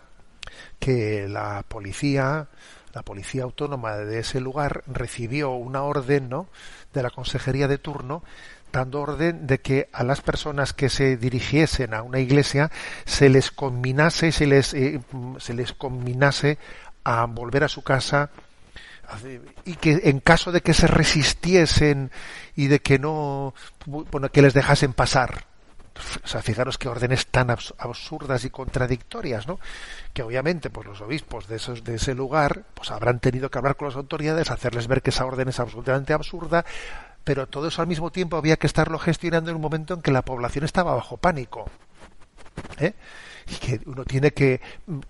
que 0.79 1.27
la 1.29 1.65
policía, 1.67 2.47
la 2.95 3.03
policía 3.03 3.43
autónoma 3.43 3.97
de 3.97 4.21
ese 4.21 4.41
lugar 4.41 4.85
recibió 4.87 5.51
una 5.51 5.83
orden, 5.83 6.29
¿no? 6.29 6.49
de 6.93 7.03
la 7.03 7.11
consejería 7.11 7.69
de 7.69 7.79
turno 7.79 8.23
dando 8.73 9.01
orden 9.01 9.47
de 9.47 9.61
que 9.61 9.89
a 9.93 10.03
las 10.03 10.21
personas 10.21 10.73
que 10.73 10.89
se 10.89 11.17
dirigiesen 11.17 11.95
a 11.95 12.03
una 12.03 12.19
iglesia 12.19 12.71
se 13.05 13.29
les 13.29 13.51
combinase 13.51 14.33
se 14.33 14.47
les 14.47 14.75
eh, 14.75 15.01
se 15.39 15.55
les 15.55 15.73
combinase 15.73 16.59
a 17.05 17.27
volver 17.27 17.65
a 17.65 17.69
su 17.69 17.83
casa 17.83 18.31
y 19.67 19.75
que 19.75 20.01
en 20.05 20.21
caso 20.21 20.53
de 20.53 20.63
que 20.63 20.73
se 20.73 20.87
resistiesen 20.87 22.11
y 22.57 22.69
de 22.69 22.81
que 22.81 22.99
no 22.99 23.55
bueno 23.85 24.31
que 24.31 24.43
les 24.43 24.55
dejasen 24.55 24.95
pasar 24.95 25.45
o 26.25 26.27
sea, 26.27 26.43
fijaros 26.43 26.79
qué 26.79 26.89
órdenes 26.89 27.27
tan 27.27 27.51
absurdas 27.51 28.45
y 28.45 28.51
contradictorias, 28.51 29.47
¿no? 29.47 29.59
Que 30.13 30.23
obviamente, 30.23 30.71
pues 30.71 30.87
los 30.87 31.01
obispos 31.01 31.47
de 31.49 31.57
esos 31.57 31.85
de 31.85 31.97
ese 31.97 32.15
lugar, 32.15 32.65
pues 32.75 32.91
habrán 32.91 33.21
tenido 33.21 33.51
que 33.51 33.59
hablar 33.59 33.77
con 33.77 33.89
las 33.89 33.97
autoridades, 33.97 34.51
hacerles 34.51 34.87
ver 34.87 35.03
que 35.03 35.11
esa 35.11 35.27
orden 35.27 35.49
es 35.49 35.61
absolutamente 35.61 36.13
absurda, 36.13 36.65
pero 37.25 37.47
todo 37.47 37.69
eso 37.69 37.83
al 37.83 37.89
mismo 37.89 38.11
tiempo 38.11 38.37
había 38.37 38.57
que 38.57 38.67
estarlo 38.67 38.99
gestionando 38.99 39.51
en 39.51 39.57
un 39.57 39.63
momento 39.63 39.95
en 39.95 40.03
que 40.03 40.11
la 40.11 40.23
población 40.23 40.65
estaba 40.65 40.95
bajo 40.95 41.17
pánico. 41.17 41.71
¿eh? 42.79 42.95
Y 43.49 43.55
que 43.57 43.81
uno 43.87 44.05
tiene 44.05 44.33
que 44.33 44.61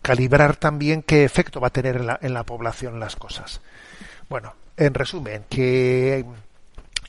calibrar 0.00 0.56
también 0.56 1.02
qué 1.02 1.24
efecto 1.24 1.60
va 1.60 1.68
a 1.68 1.72
tener 1.72 1.96
en 1.96 2.06
la, 2.06 2.18
en 2.22 2.34
la 2.34 2.44
población 2.44 2.98
las 3.00 3.16
cosas. 3.16 3.60
Bueno, 4.28 4.54
en 4.76 4.94
resumen, 4.94 5.44
que, 5.48 6.24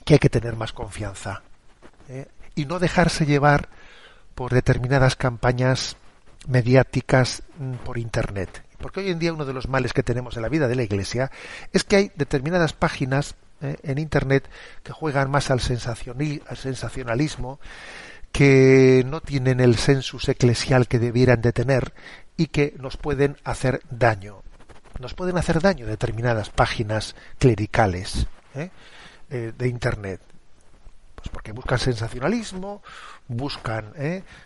que 0.03 0.15
hay 0.15 0.19
que 0.19 0.29
tener 0.29 0.55
más 0.55 0.73
confianza. 0.73 1.41
¿eh? 2.09 2.27
y 2.55 2.65
no 2.65 2.79
dejarse 2.79 3.25
llevar 3.25 3.69
por 4.35 4.53
determinadas 4.53 5.15
campañas 5.15 5.95
mediáticas 6.47 7.43
mm, 7.57 7.73
por 7.85 7.97
Internet. 7.97 8.63
Porque 8.79 8.99
hoy 8.99 9.11
en 9.11 9.19
día 9.19 9.33
uno 9.33 9.45
de 9.45 9.53
los 9.53 9.69
males 9.69 9.93
que 9.93 10.03
tenemos 10.03 10.35
en 10.35 10.41
la 10.41 10.49
vida 10.49 10.67
de 10.67 10.75
la 10.75 10.83
Iglesia 10.83 11.31
es 11.71 11.83
que 11.83 11.95
hay 11.95 12.11
determinadas 12.15 12.73
páginas 12.73 13.35
eh, 13.63 13.77
en 13.83 13.97
Internet 13.97 14.49
que 14.83 14.91
juegan 14.91 15.31
más 15.31 15.49
al, 15.49 15.61
al 15.61 16.57
sensacionalismo, 16.57 17.61
que 18.33 19.05
no 19.07 19.21
tienen 19.21 19.61
el 19.61 19.77
sensus 19.77 20.27
eclesial 20.27 20.89
que 20.89 20.99
debieran 20.99 21.41
de 21.41 21.53
tener 21.53 21.93
y 22.35 22.47
que 22.47 22.75
nos 22.77 22.97
pueden 22.97 23.37
hacer 23.45 23.81
daño. 23.89 24.41
Nos 24.99 25.13
pueden 25.13 25.37
hacer 25.37 25.61
daño 25.61 25.87
determinadas 25.87 26.49
páginas 26.49 27.15
clericales 27.39 28.27
¿eh? 28.53 28.69
Eh, 29.29 29.53
de 29.57 29.67
Internet. 29.69 30.19
Pues 31.15 31.29
porque 31.29 31.53
buscan 31.53 31.79
sensacionalismo, 31.79 32.83
buscan 33.29 33.93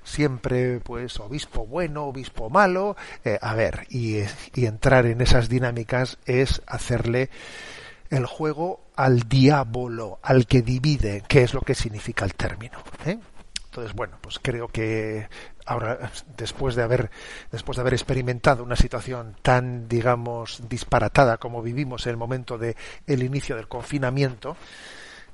siempre 0.04 0.80
pues 0.80 1.20
obispo 1.20 1.66
bueno, 1.66 2.04
obispo 2.04 2.52
malo, 2.52 2.96
a 3.42 3.56
ver, 3.56 3.88
y, 3.90 4.20
entrar 4.54 5.08
en 5.08 5.22
esas 5.22 5.50
dinámicas 5.50 6.20
es 6.28 6.62
hacerle 6.68 7.32
el 8.12 8.28
juego 8.28 8.87
al 8.98 9.30
diablo, 9.30 10.20
al 10.24 10.48
que 10.48 10.62
divide, 10.62 11.24
que 11.28 11.44
es 11.44 11.54
lo 11.54 11.62
que 11.62 11.76
significa 11.76 12.26
el 12.26 12.34
término. 12.34 12.80
¿eh? 13.06 13.18
Entonces, 13.66 13.96
bueno, 13.96 14.18
pues 14.22 14.40
creo 14.42 14.68
que 14.68 15.30
ahora, 15.68 16.12
después 16.36 16.76
de 16.76 16.82
haber, 16.82 17.12
después 17.52 17.76
de 17.76 17.82
haber 17.82 17.94
experimentado 17.94 18.64
una 18.64 18.76
situación 18.76 19.36
tan, 19.44 19.88
digamos, 19.88 20.64
disparatada 20.68 21.38
como 21.38 21.62
vivimos 21.62 22.08
en 22.08 22.12
el 22.12 22.18
momento 22.18 22.58
de 22.58 22.76
el 23.06 23.22
inicio 23.22 23.56
del 23.56 23.68
confinamiento, 23.68 24.58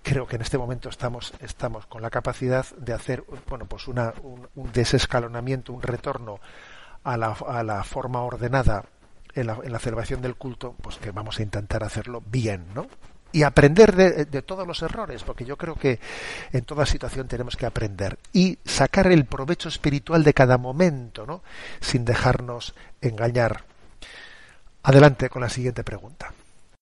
creo 0.02 0.28
que 0.28 0.36
en 0.36 0.42
este 0.42 0.58
momento 0.58 0.90
estamos, 0.90 1.34
estamos 1.40 1.86
con 1.86 2.02
la 2.02 2.10
capacidad 2.10 2.66
de 2.76 2.92
hacer 2.92 3.24
bueno, 3.48 3.66
pues 3.66 3.88
una, 3.88 4.14
un, 4.24 4.72
desescalonamiento, 4.74 5.72
un 5.72 5.82
retorno 5.82 6.42
a 7.06 7.16
la, 7.16 7.32
a 7.48 7.64
la 7.64 7.82
forma 7.86 8.24
ordenada 8.24 8.84
en 9.36 9.48
la, 9.48 9.58
en 9.64 9.72
la, 9.72 9.80
celebración 9.80 10.22
del 10.22 10.36
culto, 10.36 10.76
pues 10.82 10.98
que 10.98 11.12
vamos 11.12 11.40
a 11.40 11.44
intentar 11.44 11.82
hacerlo 11.86 12.22
bien, 12.26 12.66
¿no? 12.76 12.88
Y 13.34 13.44
aprender 13.44 13.96
de, 13.96 14.26
de, 14.26 14.42
todos 14.44 14.66
los 14.66 14.82
errores, 14.82 15.24
porque 15.24 15.44
yo 15.44 15.58
creo 15.58 15.76
que 15.76 16.00
en 16.52 16.64
toda 16.64 16.86
situación 16.86 17.28
tenemos 17.28 17.58
que 17.58 17.66
aprender 17.66 18.18
y 18.32 18.58
sacar 18.64 19.08
el 19.08 19.26
provecho 19.26 19.68
espiritual 19.68 20.24
de 20.24 20.34
cada 20.34 20.58
momento, 20.58 21.26
¿no? 21.26 21.42
Sin 21.82 22.06
dejarnos 22.06 22.74
engañar. 23.02 23.66
Adelante 24.84 25.30
con 25.30 25.42
la 25.42 25.50
siguiente 25.50 25.84
pregunta. 25.84 26.32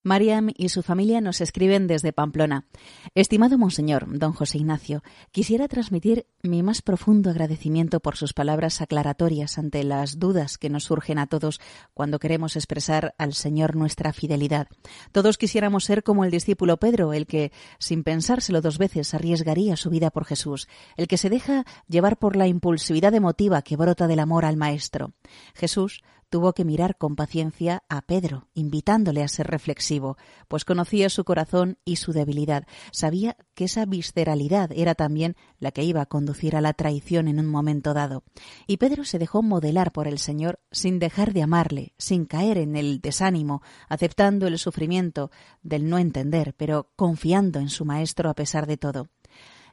Mariam 0.04 0.50
y 0.56 0.70
su 0.70 0.82
familia 0.82 1.20
nos 1.20 1.40
escriben 1.40 1.86
desde 1.86 2.12
Pamplona. 2.12 2.66
Estimado 3.14 3.56
Monseñor, 3.56 4.06
don 4.18 4.32
José 4.32 4.58
Ignacio, 4.58 5.02
quisiera 5.30 5.68
transmitir 5.68 6.26
mi 6.42 6.64
más 6.64 6.82
profundo 6.82 7.30
agradecimiento 7.30 8.00
por 8.00 8.16
sus 8.16 8.32
palabras 8.32 8.80
aclaratorias 8.80 9.58
ante 9.58 9.84
las 9.84 10.18
dudas 10.18 10.58
que 10.58 10.70
nos 10.70 10.84
surgen 10.84 11.18
a 11.18 11.28
todos 11.28 11.60
cuando 11.94 12.18
queremos 12.18 12.56
expresar 12.56 13.14
al 13.16 13.32
Señor 13.32 13.76
nuestra 13.76 14.12
fidelidad. 14.12 14.66
Todos 15.12 15.38
quisiéramos 15.38 15.84
ser 15.84 16.02
como 16.02 16.24
el 16.24 16.32
discípulo 16.32 16.78
Pedro, 16.78 17.12
el 17.12 17.26
que, 17.26 17.52
sin 17.78 18.02
pensárselo 18.02 18.60
dos 18.60 18.78
veces, 18.78 19.14
arriesgaría 19.14 19.76
su 19.76 19.88
vida 19.88 20.10
por 20.10 20.24
Jesús, 20.24 20.68
el 20.96 21.06
que 21.06 21.16
se 21.16 21.30
deja 21.30 21.64
llevar 21.86 22.18
por 22.18 22.34
la 22.34 22.48
impulsividad 22.48 23.14
emotiva 23.14 23.62
que 23.62 23.76
brota 23.76 24.08
del 24.08 24.18
amor 24.18 24.44
al 24.44 24.56
Maestro. 24.56 25.12
Jesús 25.54 26.02
tuvo 26.32 26.54
que 26.54 26.64
mirar 26.64 26.96
con 26.96 27.14
paciencia 27.14 27.84
a 27.90 28.00
Pedro, 28.00 28.48
invitándole 28.54 29.22
a 29.22 29.28
ser 29.28 29.48
reflexivo, 29.48 30.16
pues 30.48 30.64
conocía 30.64 31.10
su 31.10 31.24
corazón 31.24 31.76
y 31.84 31.96
su 31.96 32.14
debilidad. 32.14 32.66
Sabía 32.90 33.36
que 33.54 33.64
esa 33.64 33.84
visceralidad 33.84 34.72
era 34.72 34.94
también 34.94 35.36
la 35.58 35.72
que 35.72 35.84
iba 35.84 36.00
a 36.00 36.06
conducir 36.06 36.56
a 36.56 36.62
la 36.62 36.72
traición 36.72 37.28
en 37.28 37.38
un 37.38 37.44
momento 37.44 37.92
dado. 37.92 38.24
Y 38.66 38.78
Pedro 38.78 39.04
se 39.04 39.18
dejó 39.18 39.42
modelar 39.42 39.92
por 39.92 40.08
el 40.08 40.18
Señor 40.18 40.58
sin 40.70 40.98
dejar 40.98 41.34
de 41.34 41.42
amarle, 41.42 41.92
sin 41.98 42.24
caer 42.24 42.56
en 42.56 42.76
el 42.76 43.02
desánimo, 43.02 43.60
aceptando 43.90 44.46
el 44.46 44.58
sufrimiento 44.58 45.30
del 45.62 45.86
no 45.90 45.98
entender, 45.98 46.54
pero 46.56 46.92
confiando 46.96 47.60
en 47.60 47.68
su 47.68 47.84
Maestro 47.84 48.30
a 48.30 48.34
pesar 48.34 48.66
de 48.66 48.78
todo. 48.78 49.10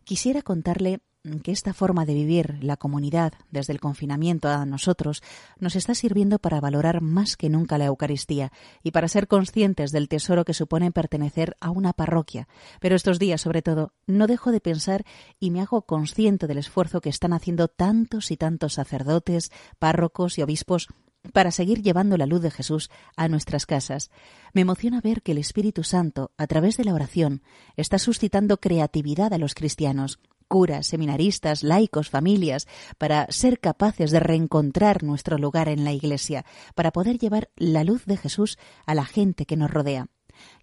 Quisiera 0.04 0.42
contarle 0.42 1.00
que 1.44 1.52
esta 1.52 1.74
forma 1.74 2.06
de 2.06 2.14
vivir 2.14 2.58
la 2.62 2.78
comunidad 2.78 3.34
desde 3.52 3.74
el 3.74 3.82
confinamiento 3.82 4.48
a 4.48 4.66
nosotros 4.66 5.22
nos 5.60 5.76
está 5.76 5.94
sirviendo 5.94 6.40
para 6.40 6.62
valorar 6.62 7.02
más 7.02 7.36
que 7.36 7.50
nunca 7.50 7.78
la 7.78 7.86
Eucaristía 7.86 8.54
y 8.84 8.92
para 8.92 9.10
ser 9.10 9.28
conscientes 9.28 9.92
del 9.92 10.08
tesoro 10.08 10.46
que 10.46 10.54
supone 10.54 10.92
pertenecer 10.92 11.58
a 11.60 11.72
una 11.72 11.92
parroquia. 11.92 12.48
Pero 12.80 12.96
estos 12.96 13.20
días, 13.20 13.42
sobre 13.42 13.62
todo, 13.62 13.92
no 14.08 14.28
dejo 14.28 14.54
de 14.54 14.62
pensar 14.62 15.04
y 15.42 15.52
me 15.52 15.60
hago 15.60 15.82
consciente 15.82 16.48
del 16.48 16.58
esfuerzo 16.58 17.02
que 17.02 17.10
están 17.10 17.34
haciendo 17.34 17.68
tantos 17.68 18.32
y 18.32 18.38
tantos 18.38 18.76
sacerdotes, 18.76 19.52
párrocos 19.78 20.38
y 20.38 20.42
obispos 20.42 20.88
para 21.34 21.52
seguir 21.52 21.82
llevando 21.82 22.16
la 22.16 22.28
luz 22.28 22.42
de 22.42 22.50
Jesús 22.50 22.90
a 23.18 23.28
nuestras 23.28 23.66
casas. 23.66 24.10
Me 24.54 24.62
emociona 24.62 25.02
ver 25.02 25.22
que 25.22 25.34
el 25.34 25.38
Espíritu 25.38 25.84
Santo, 25.84 26.32
a 26.38 26.48
través 26.48 26.78
de 26.78 26.86
la 26.86 26.94
oración, 26.94 27.44
está 27.76 28.00
suscitando 28.00 28.62
creatividad 28.62 29.34
a 29.34 29.38
los 29.38 29.54
cristianos, 29.54 30.20
curas, 30.50 30.88
seminaristas, 30.88 31.64
laicos, 31.64 32.10
familias, 32.10 32.68
para 32.98 33.28
ser 33.30 33.62
capaces 33.62 34.12
de 34.12 34.20
reencontrar 34.20 35.04
nuestro 35.04 35.38
lugar 35.38 35.70
en 35.70 35.86
la 35.86 35.94
Iglesia, 35.94 36.44
para 36.76 36.92
poder 36.92 37.18
llevar 37.18 37.50
la 37.56 37.86
luz 37.86 38.06
de 38.06 38.18
Jesús 38.18 38.58
a 38.86 38.96
la 38.96 39.06
gente 39.06 39.46
que 39.46 39.56
nos 39.56 39.72
rodea. 39.72 40.08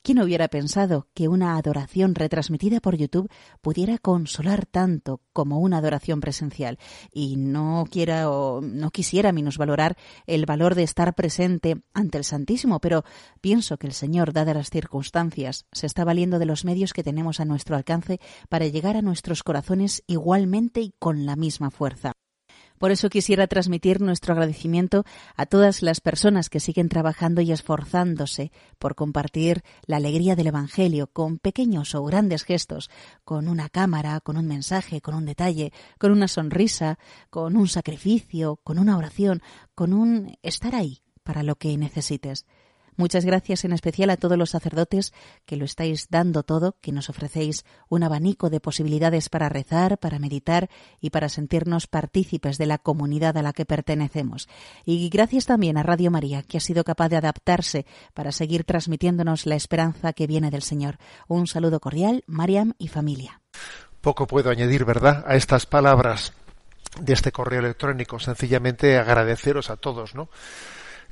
¿Quién 0.03 0.21
hubiera 0.21 0.49
pensado 0.49 1.09
que 1.15 1.29
una 1.29 1.57
adoración 1.57 2.15
retransmitida 2.15 2.81
por 2.81 2.97
YouTube 2.97 3.31
pudiera 3.61 3.99
consolar 3.99 4.67
tanto 4.67 5.21
como 5.33 5.59
una 5.61 5.79
adoración 5.79 6.21
presencial? 6.21 6.79
Y 7.13 7.37
no 7.37 7.87
quiera 7.91 8.31
o 8.31 8.61
no 8.61 8.91
quisiera 8.91 9.33
minusvalorar 9.33 9.97
el 10.27 10.47
valor 10.47 10.75
de 10.75 10.83
estar 10.83 11.15
presente 11.15 11.77
ante 11.95 12.19
el 12.19 12.25
Santísimo, 12.25 12.81
pero 12.81 13.05
pienso 13.41 13.79
que 13.79 13.87
el 13.87 13.93
Señor, 13.93 14.33
dadas 14.33 14.57
las 14.57 14.71
circunstancias, 14.71 15.67
se 15.73 15.87
está 15.87 16.05
valiendo 16.05 16.39
de 16.39 16.47
los 16.47 16.65
medios 16.65 16.93
que 16.93 17.03
tenemos 17.03 17.41
a 17.41 17.45
nuestro 17.45 17.77
alcance 17.77 18.21
para 18.49 18.67
llegar 18.67 18.97
a 18.97 19.03
nuestros 19.03 19.43
corazones 19.43 20.03
igualmente 20.07 20.81
y 20.81 20.93
con 20.99 21.27
la 21.27 21.37
misma 21.37 21.71
fuerza. 21.71 22.13
Por 22.79 22.91
eso 22.91 23.09
quisiera 23.09 23.47
transmitir 23.47 24.01
nuestro 24.01 24.35
agradecimiento 24.35 25.05
a 25.37 25.47
todas 25.47 25.83
las 25.83 26.01
personas 26.01 26.51
que 26.51 26.61
siguen 26.61 26.89
trabajando 26.89 27.41
y 27.41 27.53
esforzándose 27.53 28.53
por 28.79 28.95
compartir 28.95 29.63
la 29.87 29.97
alegría 29.97 30.37
del 30.37 30.49
Evangelio 30.49 31.07
con 31.07 31.39
pequeños 31.39 31.95
o 31.95 32.05
grandes 32.05 32.45
gestos, 32.45 32.91
con 33.25 33.49
una 33.49 33.69
cámara, 33.69 34.21
con 34.21 34.37
un 34.37 34.47
mensaje, 34.47 35.01
con 35.01 35.15
un 35.15 35.25
detalle, 35.25 35.73
con 35.99 36.13
una 36.13 36.29
sonrisa, 36.29 36.99
con 37.31 37.57
un 37.57 37.69
sacrificio, 37.69 38.57
con 38.63 38.79
una 38.79 38.97
oración, 38.97 39.43
con 39.75 39.93
un 39.93 40.37
estar 40.43 40.75
ahí 40.75 41.03
para 41.23 41.43
lo 41.43 41.57
que 41.57 41.77
necesites. 41.77 42.47
Muchas 42.97 43.25
gracias 43.25 43.65
en 43.65 43.73
especial 43.73 44.11
a 44.11 44.17
todos 44.17 44.39
los 44.39 44.51
sacerdotes 44.51 45.13
que 45.45 45.57
lo 45.57 45.65
estáis 45.65 46.09
dando 46.09 46.43
todo, 46.43 46.77
que 46.81 46.93
nos 46.93 47.11
ofrecéis 47.11 47.65
un 47.89 48.03
abanico 48.03 48.49
de 48.49 48.61
posibilidades 48.61 49.29
para 49.29 49.49
rezar, 49.49 49.99
para 49.99 50.19
meditar 50.19 50.71
y 51.01 51.11
para 51.11 51.29
sentirnos 51.29 51.87
partícipes 51.87 52.57
de 52.57 52.67
la 52.67 52.79
comunidad 52.79 53.37
a 53.37 53.43
la 53.43 53.53
que 53.53 53.67
pertenecemos. 53.67 54.49
Y 54.85 55.09
gracias 55.11 55.47
también 55.47 55.77
a 55.77 55.83
Radio 55.83 56.11
María, 56.11 56.43
que 56.43 56.57
ha 56.57 56.61
sido 56.61 56.85
capaz 56.85 57.11
de 57.11 57.17
adaptarse 57.17 57.87
para 58.15 58.33
seguir 58.33 58.65
transmitiéndonos 58.65 59.47
la 59.47 59.57
esperanza 59.57 60.13
que 60.13 60.27
viene 60.27 60.51
del 60.51 60.63
Señor. 60.63 60.99
Un 61.29 61.47
saludo 61.47 61.81
cordial, 61.81 62.25
Mariam 62.27 62.73
y 62.79 62.89
familia. 62.89 63.43
Poco 64.01 64.27
puedo 64.27 64.51
añadir, 64.51 64.85
¿verdad?, 64.85 65.25
a 65.27 65.37
estas 65.37 65.67
palabras 65.67 66.33
de 67.01 67.13
este 67.13 67.33
correo 67.33 67.61
electrónico. 67.61 68.19
Sencillamente 68.19 68.97
agradeceros 68.99 69.71
a 69.71 69.77
todos, 69.77 70.15
¿no? 70.15 70.29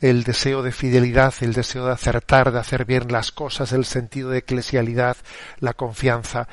El 0.01 0.25
deseo 0.25 0.63
de 0.63 0.73
fidelidad, 0.73 1.35
el 1.41 1.53
deseo 1.53 1.87
de 1.87 1.93
acertar, 1.93 2.53
de 2.53 2.59
hacer 2.59 2.85
bien 2.85 3.11
las 3.11 3.33
cosas, 3.33 3.73
el 3.73 3.85
sentido 3.85 4.31
de 4.31 4.39
eclesialidad, 4.39 5.17
la 5.61 5.75
confianza. 5.75 6.49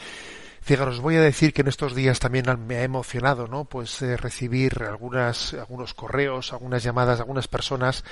Fijaros, 0.61 0.99
voy 0.99 1.15
a 1.15 1.21
decir 1.21 1.53
que 1.53 1.61
en 1.61 1.67
estos 1.67 1.95
días 1.95 2.19
también 2.19 2.45
me 2.67 2.77
ha 2.77 2.83
emocionado, 2.83 3.47
¿no? 3.47 3.65
Pues 3.65 4.01
eh, 4.03 4.15
recibir 4.15 4.83
algunas, 4.83 5.55
algunos 5.55 5.93
correos, 5.93 6.53
algunas 6.53 6.83
llamadas, 6.83 7.19
algunas 7.19 7.47
personas 7.47 8.03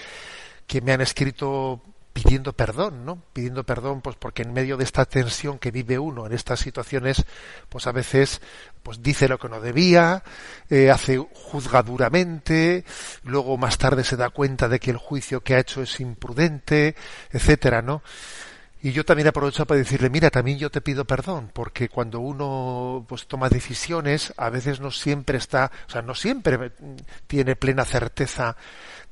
que 0.65 0.81
me 0.81 0.91
han 0.91 1.01
escrito 1.01 1.81
pidiendo 2.23 2.53
perdón, 2.53 3.05
¿no? 3.05 3.21
Pidiendo 3.33 3.63
perdón, 3.63 4.01
pues 4.01 4.15
porque 4.15 4.43
en 4.43 4.53
medio 4.53 4.77
de 4.77 4.83
esta 4.83 5.05
tensión 5.05 5.59
que 5.59 5.71
vive 5.71 5.99
uno 5.99 6.25
en 6.25 6.33
estas 6.33 6.59
situaciones, 6.59 7.25
pues 7.69 7.87
a 7.87 7.91
veces, 7.91 8.41
pues 8.83 9.01
dice 9.01 9.27
lo 9.27 9.37
que 9.37 9.49
no 9.49 9.61
debía, 9.61 10.23
eh, 10.69 10.91
hace 10.91 11.17
juzga 11.17 11.83
duramente, 11.83 12.83
luego 13.23 13.57
más 13.57 13.77
tarde 13.77 14.03
se 14.03 14.17
da 14.17 14.29
cuenta 14.29 14.67
de 14.67 14.79
que 14.79 14.91
el 14.91 14.97
juicio 14.97 15.41
que 15.41 15.55
ha 15.55 15.59
hecho 15.59 15.81
es 15.81 15.99
imprudente, 15.99 16.95
etcétera, 17.31 17.81
¿no? 17.81 18.01
Y 18.81 18.93
yo 18.93 19.03
también 19.03 19.27
aprovecho 19.27 19.65
para 19.65 19.79
decirle, 19.79 20.09
mira, 20.09 20.29
también 20.29 20.57
yo 20.57 20.69
te 20.71 20.79
pido 20.79 21.03
perdón, 21.03 21.51
porque 21.53 21.89
cuando 21.89 22.21
uno 22.21 23.05
pues 23.09 23.27
toma 23.27 23.49
decisiones, 23.49 24.33
a 24.37 24.49
veces 24.49 24.79
no 24.79 24.89
siempre 24.89 25.37
está, 25.37 25.69
o 25.87 25.91
sea, 25.91 26.01
no 26.01 26.15
siempre 26.15 26.71
tiene 27.27 27.57
plena 27.57 27.83
certeza 27.83 28.55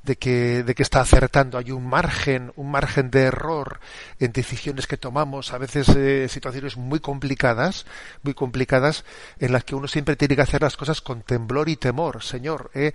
de 0.02 0.16
que, 0.16 0.62
de 0.62 0.74
que 0.74 0.82
está 0.82 1.00
acertando. 1.00 1.58
Hay 1.58 1.70
un 1.70 1.86
margen, 1.86 2.50
un 2.56 2.70
margen 2.70 3.10
de 3.10 3.22
error 3.22 3.80
en 4.18 4.32
decisiones 4.32 4.86
que 4.86 4.96
tomamos, 4.96 5.52
a 5.52 5.58
veces 5.58 5.88
eh, 5.90 6.28
situaciones 6.28 6.78
muy 6.78 7.00
complicadas, 7.00 7.84
muy 8.22 8.32
complicadas, 8.34 9.04
en 9.38 9.52
las 9.52 9.64
que 9.64 9.74
uno 9.74 9.86
siempre 9.86 10.16
tiene 10.16 10.34
que 10.34 10.42
hacer 10.42 10.62
las 10.62 10.78
cosas 10.78 11.02
con 11.02 11.22
temblor 11.22 11.68
y 11.68 11.76
temor. 11.76 12.22
Señor, 12.22 12.70
eh, 12.74 12.92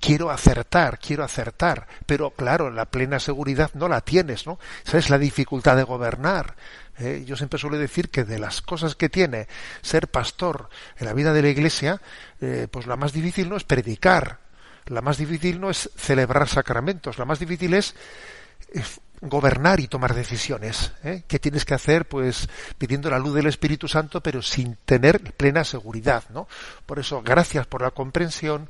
quiero 0.00 0.30
acertar, 0.30 0.98
quiero 0.98 1.22
acertar, 1.22 1.86
pero 2.06 2.30
claro, 2.30 2.70
la 2.70 2.86
plena 2.86 3.20
seguridad 3.20 3.70
no 3.74 3.88
la 3.88 4.00
tienes, 4.00 4.46
¿no? 4.46 4.58
Esa 4.84 4.98
es 4.98 5.10
la 5.10 5.18
dificultad 5.18 5.76
de 5.76 5.84
gobernar. 5.84 6.56
Eh, 6.98 7.24
yo 7.26 7.36
siempre 7.36 7.58
suelo 7.58 7.78
decir 7.78 8.10
que 8.10 8.24
de 8.24 8.38
las 8.38 8.60
cosas 8.62 8.94
que 8.94 9.08
tiene 9.08 9.46
ser 9.82 10.08
pastor 10.08 10.68
en 10.98 11.06
la 11.06 11.14
vida 11.14 11.32
de 11.32 11.42
la 11.42 11.48
Iglesia, 11.48 12.00
eh, 12.40 12.66
pues 12.70 12.86
la 12.86 12.96
más 12.96 13.12
difícil 13.12 13.48
no 13.48 13.56
es 13.56 13.64
predicar, 13.64 14.40
la 14.86 15.00
más 15.02 15.18
difícil 15.18 15.60
no 15.60 15.70
es 15.70 15.90
celebrar 15.96 16.48
sacramentos, 16.48 17.18
la 17.18 17.24
más 17.24 17.38
difícil 17.38 17.74
es, 17.74 17.94
gobernar 19.20 19.80
y 19.80 19.88
tomar 19.88 20.14
decisiones. 20.14 20.92
¿eh? 21.04 21.22
¿Qué 21.26 21.38
tienes 21.38 21.64
que 21.64 21.74
hacer? 21.74 22.06
Pues 22.06 22.48
pidiendo 22.78 23.10
la 23.10 23.18
luz 23.18 23.34
del 23.34 23.46
Espíritu 23.46 23.88
Santo, 23.88 24.22
pero 24.22 24.42
sin 24.42 24.76
tener 24.84 25.20
plena 25.34 25.64
seguridad, 25.64 26.24
¿no? 26.30 26.48
Por 26.86 26.98
eso, 26.98 27.22
gracias 27.22 27.66
por 27.66 27.82
la 27.82 27.90
comprensión, 27.90 28.68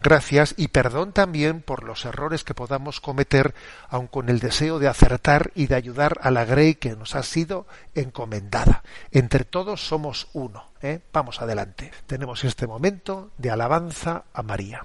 gracias 0.00 0.54
y 0.56 0.68
perdón 0.68 1.12
también 1.12 1.60
por 1.62 1.82
los 1.82 2.04
errores 2.04 2.44
que 2.44 2.54
podamos 2.54 3.00
cometer, 3.00 3.54
aun 3.88 4.06
con 4.06 4.28
el 4.28 4.38
deseo 4.38 4.78
de 4.78 4.88
acertar 4.88 5.50
y 5.54 5.66
de 5.66 5.74
ayudar 5.74 6.18
a 6.22 6.30
la 6.30 6.44
Grey 6.44 6.76
que 6.76 6.94
nos 6.94 7.14
ha 7.14 7.22
sido 7.22 7.66
encomendada. 7.94 8.82
Entre 9.10 9.44
todos 9.44 9.86
somos 9.86 10.28
uno. 10.32 10.70
¿eh? 10.82 11.00
Vamos 11.12 11.40
adelante. 11.40 11.90
Tenemos 12.06 12.44
este 12.44 12.66
momento 12.66 13.30
de 13.38 13.50
alabanza 13.50 14.24
a 14.32 14.42
María. 14.42 14.84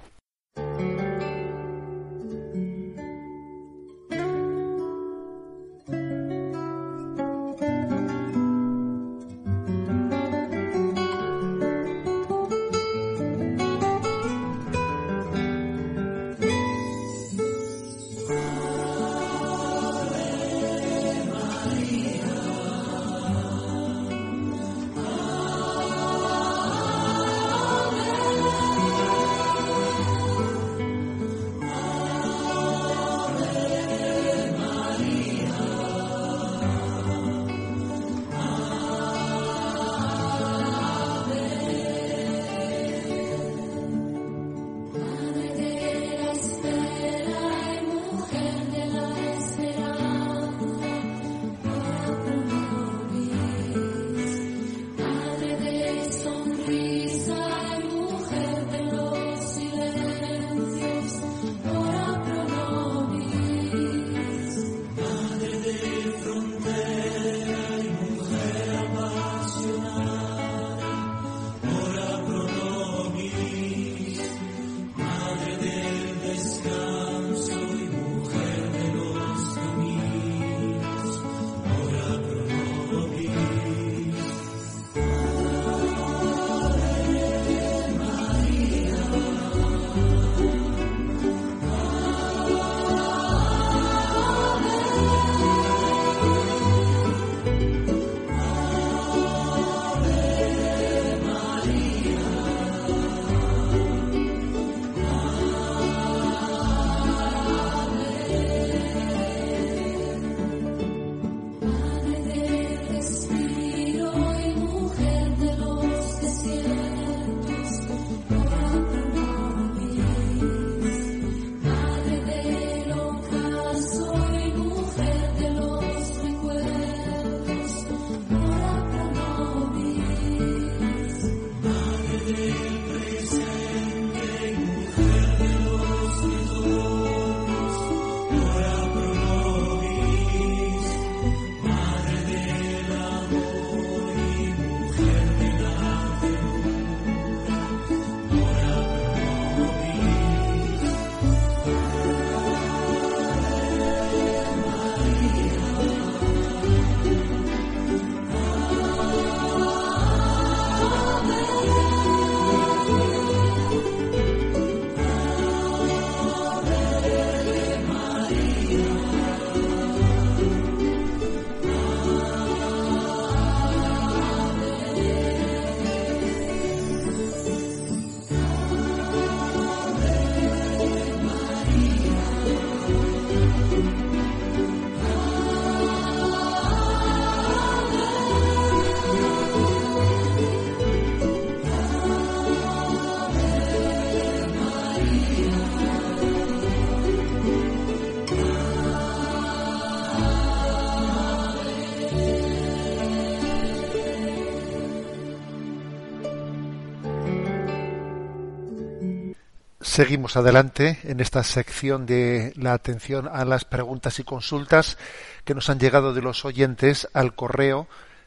Seguimos 209.94 210.36
adelante 210.36 210.98
en 211.04 211.20
esta 211.20 211.44
sección 211.44 212.04
de 212.04 212.52
la 212.56 212.72
atención 212.72 213.28
a 213.32 213.44
las 213.44 213.64
preguntas 213.64 214.18
y 214.18 214.24
consultas 214.24 214.98
que 215.44 215.54
nos 215.54 215.70
han 215.70 215.78
llegado 215.78 216.12
de 216.12 216.20
los 216.20 216.44
oyentes 216.44 217.08
al 217.12 217.36
correo 217.36 217.86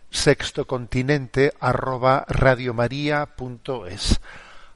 sextocontinente 0.09 1.51
arroba 1.59 2.23
radiomaria.es. 2.29 4.21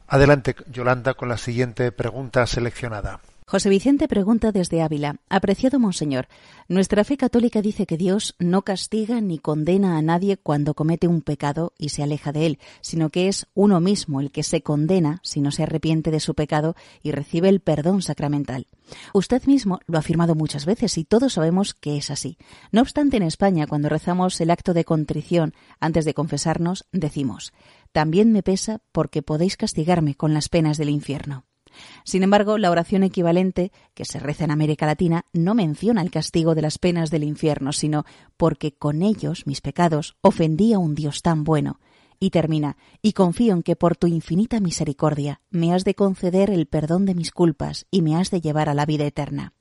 Adelante, 0.06 0.54
Yolanda, 0.70 1.14
con 1.14 1.30
la 1.30 1.38
siguiente 1.38 1.94
pregunta 1.94 2.46
seleccionada. 2.46 3.22
José 3.52 3.68
Vicente 3.68 4.08
pregunta 4.08 4.54
desde 4.54 4.82
Ávila. 4.82 5.18
Apreciado 5.28 5.78
Monseñor, 5.78 6.30
nuestra 6.70 7.04
fe 7.04 7.18
católica 7.18 7.62
dice 7.62 7.86
que 7.86 7.98
Dios 7.98 8.34
no 8.40 8.62
castiga 8.62 9.20
ni 9.20 9.40
condena 9.40 9.98
a 9.98 10.02
nadie 10.02 10.38
cuando 10.38 10.74
comete 10.74 11.10
un 11.10 11.22
pecado 11.22 11.74
y 11.78 11.90
se 11.90 12.02
aleja 12.02 12.32
de 12.32 12.46
él, 12.46 12.60
sino 12.80 13.10
que 13.10 13.28
es 13.28 13.48
uno 13.54 13.82
mismo 13.82 14.22
el 14.22 14.32
que 14.32 14.44
se 14.44 14.62
condena 14.62 15.20
si 15.22 15.42
no 15.42 15.52
se 15.52 15.64
arrepiente 15.64 16.12
de 16.12 16.22
su 16.22 16.34
pecado 16.34 16.78
y 17.04 17.12
recibe 17.12 17.50
el 17.50 17.60
perdón 17.60 18.02
sacramental. 18.02 18.68
Usted 19.14 19.44
mismo 19.44 19.82
lo 19.86 19.98
ha 19.98 20.00
afirmado 20.00 20.34
muchas 20.34 20.66
veces 20.66 20.98
y 20.98 21.04
todos 21.04 21.34
sabemos 21.34 21.74
que 21.74 21.98
es 21.98 22.10
así. 22.10 22.38
No 22.72 22.80
obstante, 22.80 23.18
en 23.18 23.24
España, 23.24 23.68
cuando 23.68 23.90
rezamos 23.90 24.40
el 24.40 24.50
acto 24.50 24.74
de 24.74 24.86
contrición 24.86 25.54
antes 25.82 26.06
de 26.06 26.14
confesarnos, 26.14 26.86
decimos, 26.94 27.52
también 27.92 28.32
me 28.32 28.44
pesa 28.44 28.80
porque 28.94 29.22
podéis 29.22 29.58
castigarme 29.58 30.16
con 30.16 30.34
las 30.34 30.48
penas 30.48 30.78
del 30.78 30.90
infierno. 30.90 31.44
Sin 32.04 32.24
embargo, 32.24 32.58
la 32.58 32.72
oración 32.72 33.04
equivalente 33.04 33.72
que 33.94 34.06
se 34.06 34.20
reza 34.20 34.46
en 34.46 34.52
América 34.52 34.86
Latina 34.86 35.26
no 35.34 35.56
menciona 35.56 36.02
el 36.02 36.12
castigo 36.12 36.56
de 36.56 36.62
las 36.62 36.78
penas 36.78 37.10
del 37.12 37.24
infierno, 37.24 37.74
sino 37.74 38.06
porque 38.38 38.74
con 38.74 39.02
ellos, 39.02 39.46
mis 39.46 39.62
pecados, 39.62 40.16
ofendí 40.22 40.74
a 40.74 40.80
un 40.80 40.96
Dios 40.96 41.22
tan 41.22 41.44
bueno. 41.44 41.80
Y 42.20 42.30
termina, 42.30 42.78
y 43.02 43.14
confío 43.14 43.54
en 43.54 43.64
que 43.64 43.76
por 43.76 43.96
tu 43.96 44.06
infinita 44.08 44.60
misericordia 44.60 45.42
me 45.50 45.74
has 45.74 45.84
de 45.84 45.96
conceder 45.96 46.52
el 46.52 46.68
perdón 46.68 47.06
de 47.06 47.16
mis 47.16 47.32
culpas 47.32 47.88
y 47.90 48.04
me 48.04 48.16
has 48.16 48.30
de 48.30 48.42
llevar 48.42 48.70
a 48.70 48.76
la 48.76 48.86
vida 48.86 49.06
eterna. 49.06 49.54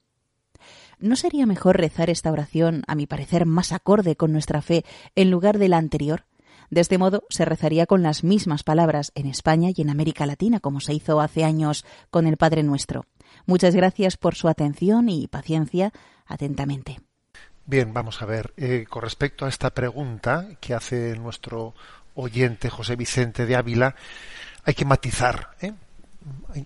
¿No 0.98 1.16
sería 1.16 1.46
mejor 1.46 1.78
rezar 1.78 2.10
esta 2.10 2.30
oración, 2.30 2.82
a 2.86 2.94
mi 2.94 3.06
parecer, 3.06 3.46
más 3.46 3.72
acorde 3.72 4.16
con 4.16 4.32
nuestra 4.32 4.60
fe, 4.60 4.84
en 5.14 5.30
lugar 5.30 5.58
de 5.58 5.68
la 5.68 5.78
anterior? 5.78 6.26
De 6.70 6.80
este 6.80 6.98
modo, 6.98 7.24
se 7.28 7.44
rezaría 7.44 7.86
con 7.86 8.02
las 8.02 8.22
mismas 8.22 8.62
palabras 8.62 9.10
en 9.16 9.26
España 9.26 9.70
y 9.74 9.82
en 9.82 9.90
América 9.90 10.24
Latina, 10.24 10.60
como 10.60 10.80
se 10.80 10.94
hizo 10.94 11.20
hace 11.20 11.44
años 11.44 11.84
con 12.10 12.28
el 12.28 12.36
Padre 12.36 12.62
Nuestro. 12.62 13.06
Muchas 13.44 13.74
gracias 13.74 14.16
por 14.16 14.36
su 14.36 14.48
atención 14.48 15.08
y 15.08 15.26
paciencia. 15.26 15.92
Atentamente. 16.26 17.00
Bien, 17.66 17.92
vamos 17.92 18.22
a 18.22 18.26
ver. 18.26 18.52
Eh, 18.56 18.86
con 18.88 19.02
respecto 19.02 19.46
a 19.46 19.48
esta 19.48 19.70
pregunta 19.70 20.46
que 20.60 20.74
hace 20.74 21.16
nuestro 21.16 21.74
oyente 22.14 22.70
José 22.70 22.94
Vicente 22.94 23.46
de 23.46 23.56
Ávila, 23.56 23.96
hay 24.64 24.74
que 24.74 24.84
matizar. 24.84 25.56
¿eh? 25.60 25.72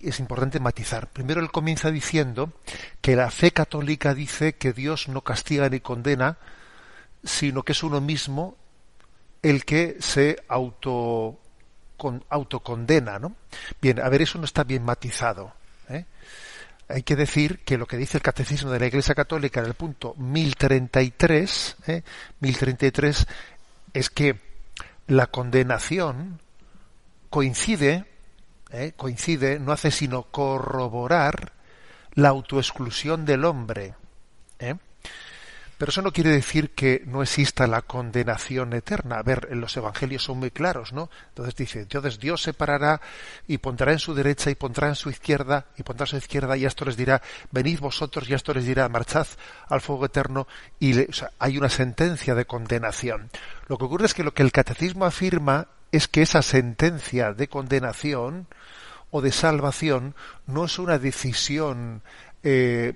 Es 0.01 0.19
importante 0.19 0.59
matizar. 0.59 1.07
Primero 1.07 1.41
él 1.41 1.51
comienza 1.51 1.89
diciendo 1.89 2.53
que 3.01 3.15
la 3.15 3.31
fe 3.31 3.49
católica 3.49 4.13
dice 4.13 4.53
que 4.53 4.71
Dios 4.71 5.07
no 5.07 5.21
castiga 5.21 5.67
ni 5.67 5.79
condena, 5.79 6.37
sino 7.23 7.63
que 7.63 7.71
es 7.71 7.81
uno 7.81 8.01
mismo 8.01 8.55
el 9.49 9.63
que 9.63 9.97
se 9.99 10.43
auto 10.47 11.39
con, 11.97 12.23
autocondena, 12.29 13.19
¿no? 13.19 13.35
Bien, 13.79 13.99
a 13.99 14.09
ver, 14.09 14.23
eso 14.23 14.39
no 14.39 14.45
está 14.45 14.63
bien 14.63 14.83
matizado. 14.83 15.53
¿eh? 15.87 16.05
Hay 16.89 17.03
que 17.03 17.15
decir 17.15 17.59
que 17.59 17.77
lo 17.77 17.85
que 17.85 17.95
dice 17.97 18.17
el 18.17 18.23
Catecismo 18.23 18.71
de 18.71 18.79
la 18.79 18.87
Iglesia 18.87 19.13
Católica 19.13 19.59
en 19.59 19.67
el 19.67 19.75
punto 19.75 20.15
1033, 20.15 21.75
¿eh? 21.85 22.01
1033, 22.39 23.27
es 23.93 24.09
que 24.09 24.39
la 25.05 25.27
condenación 25.27 26.41
coincide, 27.29 28.05
¿eh? 28.71 28.93
coincide, 28.97 29.59
no 29.59 29.71
hace 29.71 29.91
sino 29.91 30.23
corroborar 30.23 31.53
la 32.15 32.29
autoexclusión 32.29 33.25
del 33.25 33.45
hombre. 33.45 33.93
¿eh? 34.57 34.73
Pero 35.77 35.89
eso 35.89 36.01
no 36.01 36.13
quiere 36.13 36.29
decir 36.29 36.71
que 36.71 37.03
no 37.05 37.21
exista 37.21 37.67
la 37.67 37.81
condenación 37.81 38.73
eterna. 38.73 39.17
A 39.17 39.23
ver, 39.23 39.49
en 39.51 39.59
los 39.59 39.75
evangelios 39.75 40.23
son 40.23 40.39
muy 40.39 40.51
claros, 40.51 40.93
¿no? 40.93 41.09
Entonces 41.29 41.55
dice, 41.55 41.81
entonces 41.81 42.17
Dios 42.17 42.41
separará 42.41 43.01
y 43.47 43.57
pondrá 43.57 43.91
en 43.91 43.99
su 43.99 44.13
derecha 44.13 44.49
y 44.49 44.55
pondrá 44.55 44.87
en 44.87 44.95
su 44.95 45.09
izquierda 45.09 45.65
y 45.77 45.83
pondrá 45.83 46.05
en 46.05 46.11
su 46.11 46.17
izquierda 46.17 46.55
y 46.55 46.65
esto 46.65 46.85
les 46.85 46.95
dirá, 46.95 47.21
venid 47.51 47.79
vosotros 47.79 48.29
y 48.29 48.33
esto 48.33 48.53
les 48.53 48.65
dirá, 48.65 48.87
marchad 48.87 49.27
al 49.67 49.81
fuego 49.81 50.05
eterno 50.05 50.47
y 50.79 50.93
hay 51.39 51.57
una 51.57 51.69
sentencia 51.69 52.35
de 52.35 52.45
condenación. 52.45 53.29
Lo 53.67 53.77
que 53.77 53.85
ocurre 53.85 54.05
es 54.05 54.13
que 54.13 54.23
lo 54.23 54.33
que 54.33 54.43
el 54.43 54.53
catecismo 54.53 55.05
afirma 55.05 55.67
es 55.91 56.07
que 56.07 56.21
esa 56.21 56.41
sentencia 56.41 57.33
de 57.33 57.47
condenación 57.47 58.47
o 59.11 59.21
de 59.21 59.31
salvación 59.31 60.15
no 60.45 60.65
es 60.65 60.77
una 60.79 60.99
decisión 60.99 62.01
eh, 62.47 62.93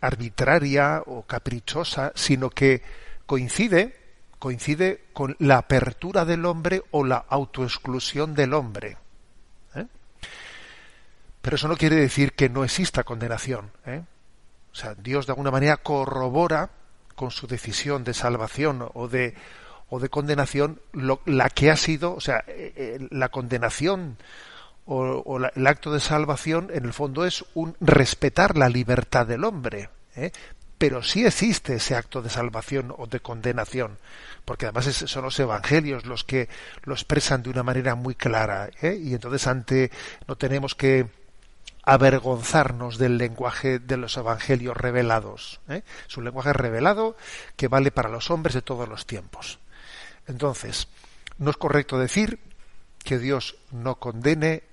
arbitraria 0.00 1.04
o 1.06 1.22
caprichosa, 1.22 2.10
sino 2.16 2.50
que 2.50 2.82
coincide, 3.24 3.94
coincide 4.40 5.04
con 5.12 5.36
la 5.38 5.58
apertura 5.58 6.24
del 6.24 6.44
hombre 6.44 6.82
o 6.90 7.04
la 7.04 7.24
autoexclusión 7.28 8.34
del 8.34 8.52
hombre. 8.52 8.96
¿eh? 9.76 9.86
Pero 11.40 11.54
eso 11.54 11.68
no 11.68 11.76
quiere 11.76 11.94
decir 11.94 12.32
que 12.32 12.48
no 12.48 12.64
exista 12.64 13.04
condenación. 13.04 13.70
¿eh? 13.86 14.02
O 14.72 14.74
sea, 14.74 14.96
Dios 14.96 15.24
de 15.24 15.32
alguna 15.34 15.52
manera 15.52 15.76
corrobora 15.76 16.70
con 17.14 17.30
su 17.30 17.46
decisión 17.46 18.02
de 18.02 18.12
salvación 18.12 18.90
o 18.94 19.06
de 19.06 19.34
o 19.92 20.00
de 20.00 20.08
condenación 20.08 20.80
la 21.26 21.48
que 21.50 21.70
ha 21.70 21.76
sido, 21.76 22.14
o 22.14 22.20
sea, 22.20 22.44
la 23.10 23.28
condenación 23.28 24.18
o, 24.92 25.38
el 25.54 25.66
acto 25.66 25.92
de 25.92 26.00
salvación 26.00 26.68
en 26.72 26.84
el 26.84 26.92
fondo 26.92 27.24
es 27.24 27.44
un 27.54 27.76
respetar 27.80 28.56
la 28.56 28.68
libertad 28.68 29.26
del 29.26 29.44
hombre. 29.44 29.88
¿eh? 30.16 30.32
Pero 30.78 31.02
sí 31.02 31.24
existe 31.24 31.74
ese 31.74 31.94
acto 31.94 32.22
de 32.22 32.30
salvación 32.30 32.92
o 32.96 33.06
de 33.06 33.20
condenación, 33.20 33.98
porque 34.44 34.66
además 34.66 34.86
son 34.86 35.22
los 35.22 35.38
evangelios 35.38 36.06
los 36.06 36.24
que 36.24 36.48
lo 36.82 36.94
expresan 36.94 37.42
de 37.42 37.50
una 37.50 37.62
manera 37.62 37.94
muy 37.94 38.16
clara. 38.16 38.70
¿eh? 38.82 38.98
Y 39.00 39.14
entonces 39.14 39.46
ante 39.46 39.92
no 40.26 40.36
tenemos 40.36 40.74
que 40.74 41.06
avergonzarnos 41.84 42.98
del 42.98 43.16
lenguaje 43.16 43.78
de 43.78 43.96
los 43.96 44.16
evangelios 44.16 44.76
revelados. 44.76 45.60
¿eh? 45.68 45.82
Es 46.08 46.16
un 46.16 46.24
lenguaje 46.24 46.52
revelado 46.52 47.16
que 47.56 47.68
vale 47.68 47.92
para 47.92 48.08
los 48.08 48.30
hombres 48.30 48.54
de 48.54 48.62
todos 48.62 48.88
los 48.88 49.06
tiempos. 49.06 49.60
Entonces, 50.26 50.88
no 51.38 51.50
es 51.50 51.56
correcto 51.56 51.96
decir 51.96 52.40
que 53.04 53.18
Dios 53.18 53.56
no 53.70 53.96
condene 53.96 54.69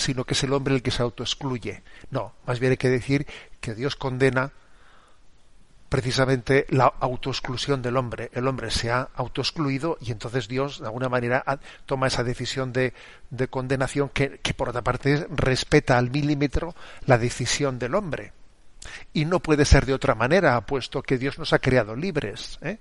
sino 0.00 0.24
que 0.24 0.34
es 0.34 0.42
el 0.42 0.52
hombre 0.52 0.74
el 0.74 0.82
que 0.82 0.90
se 0.90 1.02
autoexcluye. 1.02 1.82
No, 2.10 2.32
más 2.46 2.58
bien 2.58 2.72
hay 2.72 2.78
que 2.78 2.88
decir 2.88 3.26
que 3.60 3.74
Dios 3.74 3.96
condena 3.96 4.52
precisamente 5.90 6.66
la 6.70 6.86
autoexclusión 6.86 7.82
del 7.82 7.96
hombre. 7.96 8.30
El 8.32 8.46
hombre 8.46 8.70
se 8.70 8.90
ha 8.90 9.08
autoexcluido 9.14 9.98
y 10.00 10.12
entonces 10.12 10.48
Dios, 10.48 10.78
de 10.78 10.86
alguna 10.86 11.08
manera, 11.08 11.44
toma 11.84 12.06
esa 12.06 12.24
decisión 12.24 12.72
de, 12.72 12.94
condenación 13.50 14.08
que, 14.08 14.38
por 14.56 14.70
otra 14.70 14.82
parte, 14.82 15.26
respeta 15.30 15.98
al 15.98 16.10
milímetro 16.10 16.74
la 17.06 17.18
decisión 17.18 17.78
del 17.78 17.94
hombre. 17.94 18.32
Y 19.12 19.26
no 19.26 19.40
puede 19.40 19.66
ser 19.66 19.84
de 19.84 19.92
otra 19.92 20.14
manera, 20.14 20.58
puesto 20.62 21.02
que 21.02 21.18
Dios 21.18 21.38
nos 21.38 21.52
ha 21.52 21.58
creado 21.58 21.94
libres. 21.94 22.58
¿eh? 22.62 22.78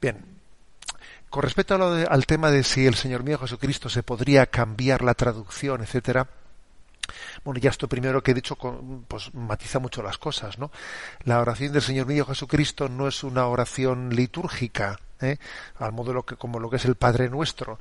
Bien, 0.00 0.39
con 1.30 1.42
respecto 1.42 1.74
al 1.74 2.26
tema 2.26 2.50
de 2.50 2.64
si 2.64 2.86
el 2.86 2.96
Señor 2.96 3.22
mío 3.22 3.38
Jesucristo 3.38 3.88
se 3.88 4.02
podría 4.02 4.46
cambiar 4.46 5.02
la 5.02 5.14
traducción, 5.14 5.80
etcétera, 5.80 6.28
bueno, 7.44 7.60
ya 7.60 7.70
esto 7.70 7.88
primero 7.88 8.22
que 8.22 8.32
he 8.32 8.34
dicho 8.34 8.56
pues 9.08 9.34
matiza 9.34 9.78
mucho 9.78 10.02
las 10.02 10.18
cosas, 10.18 10.58
¿no? 10.58 10.70
La 11.24 11.40
oración 11.40 11.72
del 11.72 11.82
Señor 11.82 12.06
mío 12.06 12.26
Jesucristo 12.26 12.88
no 12.88 13.08
es 13.08 13.24
una 13.24 13.46
oración 13.46 14.10
litúrgica, 14.14 14.98
¿eh? 15.20 15.38
al 15.78 15.92
modo 15.92 16.24
que, 16.24 16.36
como 16.36 16.58
lo 16.58 16.70
que 16.70 16.76
es 16.76 16.84
el 16.84 16.96
Padre 16.96 17.28
Nuestro. 17.28 17.78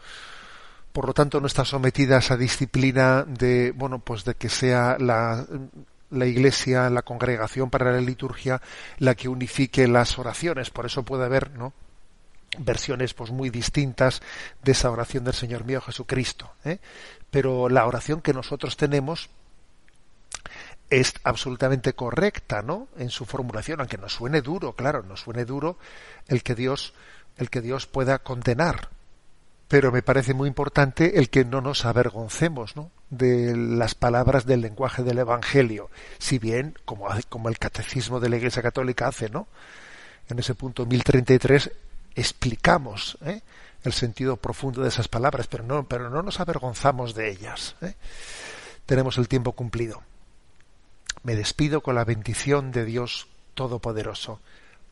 Por 0.91 1.05
lo 1.05 1.13
tanto, 1.13 1.39
no 1.39 1.47
está 1.47 1.65
sometida 1.65 2.15
a 2.15 2.19
esa 2.19 2.37
disciplina 2.37 3.23
de, 3.23 3.71
bueno, 3.75 3.99
pues 3.99 4.25
de 4.25 4.35
que 4.35 4.49
sea 4.49 4.97
la, 4.99 5.45
la 6.09 6.25
Iglesia, 6.25 6.89
la 6.89 7.03
congregación 7.03 7.69
para 7.69 7.91
la 7.91 8.01
liturgia, 8.01 8.61
la 8.97 9.13
que 9.15 9.29
unifique 9.29 9.87
las 9.87 10.17
oraciones. 10.17 10.71
Por 10.71 10.87
eso 10.87 11.03
puede 11.03 11.25
haber, 11.25 11.51
¿no? 11.51 11.73
Versiones 12.57 13.13
pues 13.13 13.31
muy 13.31 13.49
distintas 13.49 14.21
de 14.63 14.71
esa 14.71 14.91
oración 14.91 15.23
del 15.23 15.33
Señor 15.33 15.65
mío 15.65 15.81
Jesucristo. 15.81 16.51
¿eh? 16.65 16.79
Pero 17.29 17.69
la 17.69 17.85
oración 17.85 18.21
que 18.21 18.33
nosotros 18.33 18.77
tenemos 18.77 19.29
es 20.89 21.13
absolutamente 21.23 21.93
correcta, 21.93 22.61
¿no? 22.63 22.87
En 22.97 23.09
su 23.09 23.25
formulación, 23.25 23.79
aunque 23.79 23.97
nos 23.97 24.13
suene 24.13 24.41
duro, 24.41 24.73
claro, 24.73 25.03
nos 25.03 25.21
suene 25.21 25.45
duro 25.45 25.77
el 26.27 26.41
que 26.41 26.55
Dios, 26.55 26.93
el 27.37 27.51
que 27.51 27.61
Dios 27.61 27.85
pueda 27.85 28.19
condenar. 28.19 28.89
Pero 29.67 29.91
me 29.91 30.01
parece 30.01 30.33
muy 30.33 30.47
importante 30.47 31.19
el 31.19 31.29
que 31.29 31.45
no 31.45 31.61
nos 31.61 31.85
avergoncemos, 31.85 32.75
¿no? 32.75 32.89
de 33.11 33.55
las 33.55 33.95
palabras 33.95 34.45
del 34.45 34.61
lenguaje 34.61 35.03
del 35.03 35.19
Evangelio, 35.19 35.89
si 36.17 36.39
bien, 36.39 36.75
como, 36.85 37.07
como 37.27 37.49
el 37.49 37.57
catecismo 37.57 38.19
de 38.19 38.29
la 38.29 38.37
Iglesia 38.37 38.61
Católica 38.61 39.07
hace, 39.07 39.29
¿no? 39.29 39.47
En 40.27 40.37
ese 40.37 40.53
punto 40.53 40.85
1033 40.85 41.71
explicamos 42.15 43.17
¿eh? 43.25 43.41
el 43.83 43.93
sentido 43.93 44.37
profundo 44.37 44.81
de 44.81 44.89
esas 44.89 45.07
palabras, 45.07 45.47
pero 45.47 45.63
no, 45.63 45.87
pero 45.87 46.09
no 46.09 46.21
nos 46.21 46.39
avergonzamos 46.39 47.13
de 47.13 47.29
ellas. 47.29 47.75
¿eh? 47.81 47.95
Tenemos 48.85 49.17
el 49.17 49.27
tiempo 49.27 49.53
cumplido. 49.53 50.01
Me 51.23 51.35
despido 51.35 51.81
con 51.81 51.95
la 51.95 52.05
bendición 52.05 52.71
de 52.71 52.85
Dios 52.85 53.27
Todopoderoso, 53.53 54.39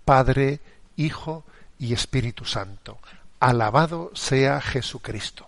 Padre, 0.03 0.59
Hijo 0.95 1.45
y 1.79 1.93
Espíritu 1.93 2.45
Santo. 2.45 2.97
Alabado 3.39 4.11
sea 4.13 4.59
Jesucristo. 4.61 5.47